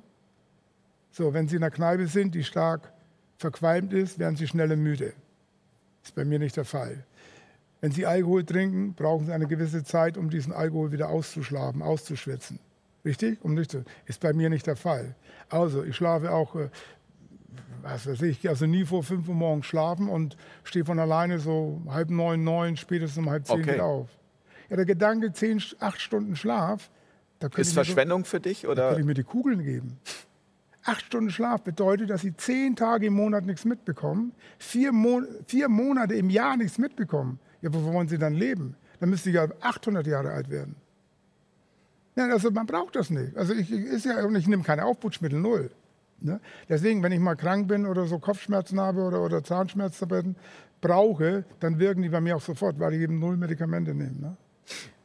So, 1.13 1.33
wenn 1.33 1.49
Sie 1.49 1.57
in 1.57 1.63
der 1.63 1.71
Kneipe 1.71 2.07
sind, 2.07 2.35
die 2.35 2.45
stark 2.45 2.93
verqualmt 3.41 3.93
ist, 3.93 4.19
werden 4.19 4.37
sie 4.37 4.47
schneller 4.47 4.77
müde. 4.77 5.15
Ist 6.05 6.15
bei 6.15 6.25
mir 6.25 6.39
nicht 6.39 6.57
der 6.57 6.67
Fall. 6.67 7.05
Wenn 7.81 7.93
Sie 7.93 8.07
Alkohol 8.07 8.45
trinken, 8.45 8.95
brauchen 8.95 9.27
Sie 9.27 9.33
eine 9.33 9.47
gewisse 9.47 9.85
Zeit, 9.85 10.17
um 10.17 10.29
diesen 10.29 10.53
Alkohol 10.53 10.93
wieder 10.93 11.09
auszuschlafen, 11.09 11.83
auszuschwitzen. 11.83 12.59
Richtig? 13.05 13.43
Um 13.43 13.55
nicht 13.55 13.71
zu, 13.71 13.85
ist 14.07 14.21
bei 14.21 14.33
mir 14.33 14.51
nicht 14.51 14.67
der 14.67 14.77
Fall. 14.77 15.15
Also, 15.49 15.83
ich 15.85 15.97
schlafe 15.97 16.31
auch, 16.31 16.55
äh, 16.57 16.69
was 17.83 18.07
weiß 18.07 18.21
ich, 18.23 18.47
also 18.49 18.67
nie 18.67 18.85
vor 18.85 19.03
fünf 19.03 19.27
Uhr 19.29 19.35
morgens 19.35 19.67
schlafen 19.67 20.09
und 20.09 20.37
stehe 20.65 20.85
von 20.85 20.99
alleine 20.99 21.39
so 21.39 21.81
halb 21.89 22.11
neun, 22.11 22.45
neun, 22.45 22.77
spätestens 22.77 23.19
um 23.19 23.31
halb 23.31 23.47
zehn 23.47 23.61
okay. 23.61 23.75
wieder 23.75 23.85
auf. 23.85 24.09
Ja, 24.69 24.77
der 24.77 24.85
Gedanke, 24.85 25.33
zehn, 25.33 25.63
acht 25.79 26.01
Stunden 26.01 26.37
Schlaf, 26.37 26.91
da 27.39 27.49
ist 27.57 27.73
Verschwendung 27.73 28.25
so, 28.25 28.31
für 28.31 28.41
dich? 28.41 28.67
Oder? 28.67 28.75
Da 28.75 28.89
könnte 28.89 29.01
ich 29.01 29.07
mir 29.07 29.15
die 29.15 29.25
Kugeln 29.25 29.65
geben. 29.65 29.99
Acht 30.85 31.07
Stunden 31.07 31.31
Schlaf 31.31 31.63
bedeutet, 31.63 32.11
dass 32.11 32.21
sie 32.21 32.37
zehn 32.37 32.77
Tage 32.77 33.07
im 33.07 33.15
Monat 33.15 33.47
nichts 33.47 33.65
mitbekommen, 33.65 34.33
vier, 34.59 34.93
Mo 34.93 35.23
vier 35.47 35.69
Monate 35.69 36.15
im 36.15 36.31
Jahr 36.31 36.57
nichts 36.57 36.79
mitbekommen. 36.79 37.39
Ja, 37.63 37.73
wo 37.73 37.83
wollen 37.93 38.09
sie 38.09 38.19
dann 38.19 38.35
leben? 38.35 38.77
Dann 39.01 39.11
müsste 39.11 39.31
sie 39.31 39.37
ja 39.37 39.49
800 39.61 40.07
Jahre 40.07 40.31
alt 40.31 40.51
werden. 40.51 40.77
Ja, 42.17 42.27
also 42.29 42.51
man 42.51 42.67
braucht 42.67 42.97
das 42.97 43.11
nicht. 43.11 43.37
Also 43.37 43.55
ich, 43.55 43.71
ist 43.71 44.05
ja, 44.05 44.29
ich 44.31 44.47
nehme 44.47 44.63
keine 44.63 44.85
Aufputschmittel, 44.85 45.39
null. 45.39 45.71
Ne? 46.21 46.41
Deswegen, 46.69 47.03
wenn 47.03 47.13
ich 47.13 47.21
mal 47.21 47.37
krank 47.37 47.69
bin 47.69 47.87
oder 47.87 48.07
so 48.07 48.19
Kopfschmerzen 48.19 48.79
habe 48.81 49.03
oder, 49.03 49.23
oder 49.23 49.43
Zahnschmerzen 49.43 50.37
brauche, 50.81 51.45
dann 51.61 51.79
wirken 51.79 52.03
die 52.03 52.09
bei 52.09 52.21
mir 52.21 52.37
auch 52.37 52.43
sofort, 52.43 52.79
weil 52.79 52.95
ich 52.95 53.01
eben 53.01 53.19
null 53.19 53.37
Medikamente 53.37 53.95
nehme. 53.95 54.21
Ne? 54.21 54.37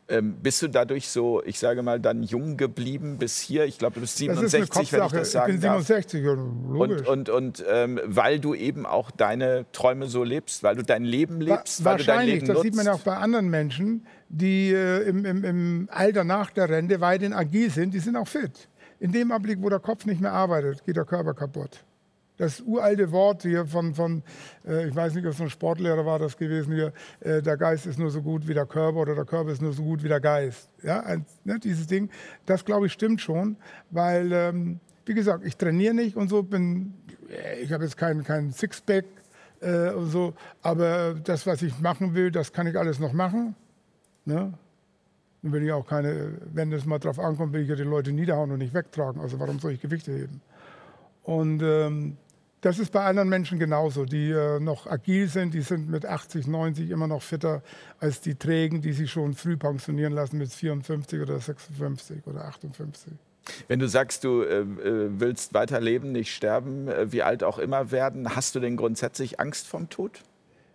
Ähm, 0.08 0.36
bist 0.42 0.62
du 0.62 0.68
dadurch 0.68 1.10
so, 1.10 1.42
ich 1.44 1.58
sage 1.58 1.82
mal, 1.82 2.00
dann 2.00 2.22
jung 2.22 2.58
geblieben 2.58 3.18
bis 3.18 3.40
hier? 3.40 3.66
Ich 3.66 3.80
glaube, 3.80 3.96
du 3.96 4.02
bist 4.02 4.18
67, 4.18 4.94
wenn 4.94 5.04
ich 5.06 5.12
das 5.12 5.32
sagen 5.32 5.56
ich 5.56 5.62
bin 5.62 5.72
67, 5.72 6.24
darf. 6.24 6.38
Und, 6.38 7.08
und, 7.08 7.30
und 7.30 7.66
ähm, 7.68 8.00
weil 8.06 8.40
du 8.40 8.54
eben 8.54 8.86
auch 8.86 9.10
deine 9.10 9.66
Träume 9.72 10.06
so 10.06 10.24
lebst, 10.24 10.62
weil 10.62 10.76
du 10.76 10.84
dein 10.84 11.04
Leben 11.04 11.42
lebst, 11.42 11.84
Wa 11.84 11.92
weil 11.92 11.98
du 11.98 12.04
dein 12.04 12.28
Leben 12.28 12.46
das 12.46 12.56
nutzt. 12.56 12.64
sieht 12.64 12.76
man 12.76 12.86
ja 12.86 12.94
auch 12.94 13.00
bei 13.00 13.18
anderen 13.18 13.50
Menschen, 13.50 14.06
die 14.30 14.72
äh, 14.72 15.08
im, 15.08 15.26
im, 15.26 15.44
im 15.44 15.90
Alter 15.92 16.24
nach 16.24 16.52
der 16.52 16.70
Rente 16.70 17.02
weiterhin 17.02 17.34
agil 17.34 17.72
sind, 17.72 17.94
die 17.94 18.00
sind 18.00 18.16
auch 18.16 18.28
fit. 18.28 18.70
in 19.00 19.12
dem 19.12 19.32
Augenblick, 19.32 19.62
wo 19.62 19.70
der 19.70 19.80
Kopf 19.80 20.06
nicht 20.06 20.22
mehr 20.22 20.34
arbeitet, 20.34 20.84
geht 20.86 20.98
der 20.98 21.06
Körper 21.06 21.34
kaputt. 21.34 21.84
Das 22.38 22.60
uralte 22.62 23.12
Wort 23.12 23.44
hier 23.44 23.66
von, 23.66 23.96
von 23.96 24.24
äh, 24.68 24.88
ich 24.88 24.96
weiß 24.96 25.16
nicht, 25.16 25.26
ob 25.26 25.32
es 25.32 25.42
ein 25.42 25.50
Sportlehrer 25.50 26.06
war 26.06 26.20
das 26.20 26.38
gewesen 26.38 26.74
hier, 26.74 26.92
äh, 27.22 27.42
der 27.42 27.56
Geist 27.56 27.86
ist 27.86 27.98
nur 27.98 28.10
so 28.10 28.22
gut 28.22 28.48
wie 28.48 28.54
der 28.54 28.66
Körper 28.66 29.00
oder 29.00 29.16
der 29.16 29.26
Körper 29.26 29.52
ist 29.52 29.62
nur 29.62 29.72
so 29.72 29.84
gut 29.84 30.04
wie 30.04 30.10
der 30.10 30.20
Geist. 30.20 30.70
Ja, 30.84 31.00
ein, 31.02 31.26
ne, 31.46 31.60
dieses 31.60 31.88
Ding, 31.88 32.10
das 32.46 32.66
glaube 32.66 32.88
ich 32.88 32.94
stimmt 32.94 33.22
schon, 33.22 33.56
weil, 33.90 34.32
ähm, 34.34 34.80
wie 35.06 35.14
gesagt, 35.14 35.46
ich 35.46 35.56
trainiere 35.56 35.94
nicht 35.94 36.18
und 36.18 36.30
so, 36.30 36.44
bin, 36.44 36.94
äh, 37.30 37.62
ich 37.62 37.72
habe 37.72 37.86
jetzt 37.86 37.96
keinen 37.96 38.24
kein 38.26 38.52
Sixpack 38.52 39.06
äh, 39.62 39.92
und 39.92 40.10
so, 40.10 40.34
aber 40.62 41.16
das, 41.24 41.48
was 41.48 41.62
ich 41.62 41.80
machen 41.80 42.16
will, 42.16 42.32
das 42.32 42.52
kann 42.52 42.68
ich 42.68 42.78
alles 42.78 43.00
noch 43.00 43.14
machen. 43.14 43.56
Ne? 44.26 44.54
Und 45.42 45.54
will 45.54 45.64
ich 45.64 45.72
auch 45.72 45.86
keine, 45.86 46.34
wenn 46.54 46.74
es 46.74 46.86
mal 46.86 47.00
drauf 47.00 47.20
ankommt, 47.20 47.54
will 47.54 47.62
ich 47.62 47.70
ja 47.70 47.76
die 47.76 47.84
Leute 47.84 48.12
niederhauen 48.12 48.52
und 48.52 48.58
nicht 48.58 48.74
wegtragen. 48.74 49.22
Also 49.22 49.40
warum 49.40 49.60
soll 49.60 49.74
ich 49.74 49.80
Gewichte 49.80 50.12
heben? 50.12 50.42
Und 51.22 51.62
ähm, 51.64 52.18
das 52.66 52.80
ist 52.80 52.92
bei 52.92 53.06
anderen 53.06 53.30
Menschen 53.30 53.60
genauso, 53.60 54.06
die 54.06 54.32
äh, 54.32 54.60
noch 54.60 54.88
agil 54.88 55.28
sind, 55.28 55.54
die 55.54 55.62
sind 55.62 55.88
mit 55.88 56.04
80, 56.04 56.48
90 56.48 56.90
immer 56.90 57.06
noch 57.06 57.22
fitter 57.22 57.62
als 58.00 58.22
die 58.22 58.34
Trägen, 58.34 58.82
die 58.82 58.92
sich 58.92 59.12
schon 59.12 59.36
früh 59.36 59.56
pensionieren 59.56 60.14
lassen 60.14 60.40
mit 60.40 60.52
54 60.52 61.22
oder 61.22 61.40
56 61.40 62.26
oder 62.26 62.46
58. 62.46 63.14
Wenn 63.68 63.78
du 63.78 63.88
sagst, 63.88 64.24
du 64.24 64.42
äh, 64.42 64.62
äh, 64.62 64.66
willst 65.20 65.54
weiterleben, 65.54 66.12
nicht 66.12 66.34
sterben, 66.34 66.88
äh, 66.88 67.12
wie 67.12 67.22
alt 67.22 67.44
auch 67.44 67.60
immer 67.60 67.92
werden, 67.92 68.36
hast 68.36 68.56
du 68.56 68.60
denn 68.60 68.78
grundsätzlich 68.78 69.40
Angst 69.40 69.68
vom 69.68 69.92
Tod? 69.92 70.24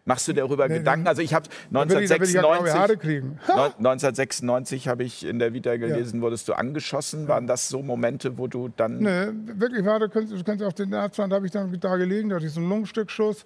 Machst 0.04 0.26
du 0.28 0.32
darüber 0.32 0.68
nee, 0.68 0.78
Gedanken? 0.78 1.06
Also 1.06 1.22
ich 1.22 1.34
habe 1.34 1.48
1996, 1.72 2.34
ich, 2.34 3.20
1996 3.48 4.88
habe 4.88 5.04
ich 5.04 5.26
in 5.26 5.38
der 5.38 5.52
Vita 5.52 5.76
gelesen, 5.76 6.16
ja. 6.16 6.22
wurdest 6.22 6.48
du 6.48 6.54
angeschossen. 6.54 7.28
Waren 7.28 7.46
das 7.46 7.68
so 7.68 7.82
Momente, 7.82 8.38
wo 8.38 8.46
du 8.46 8.68
dann... 8.68 8.98
Nee, 8.98 9.26
wirklich 9.58 9.84
war, 9.84 10.00
du 10.00 10.08
kannst, 10.08 10.32
du 10.32 10.42
kannst 10.42 10.64
auf 10.64 10.74
den 10.74 10.94
Arztstand, 10.94 11.32
habe 11.32 11.46
ich 11.46 11.52
dann 11.52 11.78
da 11.78 11.96
gelegen, 11.96 12.30
da 12.30 12.36
hatte 12.36 12.46
ich 12.46 12.52
so 12.52 12.60
einen 12.60 12.68
Lungenstückschuss. 12.68 13.44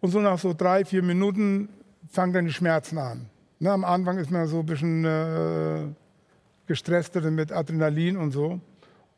Und 0.00 0.10
so 0.10 0.20
nach 0.20 0.38
so 0.38 0.52
drei, 0.52 0.84
vier 0.84 1.02
Minuten 1.02 1.68
fangen 2.10 2.32
dann 2.32 2.46
die 2.46 2.52
Schmerzen 2.52 2.98
an. 2.98 3.26
Ne, 3.58 3.70
am 3.70 3.84
Anfang 3.84 4.18
ist 4.18 4.30
man 4.30 4.46
so 4.46 4.60
ein 4.60 4.66
bisschen 4.66 5.04
äh, 5.04 5.86
gestresster 6.66 7.22
mit 7.30 7.52
Adrenalin 7.52 8.16
und 8.16 8.32
so. 8.32 8.60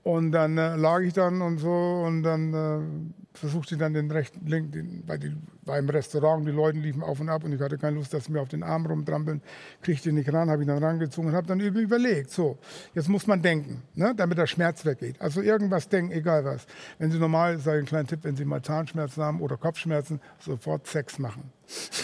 Und 0.07 0.31
dann 0.31 0.57
äh, 0.57 0.77
lag 0.77 1.01
ich 1.01 1.15
dann 1.15 1.43
und 1.43 1.59
so 1.59 1.69
und 1.69 2.23
dann 2.23 2.55
äh, 2.55 3.37
versuchte 3.37 3.75
ich 3.75 3.81
dann 3.81 3.93
den 3.93 4.09
rechten, 4.09 4.47
linken, 4.47 5.03
weil 5.05 5.19
die 5.19 5.35
war 5.65 5.81
im 5.81 5.89
Restaurant, 5.89 6.47
die 6.47 6.53
Leute 6.53 6.79
liefen 6.79 7.03
auf 7.03 7.19
und 7.19 7.29
ab 7.29 7.43
und 7.43 7.53
ich 7.53 7.61
hatte 7.61 7.77
keine 7.77 7.97
Lust, 7.97 8.15
dass 8.15 8.27
sie 8.27 8.33
mir 8.33 8.41
auf 8.41 8.49
den 8.49 8.63
Arm 8.63 8.87
rumtrampeln, 8.87 9.43
kriegte 9.83 10.13
nicht 10.13 10.33
ran, 10.33 10.49
habe 10.49 10.63
ich 10.63 10.69
dann 10.69 10.81
rangezogen 10.81 11.31
und 11.31 11.37
habe 11.37 11.49
dann 11.49 11.59
überlegt, 11.59 12.31
so, 12.31 12.57
jetzt 12.95 13.09
muss 13.09 13.27
man 13.27 13.43
denken, 13.43 13.83
ne, 13.97 14.15
damit 14.17 14.39
der 14.39 14.47
Schmerz 14.47 14.85
weggeht. 14.85 15.21
Also 15.21 15.41
irgendwas 15.41 15.89
denken, 15.89 16.13
egal 16.13 16.45
was. 16.45 16.69
Wenn 17.01 17.11
Sie 17.11 17.19
normal, 17.19 17.59
sage 17.59 17.79
ich 17.79 17.81
einen 17.81 17.87
kleinen 17.89 18.07
Tipp, 18.07 18.21
wenn 18.23 18.37
Sie 18.37 18.45
mal 18.45 18.63
Zahnschmerzen 18.63 19.25
haben 19.25 19.41
oder 19.41 19.57
Kopfschmerzen, 19.57 20.21
sofort 20.39 20.87
Sex 20.87 21.19
machen. 21.19 21.51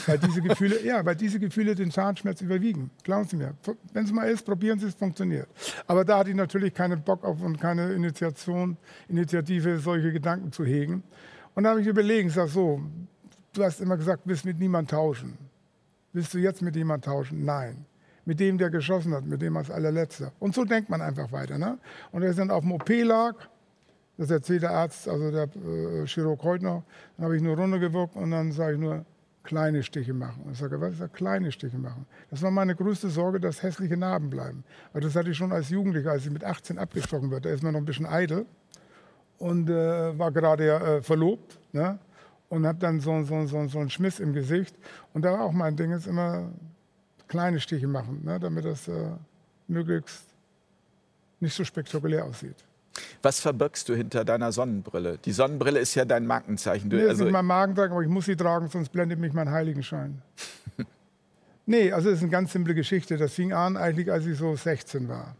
Weil 0.06 0.18
diese 0.18 0.42
Gefühle, 0.42 0.84
ja, 0.84 1.04
weil 1.04 1.14
diese 1.14 1.38
Gefühle 1.38 1.74
den 1.74 1.90
Zahnschmerz 1.90 2.40
überwiegen. 2.40 2.90
Glauben 3.04 3.28
Sie 3.28 3.36
mir. 3.36 3.54
Wenn 3.92 4.04
es 4.04 4.12
mal 4.12 4.28
ist, 4.28 4.44
probieren 4.44 4.78
Sie 4.78 4.86
es, 4.86 4.94
funktioniert. 4.94 5.48
Aber 5.86 6.04
da 6.04 6.18
hatte 6.18 6.30
ich 6.30 6.36
natürlich 6.36 6.74
keinen 6.74 7.02
Bock 7.02 7.24
auf 7.24 7.40
und 7.42 7.60
keine 7.60 7.92
Initiation, 7.92 8.76
Initiative, 9.08 9.78
solche 9.78 10.12
Gedanken 10.12 10.50
zu 10.50 10.64
hegen. 10.64 11.02
Und 11.54 11.64
da 11.64 11.70
habe 11.70 11.80
ich 11.80 11.86
überlegt, 11.86 12.28
ich 12.28 12.34
sage 12.34 12.48
so, 12.48 12.80
du 13.52 13.62
hast 13.62 13.80
immer 13.80 13.96
gesagt, 13.96 14.22
willst 14.24 14.44
mit 14.44 14.58
niemand 14.58 14.90
tauschen. 14.90 15.38
Willst 16.12 16.34
du 16.34 16.38
jetzt 16.38 16.62
mit 16.62 16.76
jemand 16.76 17.04
tauschen? 17.04 17.44
Nein. 17.44 17.84
Mit 18.24 18.40
dem, 18.40 18.58
der 18.58 18.70
geschossen 18.70 19.14
hat, 19.14 19.24
mit 19.24 19.42
dem 19.42 19.56
als 19.56 19.70
allerletzter. 19.70 20.32
Und 20.38 20.54
so 20.54 20.64
denkt 20.64 20.90
man 20.90 21.00
einfach 21.00 21.32
weiter. 21.32 21.58
Ne? 21.58 21.78
Und 22.12 22.22
ist 22.22 22.38
dann 22.38 22.50
auf 22.50 22.62
dem 22.62 22.72
OP 22.72 22.88
lag, 22.88 23.34
das 24.16 24.30
erzählt 24.30 24.62
der 24.62 24.70
Arzt, 24.70 25.08
also 25.08 25.30
der 25.30 25.44
äh, 25.44 26.06
Chirurg 26.06 26.42
heute 26.42 26.64
noch, 26.64 26.82
dann 27.16 27.24
habe 27.24 27.36
ich 27.36 27.42
nur 27.42 27.56
runtergewuckt 27.56 28.14
und 28.14 28.30
dann 28.30 28.52
sage 28.52 28.74
ich 28.74 28.80
nur, 28.80 29.04
kleine 29.42 29.82
Stiche 29.82 30.14
machen. 30.14 30.42
Und 30.44 30.52
ich 30.52 30.58
sage, 30.58 30.80
was 30.80 30.92
ist 30.92 31.00
das? 31.00 31.12
Kleine 31.12 31.52
Stiche 31.52 31.78
machen. 31.78 32.06
Das 32.30 32.42
war 32.42 32.50
meine 32.50 32.74
größte 32.74 33.10
Sorge, 33.10 33.40
dass 33.40 33.62
hässliche 33.62 33.96
Narben 33.96 34.30
bleiben. 34.30 34.64
Weil 34.92 35.02
das 35.02 35.16
hatte 35.16 35.30
ich 35.30 35.36
schon 35.36 35.52
als 35.52 35.70
Jugendlicher, 35.70 36.12
als 36.12 36.24
ich 36.24 36.30
mit 36.30 36.44
18 36.44 36.78
abgestochen 36.78 37.30
wurde. 37.30 37.42
Da 37.42 37.50
ist 37.50 37.62
man 37.62 37.72
noch 37.72 37.80
ein 37.80 37.84
bisschen 37.84 38.06
eitel 38.06 38.46
und 39.38 39.68
äh, 39.68 40.18
war 40.18 40.30
gerade 40.30 40.66
ja, 40.66 40.78
äh, 40.78 41.02
verlobt. 41.02 41.58
Ne? 41.72 41.98
und 42.52 42.66
habe 42.66 42.78
dann 42.78 43.00
so, 43.00 43.22
so, 43.22 43.46
so, 43.46 43.66
so 43.66 43.78
einen 43.78 43.88
Schmiss 43.88 44.20
im 44.20 44.34
Gesicht. 44.34 44.76
Und 45.14 45.24
da 45.24 45.32
war 45.32 45.40
auch 45.40 45.52
mein 45.52 45.74
Ding, 45.74 45.90
ist 45.90 46.06
immer 46.06 46.50
kleine 47.26 47.58
Stiche 47.58 47.86
machen, 47.86 48.20
ne, 48.24 48.38
damit 48.38 48.66
das 48.66 48.88
äh, 48.88 49.12
möglichst 49.68 50.26
nicht 51.40 51.56
so 51.56 51.64
spektakulär 51.64 52.26
aussieht. 52.26 52.56
Was 53.22 53.40
verbirgst 53.40 53.88
du 53.88 53.94
hinter 53.94 54.24
deiner 54.24 54.52
Sonnenbrille? 54.52 55.18
Die 55.24 55.32
Sonnenbrille 55.32 55.80
ist 55.80 55.94
ja 55.94 56.04
dein 56.04 56.26
Markenzeichen. 56.26 56.90
Du, 56.90 56.96
nee, 56.96 57.06
also 57.06 57.26
ist 57.26 57.32
mein 57.32 57.46
Markenzeichen, 57.46 57.92
aber 57.92 58.02
ich 58.02 58.08
muss 58.08 58.26
sie 58.26 58.36
tragen, 58.36 58.68
sonst 58.68 58.90
blendet 58.90 59.18
mich 59.18 59.32
mein 59.32 59.50
Heiligenschein. 59.50 60.20
nee, 61.66 61.92
also 61.92 62.10
es 62.10 62.16
ist 62.16 62.22
eine 62.22 62.30
ganz 62.30 62.52
simple 62.52 62.74
Geschichte. 62.74 63.16
Das 63.16 63.32
fing 63.32 63.52
an 63.52 63.76
eigentlich, 63.76 64.10
als 64.10 64.26
ich 64.26 64.36
so 64.36 64.54
16 64.54 65.08
war. 65.08 65.34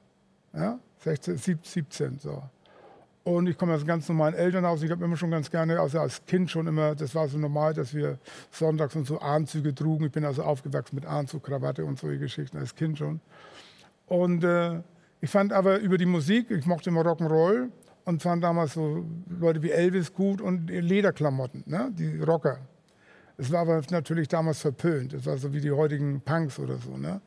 Ja? 0.55 0.79
16, 0.99 1.37
17, 1.63 2.19
so. 2.19 2.43
Und 3.25 3.47
ich 3.47 3.57
komme 3.57 3.75
aus 3.75 3.81
einem 3.81 3.89
ganz 3.89 4.09
normalen 4.09 4.35
Elternhaus. 4.35 4.83
Ich 4.83 4.91
habe 4.91 5.05
immer 5.05 5.17
schon 5.17 5.31
ganz 5.31 5.49
gerne, 5.49 5.79
also 5.79 6.01
als 6.01 6.25
Kind 6.27 6.51
schon 6.51 6.67
immer, 6.67 6.97
das 6.97 7.15
war 7.15 7.29
so 7.29 7.39
normal, 7.39 7.73
dass 7.73 7.95
wir 7.95 8.19
sonntags 8.51 8.97
und 8.97 9.07
so 9.07 9.21
Anzüge 9.21 9.75
trugen. 9.75 10.07
Ich 10.07 10.13
bin 10.13 10.25
also 10.25 10.43
aufgewachsen 10.43 10.97
mit 10.97 11.07
Anzug, 11.07 11.45
Krawatte 11.45 11.85
und 11.85 12.01
solche 12.01 12.19
Geschichten 12.19 12.59
als 12.59 12.75
Kind 12.75 12.99
schon. 12.99 13.21
Und 14.07 14.43
äh, 14.43 14.81
ich 15.23 15.31
fand 15.31 15.53
aber 15.53 15.79
über 15.79 15.99
die 15.99 16.07
Musik, 16.07 16.51
ich 16.51 16.67
mochte 16.67 16.91
immer 16.91 17.03
Rock'n'Roll 17.03 17.69
und 18.05 18.23
fand 18.23 18.43
damals 18.43 18.75
so 18.75 19.07
Leute 19.29 19.63
wie 19.63 19.71
Elvis 19.71 20.13
gut 20.13 20.41
und 20.41 20.67
Lederklamotten, 20.67 21.63
ne? 21.65 21.93
die 21.97 22.19
Rocker. 22.19 22.59
Es 23.39 23.53
war 23.53 23.61
aber 23.61 23.81
natürlich 23.91 24.27
damals 24.27 24.61
verpönt. 24.61 25.13
Es 25.13 25.25
war 25.25 25.39
so 25.39 25.55
wie 25.55 25.61
die 25.61 25.71
heutigen 25.71 26.21
Punks 26.21 26.59
oder 26.59 26.77
so. 26.77 26.97
Ne? 26.97 27.21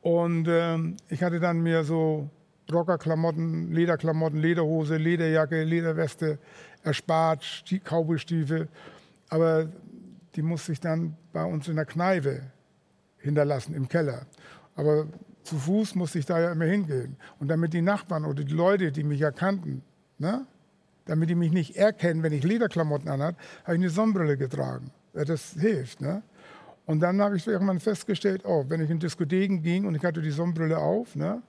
Und 0.00 0.46
äh, 0.46 0.78
ich 1.08 1.24
hatte 1.24 1.40
dann 1.40 1.60
mir 1.60 1.82
so 1.82 2.30
Rockerklamotten, 2.72 3.72
Lederklamotten, 3.72 4.38
Lederhose, 4.38 4.96
Lederjacke, 4.96 5.64
Lederweste 5.64 6.38
erspart, 6.84 7.64
Cowboystiefel. 7.84 8.68
Aber 9.28 9.68
die 10.36 10.42
musste 10.42 10.70
ich 10.70 10.78
dann 10.78 11.16
bei 11.32 11.44
uns 11.44 11.66
in 11.66 11.74
der 11.74 11.84
Kneipe 11.84 12.42
hinterlassen, 13.18 13.74
im 13.74 13.88
Keller. 13.88 14.26
Aber 14.76 15.08
zu 15.44 15.56
Fuß 15.56 15.94
musste 15.94 16.18
ich 16.18 16.26
da 16.26 16.40
ja 16.40 16.52
immer 16.52 16.64
hingehen. 16.64 17.16
Und 17.38 17.48
damit 17.48 17.72
die 17.72 17.82
Nachbarn 17.82 18.24
oder 18.24 18.42
die 18.42 18.52
Leute, 18.52 18.90
die 18.90 19.04
mich 19.04 19.20
erkannten, 19.20 19.82
ne, 20.18 20.46
damit 21.04 21.28
die 21.28 21.34
mich 21.34 21.52
nicht 21.52 21.76
erkennen, 21.76 22.22
wenn 22.22 22.32
ich 22.32 22.44
Lederklamotten 22.44 23.08
anhat, 23.08 23.36
habe 23.64 23.74
ich 23.74 23.80
eine 23.80 23.90
Sonnenbrille 23.90 24.36
getragen. 24.36 24.90
Das 25.12 25.52
hilft. 25.52 26.00
Ne? 26.00 26.22
Und 26.86 27.00
dann 27.00 27.20
habe 27.20 27.36
ich 27.36 27.46
irgendwann 27.46 27.78
festgestellt, 27.78 28.42
oh, 28.44 28.64
wenn 28.68 28.80
ich 28.80 28.90
in 28.90 28.98
Diskotheken 28.98 29.60
ging 29.62 29.86
und 29.86 29.94
ich 29.94 30.04
hatte 30.04 30.20
die 30.20 30.30
Sonnenbrille 30.30 30.78
auf, 30.78 31.14
ne, 31.14 31.42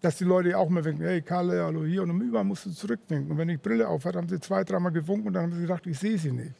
dass 0.00 0.16
die 0.16 0.24
Leute 0.24 0.56
auch 0.56 0.68
mal 0.68 0.84
winken, 0.84 1.04
hey 1.04 1.22
Kalle, 1.22 1.64
hallo 1.64 1.84
hier 1.84 2.02
und 2.02 2.20
überall 2.20 2.44
musst 2.44 2.66
du 2.66 2.70
zurückwinken. 2.70 3.30
Und 3.30 3.38
wenn 3.38 3.48
ich 3.48 3.60
Brille 3.60 3.88
auf 3.88 4.04
hatte, 4.04 4.18
haben 4.18 4.28
sie 4.28 4.40
zwei, 4.40 4.64
dreimal 4.64 4.92
gewunken 4.92 5.28
und 5.28 5.32
dann 5.34 5.44
haben 5.44 5.52
sie 5.52 5.62
gedacht, 5.62 5.86
ich 5.86 5.98
sehe 5.98 6.18
sie 6.18 6.32
nicht. 6.32 6.54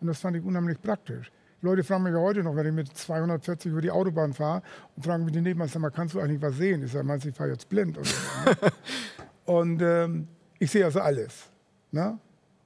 Und 0.00 0.06
das 0.06 0.18
fand 0.18 0.36
ich 0.36 0.44
unheimlich 0.44 0.80
praktisch. 0.80 1.30
Leute 1.60 1.82
fragen 1.82 2.04
mich 2.04 2.12
ja 2.12 2.20
heute 2.20 2.42
noch, 2.42 2.54
wenn 2.54 2.66
ich 2.66 2.72
mit 2.72 2.96
240 2.96 3.72
über 3.72 3.80
die 3.80 3.90
Autobahn 3.90 4.32
fahre 4.32 4.62
und 4.96 5.04
fragen 5.04 5.24
mich 5.24 5.32
die 5.32 5.40
Nebenmann, 5.40 5.68
sag 5.68 5.82
mal, 5.82 5.90
kannst 5.90 6.14
du 6.14 6.20
eigentlich 6.20 6.40
was 6.40 6.56
sehen? 6.56 6.84
Ich 6.84 6.92
sage, 6.92 7.04
meinst 7.04 7.24
du, 7.24 7.30
ich 7.30 7.34
fahre 7.34 7.50
jetzt 7.50 7.68
blind? 7.68 7.96
Ne? 7.96 8.02
und 9.44 9.82
ähm, 9.82 10.28
ich 10.58 10.70
sehe 10.70 10.84
also 10.84 11.00
alles. 11.00 11.48
Ne? 11.90 12.18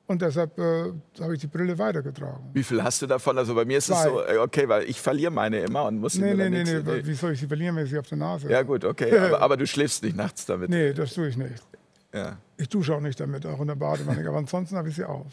Und 0.07 0.21
deshalb 0.21 0.59
äh, 0.59 0.93
habe 1.21 1.35
ich 1.35 1.41
die 1.41 1.47
Brille 1.47 1.79
weitergetragen. 1.79 2.51
Wie 2.53 2.63
viel 2.63 2.83
hast 2.83 3.01
du 3.01 3.07
davon? 3.07 3.39
Also 3.39 3.55
bei 3.55 3.65
mir 3.65 3.79
ist 3.79 3.89
es 3.89 4.03
so, 4.03 4.23
äh, 4.23 4.37
okay, 4.37 4.69
weil 4.69 4.85
ich 4.85 5.01
verliere 5.01 5.31
meine 5.31 5.61
immer 5.61 5.85
und 5.85 5.99
muss 5.99 6.17
nee, 6.17 6.35
nee, 6.35 6.51
nee, 6.51 6.65
nee, 6.65 6.81
nee. 6.81 7.07
Wie 7.07 7.15
soll 7.15 7.33
ich 7.33 7.41
sie 7.41 7.47
verlieren, 7.47 7.77
wenn 7.77 7.85
ich 7.85 7.91
sie 7.91 7.99
auf 7.99 8.09
der 8.09 8.19
Nase 8.19 8.51
Ja 8.51 8.63
gut, 8.63 8.85
okay, 8.85 9.17
aber, 9.19 9.41
aber, 9.41 9.57
du 9.57 9.67
schläfst 9.67 10.03
nicht 10.03 10.17
nachts 10.17 10.45
damit. 10.45 10.69
Nee, 10.69 10.93
das 10.93 11.15
tue 11.15 11.29
ich 11.29 11.37
nicht. 11.39 11.65
Ja. 12.13 12.37
Ich 12.59 12.69
dusche 12.69 12.95
auch 12.95 13.01
nicht 13.01 13.19
damit, 13.21 13.47
auch 13.47 13.61
in 13.61 13.69
der 13.69 13.75
Badewanne, 13.75 14.23
aber 14.29 14.39
ansonsten 14.39 14.77
habe 14.77 14.91
ich 14.91 14.97
sie 14.97 15.05
auf. 15.05 15.33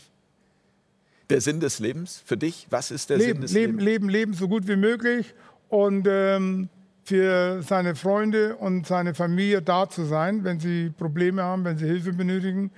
Der 1.30 1.42
Sinn 1.42 1.60
des 1.60 1.80
Lebens 1.80 2.22
für 2.26 2.38
dich? 2.38 2.68
Was 2.70 2.92
ist 2.92 3.10
der 3.10 3.18
leben, 3.18 3.34
Sinn 3.34 3.42
des 3.42 3.52
leben, 3.54 3.74
Lebens? 3.74 3.86
Leben, 3.86 4.10
leben 4.10 4.34
so 4.34 4.48
gut 4.48 4.68
wie 4.68 4.76
möglich 4.76 5.34
und 5.70 6.08
ähm, 6.10 6.70
für 7.04 7.62
seine 7.62 7.96
Freunde 7.96 8.56
und 8.56 8.88
seine 8.88 9.14
Familie 9.14 9.62
da 9.62 9.90
zu 9.90 10.06
sein, 10.06 10.44
wenn 10.44 10.60
sie 10.60 10.90
Probleme 10.90 11.44
haben, 11.44 11.64
wenn 11.66 11.78
sie 11.78 11.86
Hilfe 11.86 12.14
benötigen 12.14 12.72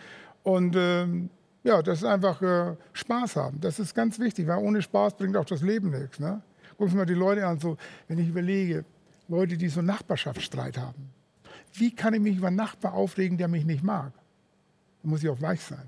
und 0.44 0.76
ähm, 0.78 1.30
ja, 1.64 1.82
das 1.82 2.00
ist 2.00 2.06
einfach 2.06 2.42
äh, 2.42 2.76
Spaß 2.94 3.36
haben. 3.36 3.60
Das 3.62 3.80
ist 3.80 3.94
ganz 3.94 4.20
wichtig, 4.20 4.48
weil 4.48 4.58
ohne 4.58 4.82
Spaß 4.82 5.16
bringt 5.16 5.38
auch 5.38 5.46
das 5.46 5.62
Leben 5.62 5.92
nichts. 5.92 6.20
Ne? 6.20 6.42
Gucken 6.72 6.90
Sie 6.90 6.98
mal 6.98 7.06
die 7.06 7.14
Leute 7.14 7.46
an, 7.46 7.60
so, 7.60 7.78
wenn 8.08 8.18
ich 8.18 8.28
überlege, 8.28 8.84
Leute, 9.28 9.58
die 9.58 9.70
so 9.70 9.82
Nachbarschaftsstreit 9.82 10.78
haben. 10.78 11.12
Wie 11.74 11.94
kann 11.94 12.14
ich 12.14 12.20
mich 12.20 12.38
über 12.38 12.48
einen 12.48 12.56
Nachbar 12.56 12.94
aufregen, 12.94 13.38
der 13.38 13.48
mich 13.48 13.66
nicht 13.66 13.84
mag? 13.84 14.12
Da 15.04 15.10
muss 15.10 15.24
ich 15.24 15.30
auch 15.30 15.42
weich 15.42 15.62
sein. 15.62 15.88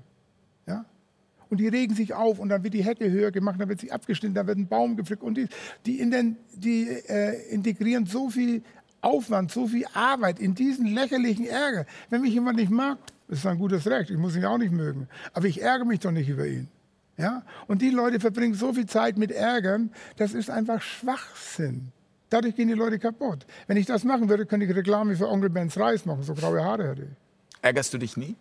Und 1.54 1.58
die 1.58 1.68
regen 1.68 1.94
sich 1.94 2.14
auf 2.14 2.40
und 2.40 2.48
dann 2.48 2.64
wird 2.64 2.74
die 2.74 2.82
Hecke 2.82 3.08
höher 3.08 3.30
gemacht, 3.30 3.60
dann 3.60 3.68
wird 3.68 3.78
sie 3.78 3.92
abgeschnitten, 3.92 4.34
dann 4.34 4.48
wird 4.48 4.58
ein 4.58 4.66
Baum 4.66 4.96
gepflückt. 4.96 5.22
Und 5.22 5.36
die, 5.36 5.46
die, 5.86 6.00
in 6.00 6.10
den, 6.10 6.36
die 6.52 6.88
äh, 6.88 7.48
integrieren 7.48 8.06
so 8.06 8.28
viel 8.28 8.64
Aufwand, 9.02 9.52
so 9.52 9.68
viel 9.68 9.86
Arbeit 9.94 10.40
in 10.40 10.56
diesen 10.56 10.86
lächerlichen 10.86 11.46
Ärger. 11.46 11.86
Wenn 12.10 12.22
mich 12.22 12.34
jemand 12.34 12.56
nicht 12.56 12.72
mag, 12.72 12.98
Das 13.28 13.38
ist 13.38 13.46
ein 13.46 13.60
gutes 13.60 13.86
Recht. 13.86 14.10
Ich 14.10 14.16
muss 14.16 14.34
ihn 14.34 14.44
auch 14.44 14.58
nicht 14.58 14.72
mögen. 14.72 15.06
Aber 15.32 15.46
ich 15.46 15.62
ärgere 15.62 15.84
mich 15.84 16.00
doch 16.00 16.10
nicht 16.10 16.28
über 16.28 16.44
ihn. 16.44 16.66
Ja? 17.16 17.44
Und 17.68 17.80
die 17.80 17.90
Leute 17.90 18.18
verbringen 18.18 18.54
so 18.54 18.72
viel 18.72 18.86
Zeit 18.86 19.16
mit 19.16 19.30
Ärgern, 19.30 19.92
das 20.16 20.34
ist 20.34 20.50
einfach 20.50 20.82
Schwachsinn. 20.82 21.92
Dadurch 22.30 22.56
gehen 22.56 22.66
die 22.66 22.74
Leute 22.74 22.98
kaputt. 22.98 23.46
Wenn 23.68 23.76
ich 23.76 23.86
das 23.86 24.02
machen 24.02 24.28
würde, 24.28 24.44
könnte 24.44 24.66
ich 24.66 24.74
Reklame 24.74 25.14
für 25.14 25.28
Onkel 25.28 25.50
Benz 25.50 25.78
Reis 25.78 26.04
machen, 26.04 26.24
so 26.24 26.34
graue 26.34 26.64
Haare 26.64 26.88
hätte 26.88 27.02
ich. 27.02 27.62
Ärgerst 27.62 27.94
du 27.94 27.98
dich 27.98 28.16
nie? 28.16 28.34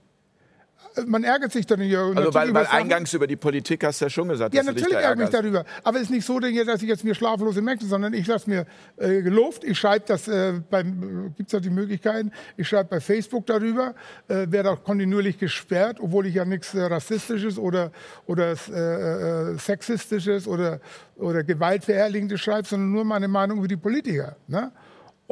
Man 1.05 1.23
ärgert 1.23 1.51
sich 1.51 1.65
dann 1.65 1.81
ja. 1.81 2.05
Also 2.15 2.33
weil, 2.33 2.53
weil 2.53 2.67
eingangs 2.67 3.13
über 3.13 3.27
die 3.27 3.35
Politik 3.35 3.83
hast 3.83 4.01
du 4.01 4.05
ja 4.05 4.09
schon 4.09 4.29
gesagt, 4.29 4.53
ja, 4.53 4.63
natürlich 4.63 4.93
ärgere 4.93 5.13
ich 5.13 5.19
mich 5.19 5.29
darüber. 5.29 5.65
Aber 5.83 5.97
es 5.97 6.03
ist 6.03 6.09
nicht 6.09 6.25
so, 6.25 6.39
dass 6.39 6.81
ich 6.81 6.89
jetzt 6.89 7.03
mir 7.03 7.15
schlaflose 7.15 7.61
Nächte, 7.61 7.85
sondern 7.85 8.13
ich 8.13 8.27
lasse 8.27 8.49
mir 8.49 8.65
äh, 8.97 9.21
gelobt. 9.21 9.63
Ich 9.63 9.77
schreibe 9.77 10.05
das, 10.07 10.27
äh, 10.27 10.53
beim, 10.69 11.27
äh, 11.27 11.29
gibt 11.37 11.47
es 11.47 11.53
ja 11.53 11.59
die 11.59 11.69
Möglichkeiten, 11.69 12.31
ich 12.57 12.67
schreibe 12.67 12.89
bei 12.89 12.99
Facebook 12.99 13.45
darüber, 13.45 13.95
äh, 14.27 14.47
werde 14.49 14.71
auch 14.71 14.83
kontinuierlich 14.83 15.37
gesperrt, 15.37 15.97
obwohl 15.99 16.27
ich 16.27 16.35
ja 16.35 16.45
nichts 16.45 16.73
äh, 16.73 16.81
Rassistisches 16.81 17.57
oder, 17.57 17.91
oder 18.25 18.55
äh, 18.69 19.53
äh, 19.53 19.57
Sexistisches 19.57 20.47
oder, 20.47 20.79
oder 21.15 21.43
Gewaltverherrlichendes 21.43 22.39
schreibe, 22.39 22.67
sondern 22.67 22.91
nur 22.91 23.05
meine 23.05 23.27
Meinung 23.27 23.59
über 23.59 23.67
die 23.67 23.77
Politiker. 23.77 24.35
Ne? 24.47 24.71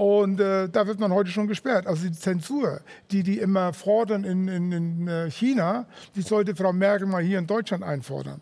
Und 0.01 0.39
äh, 0.39 0.67
da 0.67 0.87
wird 0.87 0.99
man 0.99 1.13
heute 1.13 1.29
schon 1.29 1.45
gesperrt. 1.45 1.85
Also 1.85 2.07
die 2.07 2.11
Zensur, 2.11 2.81
die 3.11 3.21
die 3.21 3.37
immer 3.37 3.71
fordern 3.71 4.23
in, 4.23 4.47
in, 4.47 4.71
in 4.71 5.07
äh, 5.07 5.29
China, 5.29 5.85
die 6.15 6.23
sollte 6.23 6.55
Frau 6.55 6.73
Merkel 6.73 7.05
mal 7.05 7.21
hier 7.21 7.37
in 7.37 7.45
Deutschland 7.45 7.83
einfordern. 7.83 8.41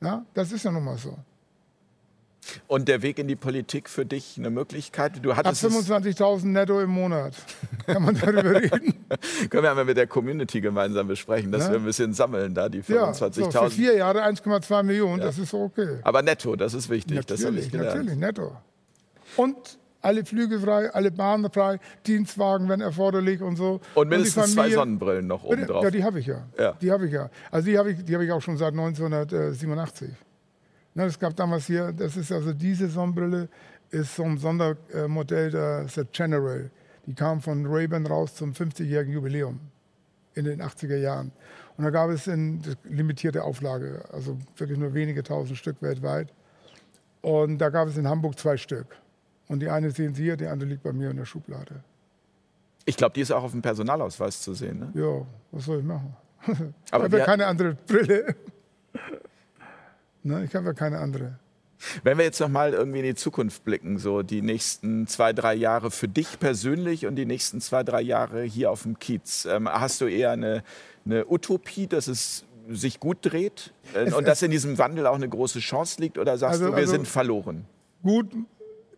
Ja, 0.00 0.24
das 0.32 0.50
ist 0.50 0.64
ja 0.64 0.72
nun 0.72 0.84
mal 0.84 0.96
so. 0.96 1.18
Und 2.66 2.88
der 2.88 3.02
Weg 3.02 3.18
in 3.18 3.28
die 3.28 3.36
Politik 3.36 3.90
für 3.90 4.06
dich 4.06 4.38
eine 4.38 4.48
Möglichkeit? 4.48 5.22
Du 5.22 5.32
Ab 5.32 5.44
25.000 5.46 6.46
netto 6.46 6.80
im 6.80 6.92
Monat 6.92 7.34
kann 7.84 8.02
man 8.02 8.14
darüber 8.14 8.42
reden. 8.62 8.94
Können 9.50 9.62
wir 9.64 9.68
einmal 9.68 9.84
mit 9.84 9.98
der 9.98 10.06
Community 10.06 10.62
gemeinsam 10.62 11.08
besprechen, 11.08 11.52
dass 11.52 11.64
ja? 11.64 11.72
wir 11.72 11.80
ein 11.80 11.84
bisschen 11.84 12.14
sammeln, 12.14 12.54
da 12.54 12.70
die 12.70 12.82
25.000. 12.82 13.40
Ja, 13.40 13.50
so 13.50 13.50
für 13.50 13.70
vier 13.70 13.96
Jahre 13.98 14.24
1,2 14.24 14.82
Millionen, 14.82 15.18
ja. 15.18 15.26
das 15.26 15.36
ist 15.36 15.52
okay. 15.52 15.98
Aber 16.04 16.22
netto, 16.22 16.56
das 16.56 16.72
ist 16.72 16.88
wichtig. 16.88 17.16
Natürlich, 17.16 17.70
das 17.70 17.84
natürlich, 17.84 18.16
netto. 18.16 18.56
Und 19.36 19.76
alle 20.08 20.24
Flüge 20.24 20.58
frei, 20.58 20.90
alle 20.90 21.10
Bahnen 21.10 21.50
frei, 21.52 21.78
Dienstwagen, 22.06 22.68
wenn 22.68 22.80
erforderlich 22.80 23.42
und 23.42 23.56
so. 23.56 23.80
Und 23.94 24.08
mindestens 24.08 24.36
und 24.36 24.54
Familie, 24.54 24.70
zwei 24.70 24.80
Sonnenbrillen 24.80 25.26
noch 25.26 25.44
oben 25.44 25.66
drauf. 25.66 25.84
Ja, 25.84 25.90
die 25.90 26.02
habe 26.02 26.18
ich 26.18 26.26
ja. 26.26 26.46
ja. 26.58 26.72
Die 26.80 26.90
habe 26.90 27.06
ich 27.06 27.12
ja. 27.12 27.28
Also 27.50 27.66
die 27.66 27.78
habe 27.78 27.92
ich, 27.92 27.98
hab 27.98 28.22
ich 28.22 28.32
auch 28.32 28.40
schon 28.40 28.56
seit 28.56 28.72
1987. 28.72 30.08
Na, 30.94 31.04
es 31.04 31.18
gab 31.18 31.36
damals 31.36 31.66
hier, 31.66 31.92
das 31.92 32.16
ist 32.16 32.32
also 32.32 32.54
diese 32.54 32.88
Sonnenbrille, 32.88 33.48
ist 33.90 34.16
so 34.16 34.24
ein 34.24 34.38
Sondermodell 34.38 35.50
der, 35.50 35.84
der 35.84 36.04
General. 36.06 36.70
Die 37.06 37.14
kam 37.14 37.42
von 37.42 37.66
Ray-Ban 37.66 38.06
raus 38.06 38.34
zum 38.34 38.52
50-jährigen 38.52 39.12
Jubiläum 39.12 39.60
in 40.34 40.46
den 40.46 40.62
80er 40.62 40.96
Jahren. 40.96 41.32
Und 41.76 41.84
da 41.84 41.90
gab 41.90 42.10
es 42.10 42.28
eine 42.28 42.60
limitierte 42.84 43.44
Auflage, 43.44 44.02
also 44.10 44.38
wirklich 44.56 44.78
nur 44.78 44.94
wenige 44.94 45.22
tausend 45.22 45.58
Stück 45.58 45.76
weltweit. 45.80 46.32
Und 47.20 47.58
da 47.58 47.68
gab 47.68 47.88
es 47.88 47.96
in 47.98 48.08
Hamburg 48.08 48.38
zwei 48.38 48.56
Stück. 48.56 48.86
Und 49.48 49.60
die 49.60 49.68
eine 49.68 49.90
sehen 49.90 50.14
Sie 50.14 50.24
hier, 50.24 50.36
die 50.36 50.46
andere 50.46 50.68
liegt 50.68 50.82
bei 50.82 50.92
mir 50.92 51.10
in 51.10 51.16
der 51.16 51.24
Schublade. 51.24 51.82
Ich 52.84 52.96
glaube, 52.96 53.14
die 53.14 53.22
ist 53.22 53.30
auch 53.32 53.42
auf 53.42 53.52
dem 53.52 53.62
Personalausweis 53.62 54.40
zu 54.40 54.54
sehen. 54.54 54.78
Ne? 54.78 54.92
Ja, 54.94 55.26
was 55.50 55.64
soll 55.64 55.80
ich 55.80 55.84
machen? 55.84 56.14
Aber 56.90 57.06
ich 57.06 57.12
habe 57.12 57.18
ja 57.18 57.24
keine 57.24 57.46
andere 57.46 57.74
Brille. 57.86 58.34
ne, 60.22 60.44
ich 60.44 60.54
habe 60.54 60.66
ja 60.66 60.72
keine 60.72 60.98
andere. 60.98 61.38
Wenn 62.02 62.18
wir 62.18 62.24
jetzt 62.24 62.40
noch 62.40 62.48
mal 62.48 62.72
irgendwie 62.72 63.00
in 63.00 63.04
die 63.04 63.14
Zukunft 63.14 63.64
blicken, 63.64 63.98
so 63.98 64.22
die 64.22 64.42
nächsten 64.42 65.06
zwei, 65.06 65.32
drei 65.32 65.54
Jahre 65.54 65.90
für 65.90 66.08
dich 66.08 66.38
persönlich 66.40 67.06
und 67.06 67.16
die 67.16 67.26
nächsten 67.26 67.60
zwei, 67.60 67.84
drei 67.84 68.00
Jahre 68.00 68.42
hier 68.42 68.70
auf 68.70 68.82
dem 68.82 68.98
Kiez, 68.98 69.46
ähm, 69.46 69.68
hast 69.68 70.00
du 70.00 70.06
eher 70.06 70.32
eine, 70.32 70.64
eine 71.04 71.30
Utopie, 71.30 71.86
dass 71.86 72.08
es 72.08 72.44
sich 72.68 73.00
gut 73.00 73.18
dreht 73.22 73.72
äh, 73.94 74.04
es, 74.04 74.14
und 74.14 74.26
dass 74.26 74.42
in 74.42 74.50
diesem 74.50 74.78
Wandel 74.78 75.06
auch 75.06 75.14
eine 75.14 75.28
große 75.28 75.60
Chance 75.60 76.00
liegt 76.00 76.18
oder 76.18 76.36
sagst 76.36 76.60
also, 76.60 76.66
du, 76.66 76.72
wir 76.72 76.78
also 76.78 76.92
sind 76.92 77.06
verloren? 77.06 77.64
Gut, 78.02 78.26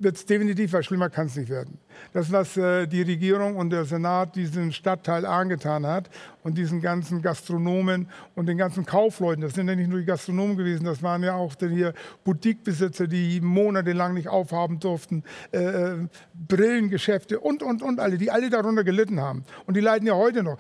wird 0.01 0.17
es 0.17 0.25
definitiv, 0.25 0.73
weil 0.73 0.83
schlimmer 0.83 1.11
kann 1.11 1.27
es 1.27 1.37
nicht 1.37 1.51
werden. 1.51 1.79
Das, 2.13 2.33
was 2.33 2.57
äh, 2.57 2.87
die 2.87 3.03
Regierung 3.03 3.57
und 3.57 3.71
der 3.71 3.85
Senat 3.85 4.35
diesem 4.35 4.73
Stadtteil 4.73 5.27
angetan 5.27 5.87
hat 5.87 6.09
und 6.43 6.57
diesen 6.57 6.81
ganzen 6.81 7.21
Gastronomen 7.21 8.09
und 8.35 8.47
den 8.47 8.57
ganzen 8.57 8.87
Kaufleuten, 8.87 9.43
das 9.43 9.55
sind 9.55 9.69
ja 9.69 9.77
nicht 9.77 9.91
nur 9.91 10.01
die 10.01 10.07
Gastronomen 10.07 10.57
gewesen, 10.57 10.85
das 10.85 11.03
waren 11.03 11.23
ja 11.23 11.35
auch 11.35 11.55
hier 11.61 11.93
Boutiquebesitzer, 12.25 13.07
die 13.07 13.41
monatelang 13.43 14.15
nicht 14.15 14.29
aufhaben 14.29 14.81
durften, 14.81 15.23
äh, 15.53 15.59
äh, 15.59 16.07
Brillengeschäfte 16.49 17.39
und, 17.39 17.63
und, 17.63 17.83
und 17.83 18.01
alle, 18.01 18.17
die 18.17 18.31
alle 18.31 18.49
darunter 18.49 18.85
gelitten 18.85 19.21
haben. 19.21 19.45
Und 19.67 19.77
die 19.77 19.81
leiden 19.81 20.07
ja 20.07 20.15
heute 20.15 20.43
noch. 20.43 20.57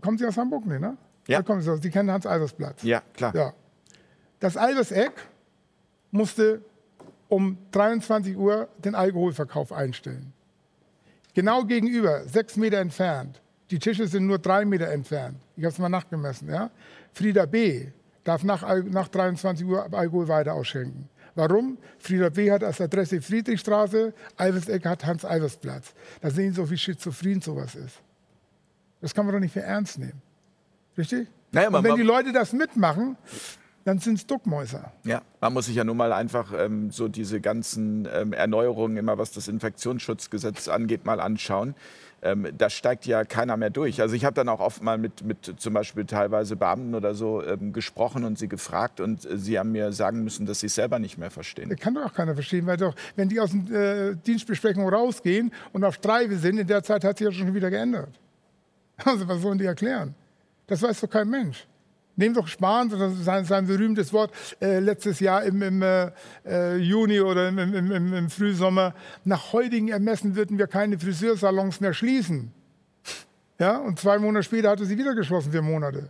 Kommen 0.00 0.16
Sie 0.16 0.26
aus 0.26 0.36
Hamburg? 0.38 0.64
Nee, 0.66 0.78
ne? 0.78 0.96
Ja. 1.28 1.42
kommen 1.42 1.60
Sie, 1.60 1.70
aus, 1.70 1.82
Sie 1.82 1.90
kennen 1.90 2.10
Hans-Albers-Platz. 2.10 2.82
Ja, 2.82 3.02
klar. 3.14 3.34
Ja. 3.34 3.52
Das 4.40 4.56
Alberseck 4.56 5.12
musste 6.10 6.62
um 7.28 7.58
23 7.72 8.36
Uhr 8.36 8.68
den 8.78 8.94
Alkoholverkauf 8.94 9.72
einstellen. 9.72 10.32
Genau 11.34 11.64
gegenüber, 11.64 12.26
sechs 12.26 12.56
Meter 12.56 12.78
entfernt. 12.78 13.40
Die 13.70 13.78
Tische 13.78 14.06
sind 14.06 14.26
nur 14.26 14.38
drei 14.38 14.64
Meter 14.64 14.88
entfernt. 14.88 15.36
Ich 15.56 15.64
habe 15.64 15.72
es 15.72 15.78
mal 15.78 15.88
nachgemessen. 15.88 16.48
Ja? 16.48 16.70
Frieda 17.12 17.46
B. 17.46 17.88
darf 18.24 18.44
nach, 18.44 18.62
nach 18.84 19.08
23 19.08 19.66
Uhr 19.66 19.92
Alkohol 19.92 20.28
weiter 20.28 20.54
ausschenken. 20.54 21.08
Warum? 21.34 21.76
Frieda 21.98 22.30
B. 22.30 22.50
hat 22.50 22.64
als 22.64 22.80
Adresse 22.80 23.20
Friedrichstraße, 23.20 24.14
Alverseck 24.36 24.86
hat 24.86 25.04
Hans-Albers-Platz. 25.04 25.94
Da 26.22 26.30
sehen 26.30 26.54
Sie, 26.54 26.70
wie 26.70 26.78
schizophren 26.78 27.42
sowas 27.42 27.74
ist. 27.74 28.00
Das 29.02 29.14
kann 29.14 29.26
man 29.26 29.34
doch 29.34 29.40
nicht 29.40 29.52
für 29.52 29.60
ernst 29.60 29.98
nehmen. 29.98 30.22
Richtig? 30.96 31.28
Naja, 31.52 31.68
Und 31.68 31.84
wenn 31.84 31.96
die 31.96 32.02
Leute 32.02 32.32
das 32.32 32.52
mitmachen, 32.52 33.16
dann 33.86 34.00
sind 34.00 34.14
es 34.14 34.26
Duckmäuser. 34.26 34.90
Ja, 35.04 35.22
man 35.40 35.52
muss 35.52 35.66
sich 35.66 35.76
ja 35.76 35.84
nun 35.84 35.96
mal 35.96 36.12
einfach 36.12 36.52
ähm, 36.58 36.90
so 36.90 37.06
diese 37.06 37.40
ganzen 37.40 38.08
ähm, 38.12 38.32
Erneuerungen, 38.32 38.96
immer 38.96 39.16
was 39.16 39.30
das 39.30 39.46
Infektionsschutzgesetz 39.46 40.66
angeht, 40.66 41.04
mal 41.04 41.20
anschauen. 41.20 41.76
Ähm, 42.20 42.48
da 42.58 42.68
steigt 42.68 43.06
ja 43.06 43.24
keiner 43.24 43.56
mehr 43.56 43.70
durch. 43.70 44.00
Also 44.00 44.16
ich 44.16 44.24
habe 44.24 44.34
dann 44.34 44.48
auch 44.48 44.58
oft 44.58 44.82
mal 44.82 44.98
mit, 44.98 45.22
mit 45.22 45.54
zum 45.58 45.72
Beispiel 45.72 46.04
teilweise 46.04 46.56
Beamten 46.56 46.96
oder 46.96 47.14
so 47.14 47.44
ähm, 47.44 47.72
gesprochen 47.72 48.24
und 48.24 48.40
sie 48.40 48.48
gefragt 48.48 48.98
und 49.00 49.24
äh, 49.24 49.38
sie 49.38 49.56
haben 49.56 49.70
mir 49.70 49.92
sagen 49.92 50.24
müssen, 50.24 50.46
dass 50.46 50.58
sie 50.58 50.66
es 50.66 50.74
selber 50.74 50.98
nicht 50.98 51.16
mehr 51.16 51.30
verstehen. 51.30 51.70
Das 51.70 51.78
kann 51.78 51.94
doch 51.94 52.06
auch 52.06 52.14
keiner 52.14 52.34
verstehen, 52.34 52.66
weil 52.66 52.78
doch, 52.78 52.96
wenn 53.14 53.28
die 53.28 53.38
aus 53.38 53.50
der 53.52 54.08
äh, 54.08 54.16
Dienstbesprechung 54.16 54.88
rausgehen 54.88 55.52
und 55.72 55.84
auf 55.84 55.94
Streife 55.94 56.36
sind, 56.38 56.58
in 56.58 56.66
der 56.66 56.82
Zeit 56.82 57.04
hat 57.04 57.18
sich 57.18 57.26
ja 57.26 57.32
schon 57.32 57.54
wieder 57.54 57.70
geändert. 57.70 58.10
Also 59.04 59.28
was 59.28 59.42
sollen 59.42 59.58
die 59.58 59.66
erklären? 59.66 60.16
Das 60.66 60.82
weiß 60.82 61.02
doch 61.02 61.10
kein 61.10 61.28
Mensch. 61.28 61.68
Nehmen 62.16 62.34
doch 62.34 62.48
Spahn, 62.48 62.88
das 62.88 63.12
ist 63.12 63.24
sein, 63.24 63.44
sein 63.44 63.66
berühmtes 63.66 64.12
Wort, 64.12 64.32
äh, 64.60 64.80
letztes 64.80 65.20
Jahr 65.20 65.44
im, 65.44 65.60
im 65.62 65.82
äh, 65.82 66.10
äh 66.46 66.76
Juni 66.76 67.20
oder 67.20 67.48
im, 67.48 67.58
im, 67.58 68.12
im, 68.12 68.30
Frühsommer. 68.30 68.94
Nach 69.24 69.52
heutigen 69.52 69.88
Ermessen 69.88 70.34
würden 70.34 70.56
wir 70.58 70.66
keine 70.66 70.98
Friseursalons 70.98 71.80
mehr 71.80 71.92
schließen. 71.92 72.52
Ja, 73.58 73.78
und 73.78 73.98
zwei 74.00 74.18
Monate 74.18 74.44
später 74.44 74.70
hatte 74.70 74.86
sie 74.86 74.96
wieder 74.96 75.14
geschlossen, 75.14 75.52
vier 75.52 75.62
Monate. 75.62 76.08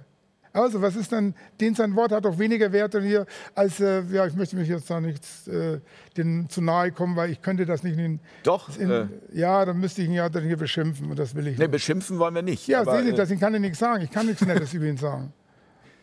Also, 0.56 0.80
was 0.80 0.96
ist 0.96 1.12
denn, 1.12 1.34
den 1.60 1.74
sein 1.74 1.94
Wort 1.96 2.12
hat 2.12 2.24
doch 2.24 2.38
weniger 2.38 2.72
Wert 2.72 2.96
hier, 3.02 3.26
als, 3.54 3.78
äh, 3.78 4.02
ja, 4.10 4.26
ich 4.26 4.34
möchte 4.34 4.56
mich 4.56 4.68
jetzt 4.68 4.88
da 4.88 5.00
nicht 5.00 5.22
äh, 5.48 5.80
den 6.16 6.48
zu 6.48 6.62
nahe 6.62 6.92
kommen, 6.92 7.14
weil 7.14 7.30
ich 7.30 7.42
könnte 7.42 7.66
das 7.66 7.82
nicht 7.82 7.98
in. 7.98 8.20
Doch. 8.42 8.74
In, 8.78 8.90
äh, 8.90 9.06
ja, 9.34 9.66
dann 9.66 9.78
müsste 9.78 10.00
ich 10.00 10.08
ihn 10.08 10.14
ja 10.14 10.30
dann 10.30 10.44
hier 10.44 10.56
beschimpfen 10.56 11.10
und 11.10 11.18
das 11.18 11.34
will 11.34 11.46
ich 11.46 11.50
nicht. 11.50 11.58
Nee, 11.58 11.68
beschimpfen 11.68 12.18
wollen 12.18 12.34
wir 12.34 12.42
nicht. 12.42 12.66
Ja, 12.68 12.84
sehen 12.84 13.04
Sie, 13.04 13.10
äh, 13.10 13.14
deswegen 13.14 13.38
kann 13.38 13.54
ich 13.54 13.60
nichts 13.60 13.78
sagen. 13.78 14.02
Ich 14.02 14.10
kann 14.10 14.26
nichts 14.26 14.46
Nettes 14.46 14.72
über 14.72 14.86
ihn 14.86 14.96
sagen. 14.96 15.30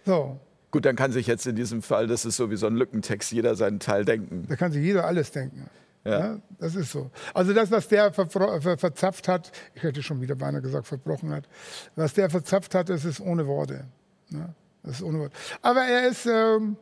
So. 0.06 0.40
Gut, 0.72 0.86
dann 0.86 0.96
kann 0.96 1.12
sich 1.12 1.28
jetzt 1.28 1.46
in 1.46 1.56
diesem 1.56 1.82
Fall, 1.82 2.08
das 2.08 2.26
ist 2.26 2.36
so 2.36 2.50
wie 2.50 2.56
so 2.56 2.66
ein 2.66 2.76
Lückentext, 2.76 3.32
jeder 3.32 3.56
seinen 3.56 3.80
Teil 3.80 4.06
denken. 4.06 4.46
Da 4.50 4.56
kann 4.56 4.72
sich 4.72 4.84
jeder 4.84 5.06
alles 5.06 5.32
denken. 5.32 5.70
Ja. 6.04 6.20
ja 6.20 6.40
das 6.60 6.76
ist 6.76 6.92
so. 6.92 7.12
Also 7.34 7.54
das, 7.54 7.70
was 7.72 7.88
der 7.88 8.12
ver 8.12 8.28
ver 8.28 8.78
verzapft 8.78 9.28
hat, 9.28 9.52
ich 9.76 9.84
hätte 9.84 10.02
schon 10.02 10.20
wieder 10.22 10.36
beinahe 10.36 10.62
gesagt, 10.62 10.88
verbrochen 10.88 11.32
hat, 11.32 11.48
was 11.96 12.14
der 12.14 12.30
verzapft 12.30 12.76
hat, 12.76 12.90
das 12.90 13.06
ist 13.06 13.20
ohne 13.20 13.46
Worte. 13.48 13.86
Ja, 14.30 14.50
das 14.82 14.96
ist 14.96 15.04
ohne 15.04 15.20
Worte. 15.20 15.36
Aber 15.62 15.82
er 15.82 16.08
ist, 16.08 16.26
ähm, 16.26 16.76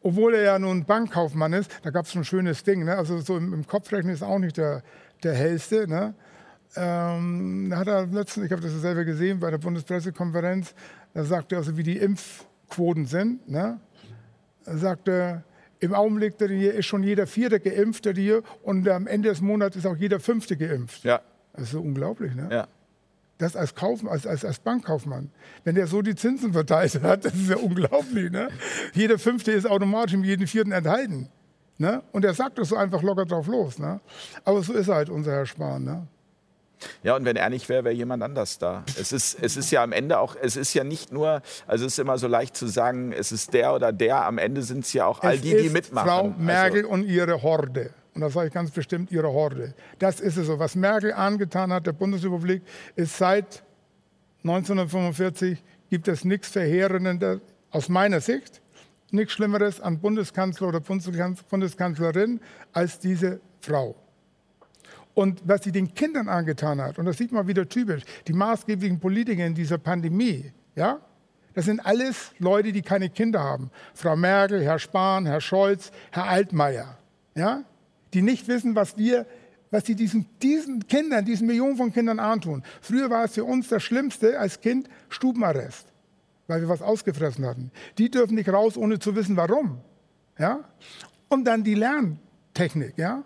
obwohl 0.00 0.34
er 0.34 0.42
ja 0.42 0.58
nun 0.58 0.84
Bankkaufmann 0.84 1.52
ist, 1.52 1.70
da 1.82 1.90
gab 1.90 2.06
es 2.06 2.14
ein 2.14 2.24
schönes 2.24 2.64
Ding. 2.64 2.84
Ne? 2.84 2.96
Also 2.96 3.20
so 3.20 3.36
im, 3.36 3.52
im 3.52 3.66
Kopfrechnen 3.66 4.14
ist 4.14 4.22
auch 4.22 4.38
nicht 4.38 4.56
der, 4.56 4.82
der 5.22 5.34
hellste. 5.34 5.86
Ne? 5.86 6.14
Ähm, 6.76 7.72
hat 7.74 7.88
er 7.88 8.06
letztens, 8.06 8.46
ich 8.46 8.52
habe 8.52 8.62
das 8.62 8.72
selber 8.72 9.04
gesehen 9.04 9.40
bei 9.40 9.50
der 9.50 9.58
Bundespressekonferenz, 9.58 10.74
da 11.14 11.24
sagte 11.24 11.54
er 11.54 11.58
also, 11.58 11.76
wie 11.76 11.82
die 11.82 11.96
Impfquoten 11.96 13.06
sind. 13.06 13.48
Ne? 13.48 13.80
Er 14.66 14.78
sagte, 14.78 15.42
im 15.80 15.94
Augenblick 15.94 16.34
hier 16.38 16.74
ist 16.74 16.86
schon 16.86 17.02
jeder 17.02 17.26
Vierte 17.26 17.60
geimpft 17.60 18.06
hier 18.14 18.42
und 18.62 18.88
am 18.88 19.06
Ende 19.06 19.28
des 19.28 19.40
Monats 19.40 19.76
ist 19.76 19.86
auch 19.86 19.96
jeder 19.96 20.20
Fünfte 20.20 20.56
geimpft. 20.56 21.04
Ja. 21.04 21.20
Das 21.52 21.64
ist 21.64 21.70
so 21.72 21.80
unglaublich, 21.80 22.34
ne? 22.34 22.48
Ja. 22.50 22.68
Das 23.38 23.54
als, 23.54 23.74
Kauf, 23.74 24.06
als, 24.06 24.26
als, 24.26 24.44
als 24.44 24.58
Bankkaufmann. 24.58 25.30
Wenn 25.64 25.74
der 25.74 25.86
so 25.86 26.00
die 26.00 26.14
Zinsen 26.14 26.54
verteilt 26.54 27.02
hat, 27.02 27.24
das 27.24 27.34
ist 27.34 27.50
ja 27.50 27.56
unglaublich. 27.56 28.30
Ne? 28.30 28.48
Jeder 28.94 29.18
Fünfte 29.18 29.52
ist 29.52 29.66
automatisch 29.66 30.14
im 30.14 30.24
jeden 30.24 30.46
Vierten 30.46 30.72
enthalten. 30.72 31.28
Ne? 31.78 32.02
Und 32.12 32.24
er 32.24 32.32
sagt 32.32 32.58
das 32.58 32.70
so 32.70 32.76
einfach 32.76 33.02
locker 33.02 33.26
drauf 33.26 33.46
los. 33.46 33.78
Ne? 33.78 34.00
Aber 34.44 34.62
so 34.62 34.72
ist 34.72 34.88
halt 34.88 35.10
unser 35.10 35.32
Herr 35.32 35.46
Spahn. 35.46 35.84
Ne? 35.84 36.06
Ja, 37.02 37.16
und 37.16 37.24
wenn 37.24 37.36
er 37.36 37.48
nicht 37.50 37.68
wäre, 37.68 37.84
wäre 37.84 37.94
jemand 37.94 38.22
anders 38.22 38.58
da. 38.58 38.84
Es 39.00 39.12
ist, 39.12 39.38
es 39.40 39.56
ist 39.56 39.70
ja 39.70 39.82
am 39.82 39.92
Ende 39.92 40.18
auch, 40.18 40.36
es 40.40 40.56
ist 40.56 40.74
ja 40.74 40.84
nicht 40.84 41.12
nur, 41.12 41.40
also 41.66 41.86
es 41.86 41.92
ist 41.94 41.98
immer 41.98 42.18
so 42.18 42.28
leicht 42.28 42.56
zu 42.56 42.66
sagen, 42.66 43.12
es 43.12 43.32
ist 43.32 43.54
der 43.54 43.74
oder 43.74 43.92
der, 43.92 44.24
am 44.26 44.38
Ende 44.38 44.62
sind 44.62 44.84
es 44.84 44.92
ja 44.92 45.06
auch 45.06 45.20
all 45.22 45.34
Es 45.36 45.40
die, 45.40 45.50
die 45.50 45.56
ist 45.66 45.72
mitmachen. 45.72 46.08
Frau 46.08 46.28
Merkel 46.38 46.80
Also, 46.82 46.90
und 46.90 47.04
ihre 47.04 47.42
Horde. 47.42 47.90
Und 48.14 48.20
das 48.22 48.32
sage 48.32 48.48
ich 48.48 48.52
ganz 48.54 48.70
bestimmt, 48.70 49.10
ihre 49.12 49.28
Horde. 49.32 49.74
Das 49.98 50.20
ist 50.20 50.36
es 50.36 50.46
so. 50.46 50.58
Was 50.58 50.74
Merkel 50.74 51.12
angetan 51.12 51.72
hat 51.72 51.86
der 51.86 51.92
Bundesrepublik, 51.92 52.62
ist 52.94 53.16
seit 53.16 53.62
1945 54.44 55.62
gibt 55.90 56.08
es 56.08 56.24
nichts 56.24 56.48
Verheerendes 56.48 57.40
aus 57.70 57.88
meiner 57.88 58.20
Sicht, 58.20 58.62
nichts 59.10 59.32
Schlimmeres 59.34 59.80
an 59.80 59.98
Bundeskanzler 60.00 60.68
oder 60.68 60.78
Bundeskanz- 60.80 61.42
Bundeskanzlerin 61.48 62.40
als 62.72 62.98
diese 62.98 63.40
Frau. 63.60 63.94
Und 65.16 65.40
was 65.46 65.64
sie 65.64 65.72
den 65.72 65.94
Kindern 65.94 66.28
angetan 66.28 66.78
hat, 66.78 66.98
und 66.98 67.06
das 67.06 67.16
sieht 67.16 67.32
man 67.32 67.48
wieder 67.48 67.66
typisch, 67.66 68.02
die 68.28 68.34
maßgeblichen 68.34 69.00
Politiker 69.00 69.46
in 69.46 69.54
dieser 69.54 69.78
Pandemie, 69.78 70.52
ja, 70.74 71.00
das 71.54 71.64
sind 71.64 71.80
alles 71.80 72.32
Leute, 72.38 72.70
die 72.70 72.82
keine 72.82 73.08
Kinder 73.08 73.42
haben. 73.42 73.70
Frau 73.94 74.14
Merkel, 74.14 74.62
Herr 74.62 74.78
Spahn, 74.78 75.24
Herr 75.24 75.40
Scholz, 75.40 75.90
Herr 76.12 76.24
Altmaier, 76.24 76.98
ja, 77.34 77.64
die 78.12 78.20
nicht 78.20 78.46
wissen, 78.46 78.74
was 78.74 78.98
wir, 78.98 79.24
was 79.70 79.86
sie 79.86 79.94
diesen, 79.94 80.26
diesen 80.42 80.86
Kindern, 80.86 81.24
diesen 81.24 81.46
Millionen 81.46 81.78
von 81.78 81.94
Kindern 81.94 82.20
antun. 82.20 82.62
Früher 82.82 83.08
war 83.08 83.24
es 83.24 83.32
für 83.32 83.44
uns 83.44 83.68
das 83.68 83.82
Schlimmste 83.82 84.38
als 84.38 84.60
Kind 84.60 84.86
Stubenarrest, 85.08 85.86
weil 86.46 86.60
wir 86.60 86.68
was 86.68 86.82
ausgefressen 86.82 87.46
hatten. 87.46 87.70
Die 87.96 88.10
dürfen 88.10 88.34
nicht 88.34 88.50
raus, 88.50 88.76
ohne 88.76 88.98
zu 88.98 89.16
wissen, 89.16 89.34
warum. 89.38 89.80
Ja? 90.38 90.60
Und 91.30 91.46
dann 91.46 91.64
die 91.64 91.74
Lerntechnik, 91.74 92.98
ja? 92.98 93.24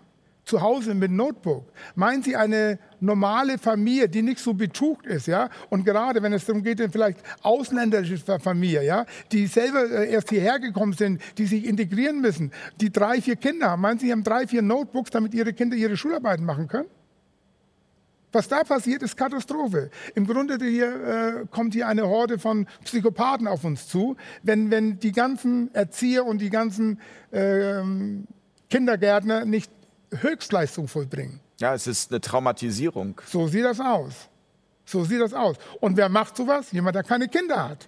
Zu 0.51 0.61
Hause 0.61 0.93
mit 0.95 1.11
Notebook. 1.11 1.63
Meinen 1.95 2.23
Sie 2.23 2.35
eine 2.35 2.77
normale 2.99 3.57
Familie, 3.57 4.09
die 4.09 4.21
nicht 4.21 4.39
so 4.39 4.53
betucht 4.53 5.05
ist, 5.05 5.27
ja? 5.27 5.49
Und 5.69 5.85
gerade 5.85 6.21
wenn 6.21 6.33
es 6.33 6.45
darum 6.45 6.61
geht, 6.61 6.81
vielleicht 6.91 7.19
ausländische 7.41 8.17
Familie, 8.17 8.83
ja? 8.83 9.05
Die 9.31 9.47
selber 9.47 9.89
äh, 9.89 10.11
erst 10.11 10.29
hierher 10.29 10.59
gekommen 10.59 10.91
sind, 10.91 11.21
die 11.37 11.45
sich 11.45 11.63
integrieren 11.65 12.19
müssen, 12.19 12.51
die 12.81 12.91
drei, 12.91 13.21
vier 13.21 13.37
Kinder 13.37 13.69
haben. 13.69 13.81
Meinen 13.81 13.97
Sie, 13.97 14.11
haben 14.11 14.25
drei, 14.25 14.45
vier 14.45 14.61
Notebooks, 14.61 15.09
damit 15.11 15.33
ihre 15.33 15.53
Kinder 15.53 15.77
ihre 15.77 15.95
Schularbeiten 15.95 16.45
machen 16.45 16.67
können? 16.67 16.89
Was 18.33 18.49
da 18.49 18.65
passiert, 18.65 19.03
ist 19.03 19.15
Katastrophe. 19.15 19.89
Im 20.15 20.27
Grunde 20.27 20.57
hier, 20.59 21.43
äh, 21.43 21.45
kommt 21.49 21.75
hier 21.75 21.87
eine 21.87 22.05
Horde 22.05 22.39
von 22.39 22.67
Psychopathen 22.83 23.47
auf 23.47 23.63
uns 23.63 23.87
zu, 23.87 24.17
wenn, 24.43 24.69
wenn 24.69 24.99
die 24.99 25.13
ganzen 25.13 25.73
Erzieher 25.73 26.25
und 26.25 26.39
die 26.39 26.49
ganzen 26.49 26.99
ähm, 27.31 28.27
Kindergärtner 28.69 29.45
nicht 29.45 29.71
Höchstleistung 30.19 30.87
vollbringen. 30.87 31.39
ja, 31.59 31.73
es 31.73 31.87
ist 31.87 32.11
eine 32.11 32.19
Traumatisierung. 32.21 33.19
So 33.25 33.47
sieht 33.47 33.63
das 33.63 33.79
aus. 33.79 34.29
So 34.85 35.03
sieht 35.05 35.21
das 35.21 35.33
aus. 35.33 35.55
Und 35.79 35.95
wer 35.95 36.09
macht 36.09 36.35
sowas? 36.35 36.71
Jemand, 36.71 36.95
der 36.95 37.03
keine 37.03 37.27
Kinder 37.27 37.69
hat. 37.69 37.87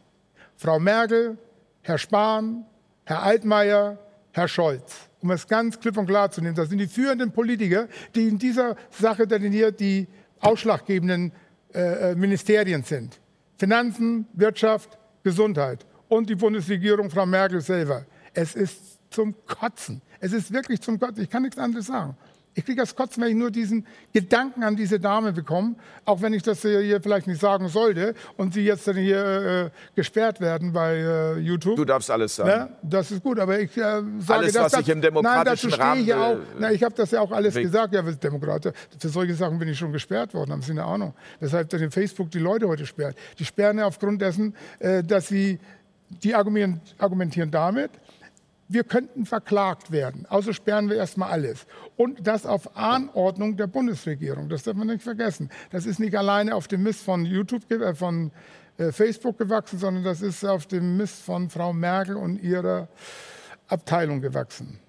Frau 0.55 0.79
Merkel, 0.79 1.37
Herr 1.81 1.97
Spahn, 1.97 2.65
Herr 3.03 3.23
Altmaier, 3.23 3.97
Herr 4.31 4.47
Scholz. 4.47 5.09
Um 5.21 5.31
es 5.31 5.47
ganz 5.47 5.79
klipp 5.79 5.97
und 5.97 6.05
klar 6.05 6.31
zu 6.31 6.41
nehmen, 6.41 6.55
das 6.55 6.69
sind 6.69 6.77
die 6.77 6.87
führenden 6.87 7.31
Politiker, 7.31 7.87
die 8.15 8.27
in 8.27 8.37
dieser 8.37 8.75
Sache 8.89 9.27
dann 9.27 9.41
hier 9.41 9.71
die 9.71 10.07
ausschlaggebenden 10.39 11.31
äh, 11.73 12.11
äh, 12.11 12.15
Ministerien 12.15 12.83
sind. 12.83 13.19
Finanzen, 13.57 14.27
Wirtschaft, 14.33 14.97
Gesundheit 15.23 15.85
und 16.09 16.29
die 16.29 16.35
Bundesregierung, 16.35 17.09
Frau 17.09 17.25
Merkel 17.25 17.61
selber. 17.61 18.05
Es 18.33 18.55
ist 18.55 18.99
zum 19.13 19.35
Kotzen. 19.45 20.01
Es 20.19 20.33
ist 20.33 20.51
wirklich 20.51 20.81
zum 20.81 20.99
Kotzen. 20.99 21.23
Ich 21.23 21.29
kann 21.29 21.43
nichts 21.43 21.57
anderes 21.57 21.87
sagen. 21.87 22.17
Ich 22.55 22.65
kriege 22.65 22.79
das 22.81 22.95
Kotzen, 22.95 23.23
wenn 23.23 23.29
ich 23.31 23.35
nur 23.35 23.49
diesen 23.49 23.87
Gedanken 24.13 24.63
an 24.63 24.75
diese 24.75 24.99
Dame 24.99 25.33
bekomme, 25.33 25.73
auch 26.05 26.21
wenn 26.21 26.33
ich 26.33 26.43
das 26.43 26.61
hier 26.61 27.01
vielleicht 27.01 27.25
nicht 27.25 27.41
sagen 27.41 27.67
sollte 27.67 28.13
und 28.37 28.53
sie 28.53 28.61
jetzt 28.63 28.87
dann 28.87 28.95
hier 28.95 29.25
äh, 29.25 29.69
gesperrt 29.95 30.39
werden 30.39 30.71
bei 30.71 30.97
äh, 30.97 31.39
YouTube. 31.39 31.77
Du 31.77 31.85
darfst 31.85 32.11
alles 32.11 32.35
sagen. 32.35 32.49
Ja, 32.49 32.69
das 32.83 33.09
ist 33.09 33.23
gut, 33.23 33.39
aber 33.39 33.59
ich 33.59 33.75
äh, 33.75 33.81
sage, 33.81 34.03
Alles, 34.27 34.53
dass 34.53 34.63
was 34.65 34.71
das, 34.73 34.81
ich 34.81 34.89
im 34.89 34.99
nein, 34.99 35.01
demokratischen 35.01 35.71
dazu 35.71 35.81
stehe 35.81 36.03
ich 36.03 36.13
Rahmen, 36.13 36.21
auch. 36.21 36.39
äh, 36.39 36.59
Na, 36.59 36.71
ich 36.71 36.83
habe 36.83 36.93
das 36.93 37.09
ja 37.09 37.21
auch 37.21 37.31
alles 37.31 37.55
weg. 37.55 37.63
gesagt. 37.63 37.91
Ja, 37.95 38.03
Demokrat, 38.03 38.71
für 38.99 39.09
solche 39.09 39.33
Sachen 39.33 39.57
bin 39.57 39.69
ich 39.69 39.77
schon 39.79 39.91
gesperrt 39.91 40.35
worden, 40.35 40.51
haben 40.51 40.61
Sie 40.61 40.73
eine 40.73 40.83
Ahnung. 40.83 41.15
Weshalb 41.39 41.69
dann 41.69 41.89
Facebook 41.89 42.29
die 42.29 42.39
Leute 42.39 42.67
heute 42.67 42.85
sperrt. 42.85 43.17
Die 43.39 43.45
sperren 43.45 43.79
ja 43.79 43.87
aufgrund 43.87 44.21
dessen, 44.21 44.55
äh, 44.77 45.03
dass 45.03 45.27
sie, 45.27 45.57
die 46.21 46.35
argumentieren, 46.35 46.79
argumentieren 46.99 47.49
damit, 47.49 47.89
wir 48.73 48.83
könnten 48.83 49.25
verklagt 49.25 49.91
werden. 49.91 50.25
Also 50.29 50.51
sperren 50.51 50.89
wir 50.89 50.97
erstmal 50.97 51.31
alles. 51.31 51.65
Und 51.95 52.25
das 52.27 52.45
auf 52.45 52.75
Anordnung 52.75 53.55
der 53.55 53.67
Bundesregierung. 53.67 54.49
Das 54.49 54.63
darf 54.63 54.75
man 54.75 54.87
nicht 54.87 55.03
vergessen. 55.03 55.49
Das 55.69 55.85
ist 55.85 55.99
nicht 55.99 56.17
alleine 56.17 56.55
auf 56.55 56.67
dem 56.67 56.83
Mist 56.83 57.03
von 57.03 57.25
YouTube, 57.25 57.69
äh, 57.71 57.93
von 57.93 58.31
äh, 58.77 58.91
Facebook 58.91 59.37
gewachsen, 59.37 59.77
sondern 59.77 60.03
das 60.03 60.21
ist 60.21 60.43
auf 60.43 60.65
dem 60.65 60.97
Mist 60.97 61.21
von 61.21 61.49
Frau 61.49 61.71
Merkel 61.71 62.15
und 62.15 62.41
ihrer 62.41 62.87
Abteilung 63.67 64.21
gewachsen. 64.21 64.79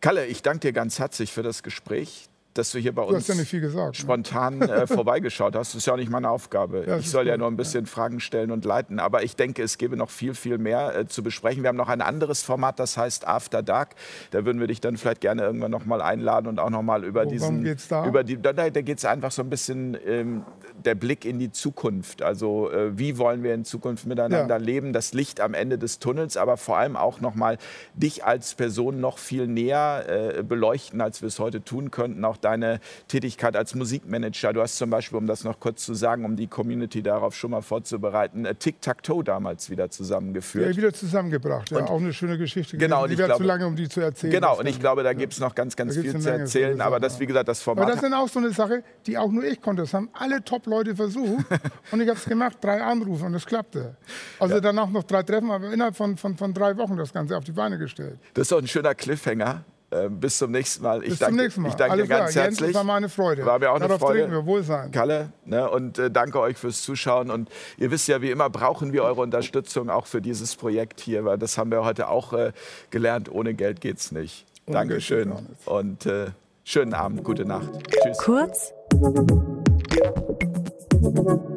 Kalle, 0.00 0.26
ich 0.26 0.42
danke 0.42 0.60
dir 0.60 0.72
ganz 0.72 0.98
herzlich 0.98 1.32
für 1.32 1.42
das 1.42 1.62
Gespräch, 1.62 2.28
dass 2.58 2.70
du 2.70 2.78
hier 2.78 2.94
bei 2.94 3.02
uns 3.02 3.28
ja. 3.28 3.34
Ne? 3.34 3.92
spontan 3.92 4.62
äh, 4.62 4.86
vorbeigeschaut 4.86 5.54
hast. 5.54 5.74
Das 5.74 5.74
ist 5.76 5.86
ja 5.86 5.92
auch 5.94 5.98
nicht 5.98 6.10
meine 6.10 6.30
Aufgabe. 6.30 6.84
Ja, 6.86 6.98
ich 6.98 7.10
soll 7.10 7.26
ja 7.26 7.34
gut, 7.34 7.40
nur 7.40 7.48
ein 7.50 7.56
bisschen 7.56 7.86
Fragen 7.86 8.20
stellen 8.20 8.50
und 8.50 8.64
leiten. 8.64 8.98
Aber 8.98 9.22
ich 9.22 9.36
denke, 9.36 9.62
es 9.62 9.78
gäbe 9.78 9.96
noch 9.96 10.10
viel, 10.10 10.34
viel 10.34 10.58
mehr 10.58 10.96
äh, 10.96 11.06
zu 11.06 11.22
besprechen. 11.22 11.62
Wir 11.62 11.68
haben 11.68 11.76
noch 11.76 11.88
ein 11.88 12.00
anderes 12.00 12.42
Format, 12.42 12.78
das 12.78 12.96
heißt 12.96 13.26
After 13.26 13.62
Dark. 13.62 13.94
Da 14.30 14.44
würden 14.44 14.60
wir 14.60 14.66
dich 14.66 14.80
dann 14.80 14.96
vielleicht 14.96 15.20
gerne 15.20 15.42
irgendwann 15.42 15.70
noch 15.70 15.84
mal 15.84 16.02
einladen 16.02 16.46
und 16.46 16.58
auch 16.58 16.70
noch 16.70 16.82
mal 16.82 17.04
über 17.04 17.24
Worum 17.24 17.32
diesen... 17.32 17.64
geht's 17.64 17.88
da? 17.88 18.06
Über 18.06 18.24
die, 18.24 18.40
da 18.40 18.52
da 18.52 18.68
geht 18.68 18.98
es 18.98 19.04
einfach 19.04 19.30
so 19.30 19.42
ein 19.42 19.50
bisschen 19.50 19.96
ähm, 20.06 20.44
der 20.84 20.94
Blick 20.94 21.24
in 21.24 21.38
die 21.38 21.50
Zukunft. 21.50 22.22
Also 22.22 22.70
äh, 22.70 22.98
wie 22.98 23.18
wollen 23.18 23.42
wir 23.42 23.54
in 23.54 23.64
Zukunft 23.64 24.06
miteinander 24.06 24.56
Ja. 24.56 24.56
leben? 24.56 24.92
Das 24.92 25.12
Licht 25.14 25.40
am 25.40 25.54
Ende 25.54 25.78
des 25.78 25.98
Tunnels, 25.98 26.36
aber 26.36 26.56
vor 26.56 26.78
allem 26.78 26.96
auch 26.96 27.20
noch 27.20 27.34
mal 27.34 27.58
dich 27.94 28.24
als 28.24 28.54
Person 28.54 29.00
noch 29.00 29.18
viel 29.18 29.46
näher 29.46 30.04
äh, 30.38 30.42
beleuchten, 30.42 31.00
als 31.00 31.22
wir 31.22 31.28
es 31.28 31.38
heute 31.38 31.62
tun 31.62 31.90
könnten. 31.90 32.24
Auch 32.24 32.36
deine 32.46 32.78
Tätigkeit 33.08 33.56
als 33.56 33.74
Musikmanager. 33.74 34.52
Du 34.52 34.62
hast 34.62 34.76
zum 34.76 34.88
Beispiel, 34.88 35.18
um 35.18 35.26
das 35.26 35.42
noch 35.42 35.58
kurz 35.58 35.84
zu 35.84 35.94
sagen, 35.94 36.24
um 36.24 36.36
die 36.36 36.46
Community 36.46 37.02
darauf 37.02 37.34
schon 37.34 37.50
mal 37.50 37.60
vorzubereiten, 37.60 38.44
äh, 38.46 38.54
Tic-Tac-Toe 38.54 39.24
damals 39.24 39.68
wieder 39.68 39.84
Ja, 39.84 39.90
zusammengeführt. 39.90 40.76
wieder 40.76 40.92
zusammengebracht. 40.92 41.70
Ja, 41.70 41.78
Und- 41.78 41.90
auch 41.90 41.98
eine 42.00 42.12
schöne 42.12 42.38
Geschichte. 42.38 42.78
Genau, 42.78 43.02
und 43.02 43.08
die 43.08 43.14
ich 43.14 43.18
wäre 43.18 43.36
zu 43.36 43.42
lange, 43.42 43.66
um 43.66 43.74
die 43.74 43.88
zu 43.88 44.00
erzählen. 44.00 44.32
Genau, 44.32 44.58
und 44.58 44.66
ich 44.66 44.78
glaube, 44.78 45.02
da 45.02 45.12
gibt 45.12 45.32
es 45.32 45.40
noch 45.40 45.54
ganz, 45.54 45.74
ganz 45.74 45.96
viel 45.96 46.18
zu 46.20 46.30
erzählen. 46.30 46.80
Aber 46.80 47.00
das, 47.00 47.14
ja. 47.14 47.20
wie 47.20 47.26
gesagt, 47.26 47.48
das 47.48 47.58
Aber 47.66 47.76
Format. 47.76 47.94
das 47.96 48.02
ist 48.04 48.12
auch 48.12 48.28
so 48.28 48.38
eine 48.38 48.50
Sache, 48.52 48.84
die 49.06 49.18
auch 49.18 49.30
nur 49.30 49.44
ich 49.44 49.60
konnte. 49.60 49.82
Das 49.82 49.92
haben 49.92 50.08
alle 50.12 50.42
Top-Leute 50.44 50.94
versucht. 50.94 51.44
und 51.90 52.00
ich 52.00 52.08
habe 52.08 52.18
es 52.18 52.24
gemacht, 52.24 52.58
drei 52.60 52.80
Anrufe 52.82 53.24
und 53.24 53.34
es 53.34 53.44
klappte. 53.44 53.96
Also 54.38 54.60
danach 54.60 54.88
noch 54.88 55.02
drei 55.04 55.22
Treffen, 55.24 55.50
aber 55.50 55.72
innerhalb 55.72 55.96
von, 55.96 56.16
von, 56.16 56.36
von 56.36 56.54
drei 56.54 56.76
Wochen 56.76 56.96
das 56.96 57.12
Ganze 57.12 57.36
auf 57.36 57.44
die 57.44 57.52
Beine 57.52 57.78
gestellt. 57.78 58.18
Das 58.34 58.42
ist 58.42 58.52
doch 58.52 58.58
ein 58.58 58.68
schöner 58.68 58.94
Cliffhanger. 58.94 59.64
Ähm, 59.92 60.18
bis 60.18 60.38
zum 60.38 60.50
nächsten 60.50 60.82
Mal. 60.82 61.02
Ich 61.04 61.10
Bis 61.10 61.18
danke, 61.20 61.36
zum 61.36 61.44
nächsten 61.44 61.62
Mal. 61.62 61.68
Ich 61.68 61.74
danke 61.76 61.92
Alles 61.92 62.06
dir 62.06 62.08
ganz 62.08 62.32
klar. 62.32 62.44
Jens, 62.44 62.56
herzlich. 62.56 62.72
das 62.72 62.76
war 62.76 62.84
meine 62.84 63.08
Freude. 63.08 63.46
War 63.46 63.58
mir 63.60 63.70
auch 63.70 63.76
eine 63.76 63.86
Darauf 63.86 64.00
Freude. 64.00 64.20
trinken 64.20 64.34
wir. 64.34 64.46
Wohlsein. 64.46 64.90
Kalle. 64.90 65.30
Ne? 65.44 65.70
Und 65.70 65.98
äh, 65.98 66.10
danke 66.10 66.40
euch 66.40 66.56
fürs 66.56 66.82
Zuschauen. 66.82 67.30
Und 67.30 67.48
ihr 67.78 67.90
wisst 67.92 68.08
ja, 68.08 68.20
wie 68.20 68.30
immer 68.30 68.50
brauchen 68.50 68.92
wir 68.92 69.04
eure 69.04 69.20
Unterstützung 69.20 69.88
auch 69.88 70.06
für 70.06 70.20
dieses 70.20 70.56
Projekt 70.56 71.00
hier, 71.00 71.24
weil 71.24 71.38
das 71.38 71.56
haben 71.56 71.70
wir 71.70 71.84
heute 71.84 72.08
auch 72.08 72.32
äh, 72.32 72.52
gelernt. 72.90 73.30
Ohne 73.30 73.54
Geld 73.54 73.80
geht's 73.80 74.10
nicht. 74.10 74.44
Ohne 74.66 74.78
Dankeschön. 74.78 75.28
nicht. 75.28 75.42
Und 75.66 76.04
äh, 76.06 76.26
schönen 76.64 76.92
Abend, 76.92 77.22
gute 77.22 77.44
Nacht. 77.44 77.70
Tschüss. 78.02 78.18
Kurz 78.18 78.72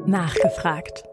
nachgefragt. 0.06 1.04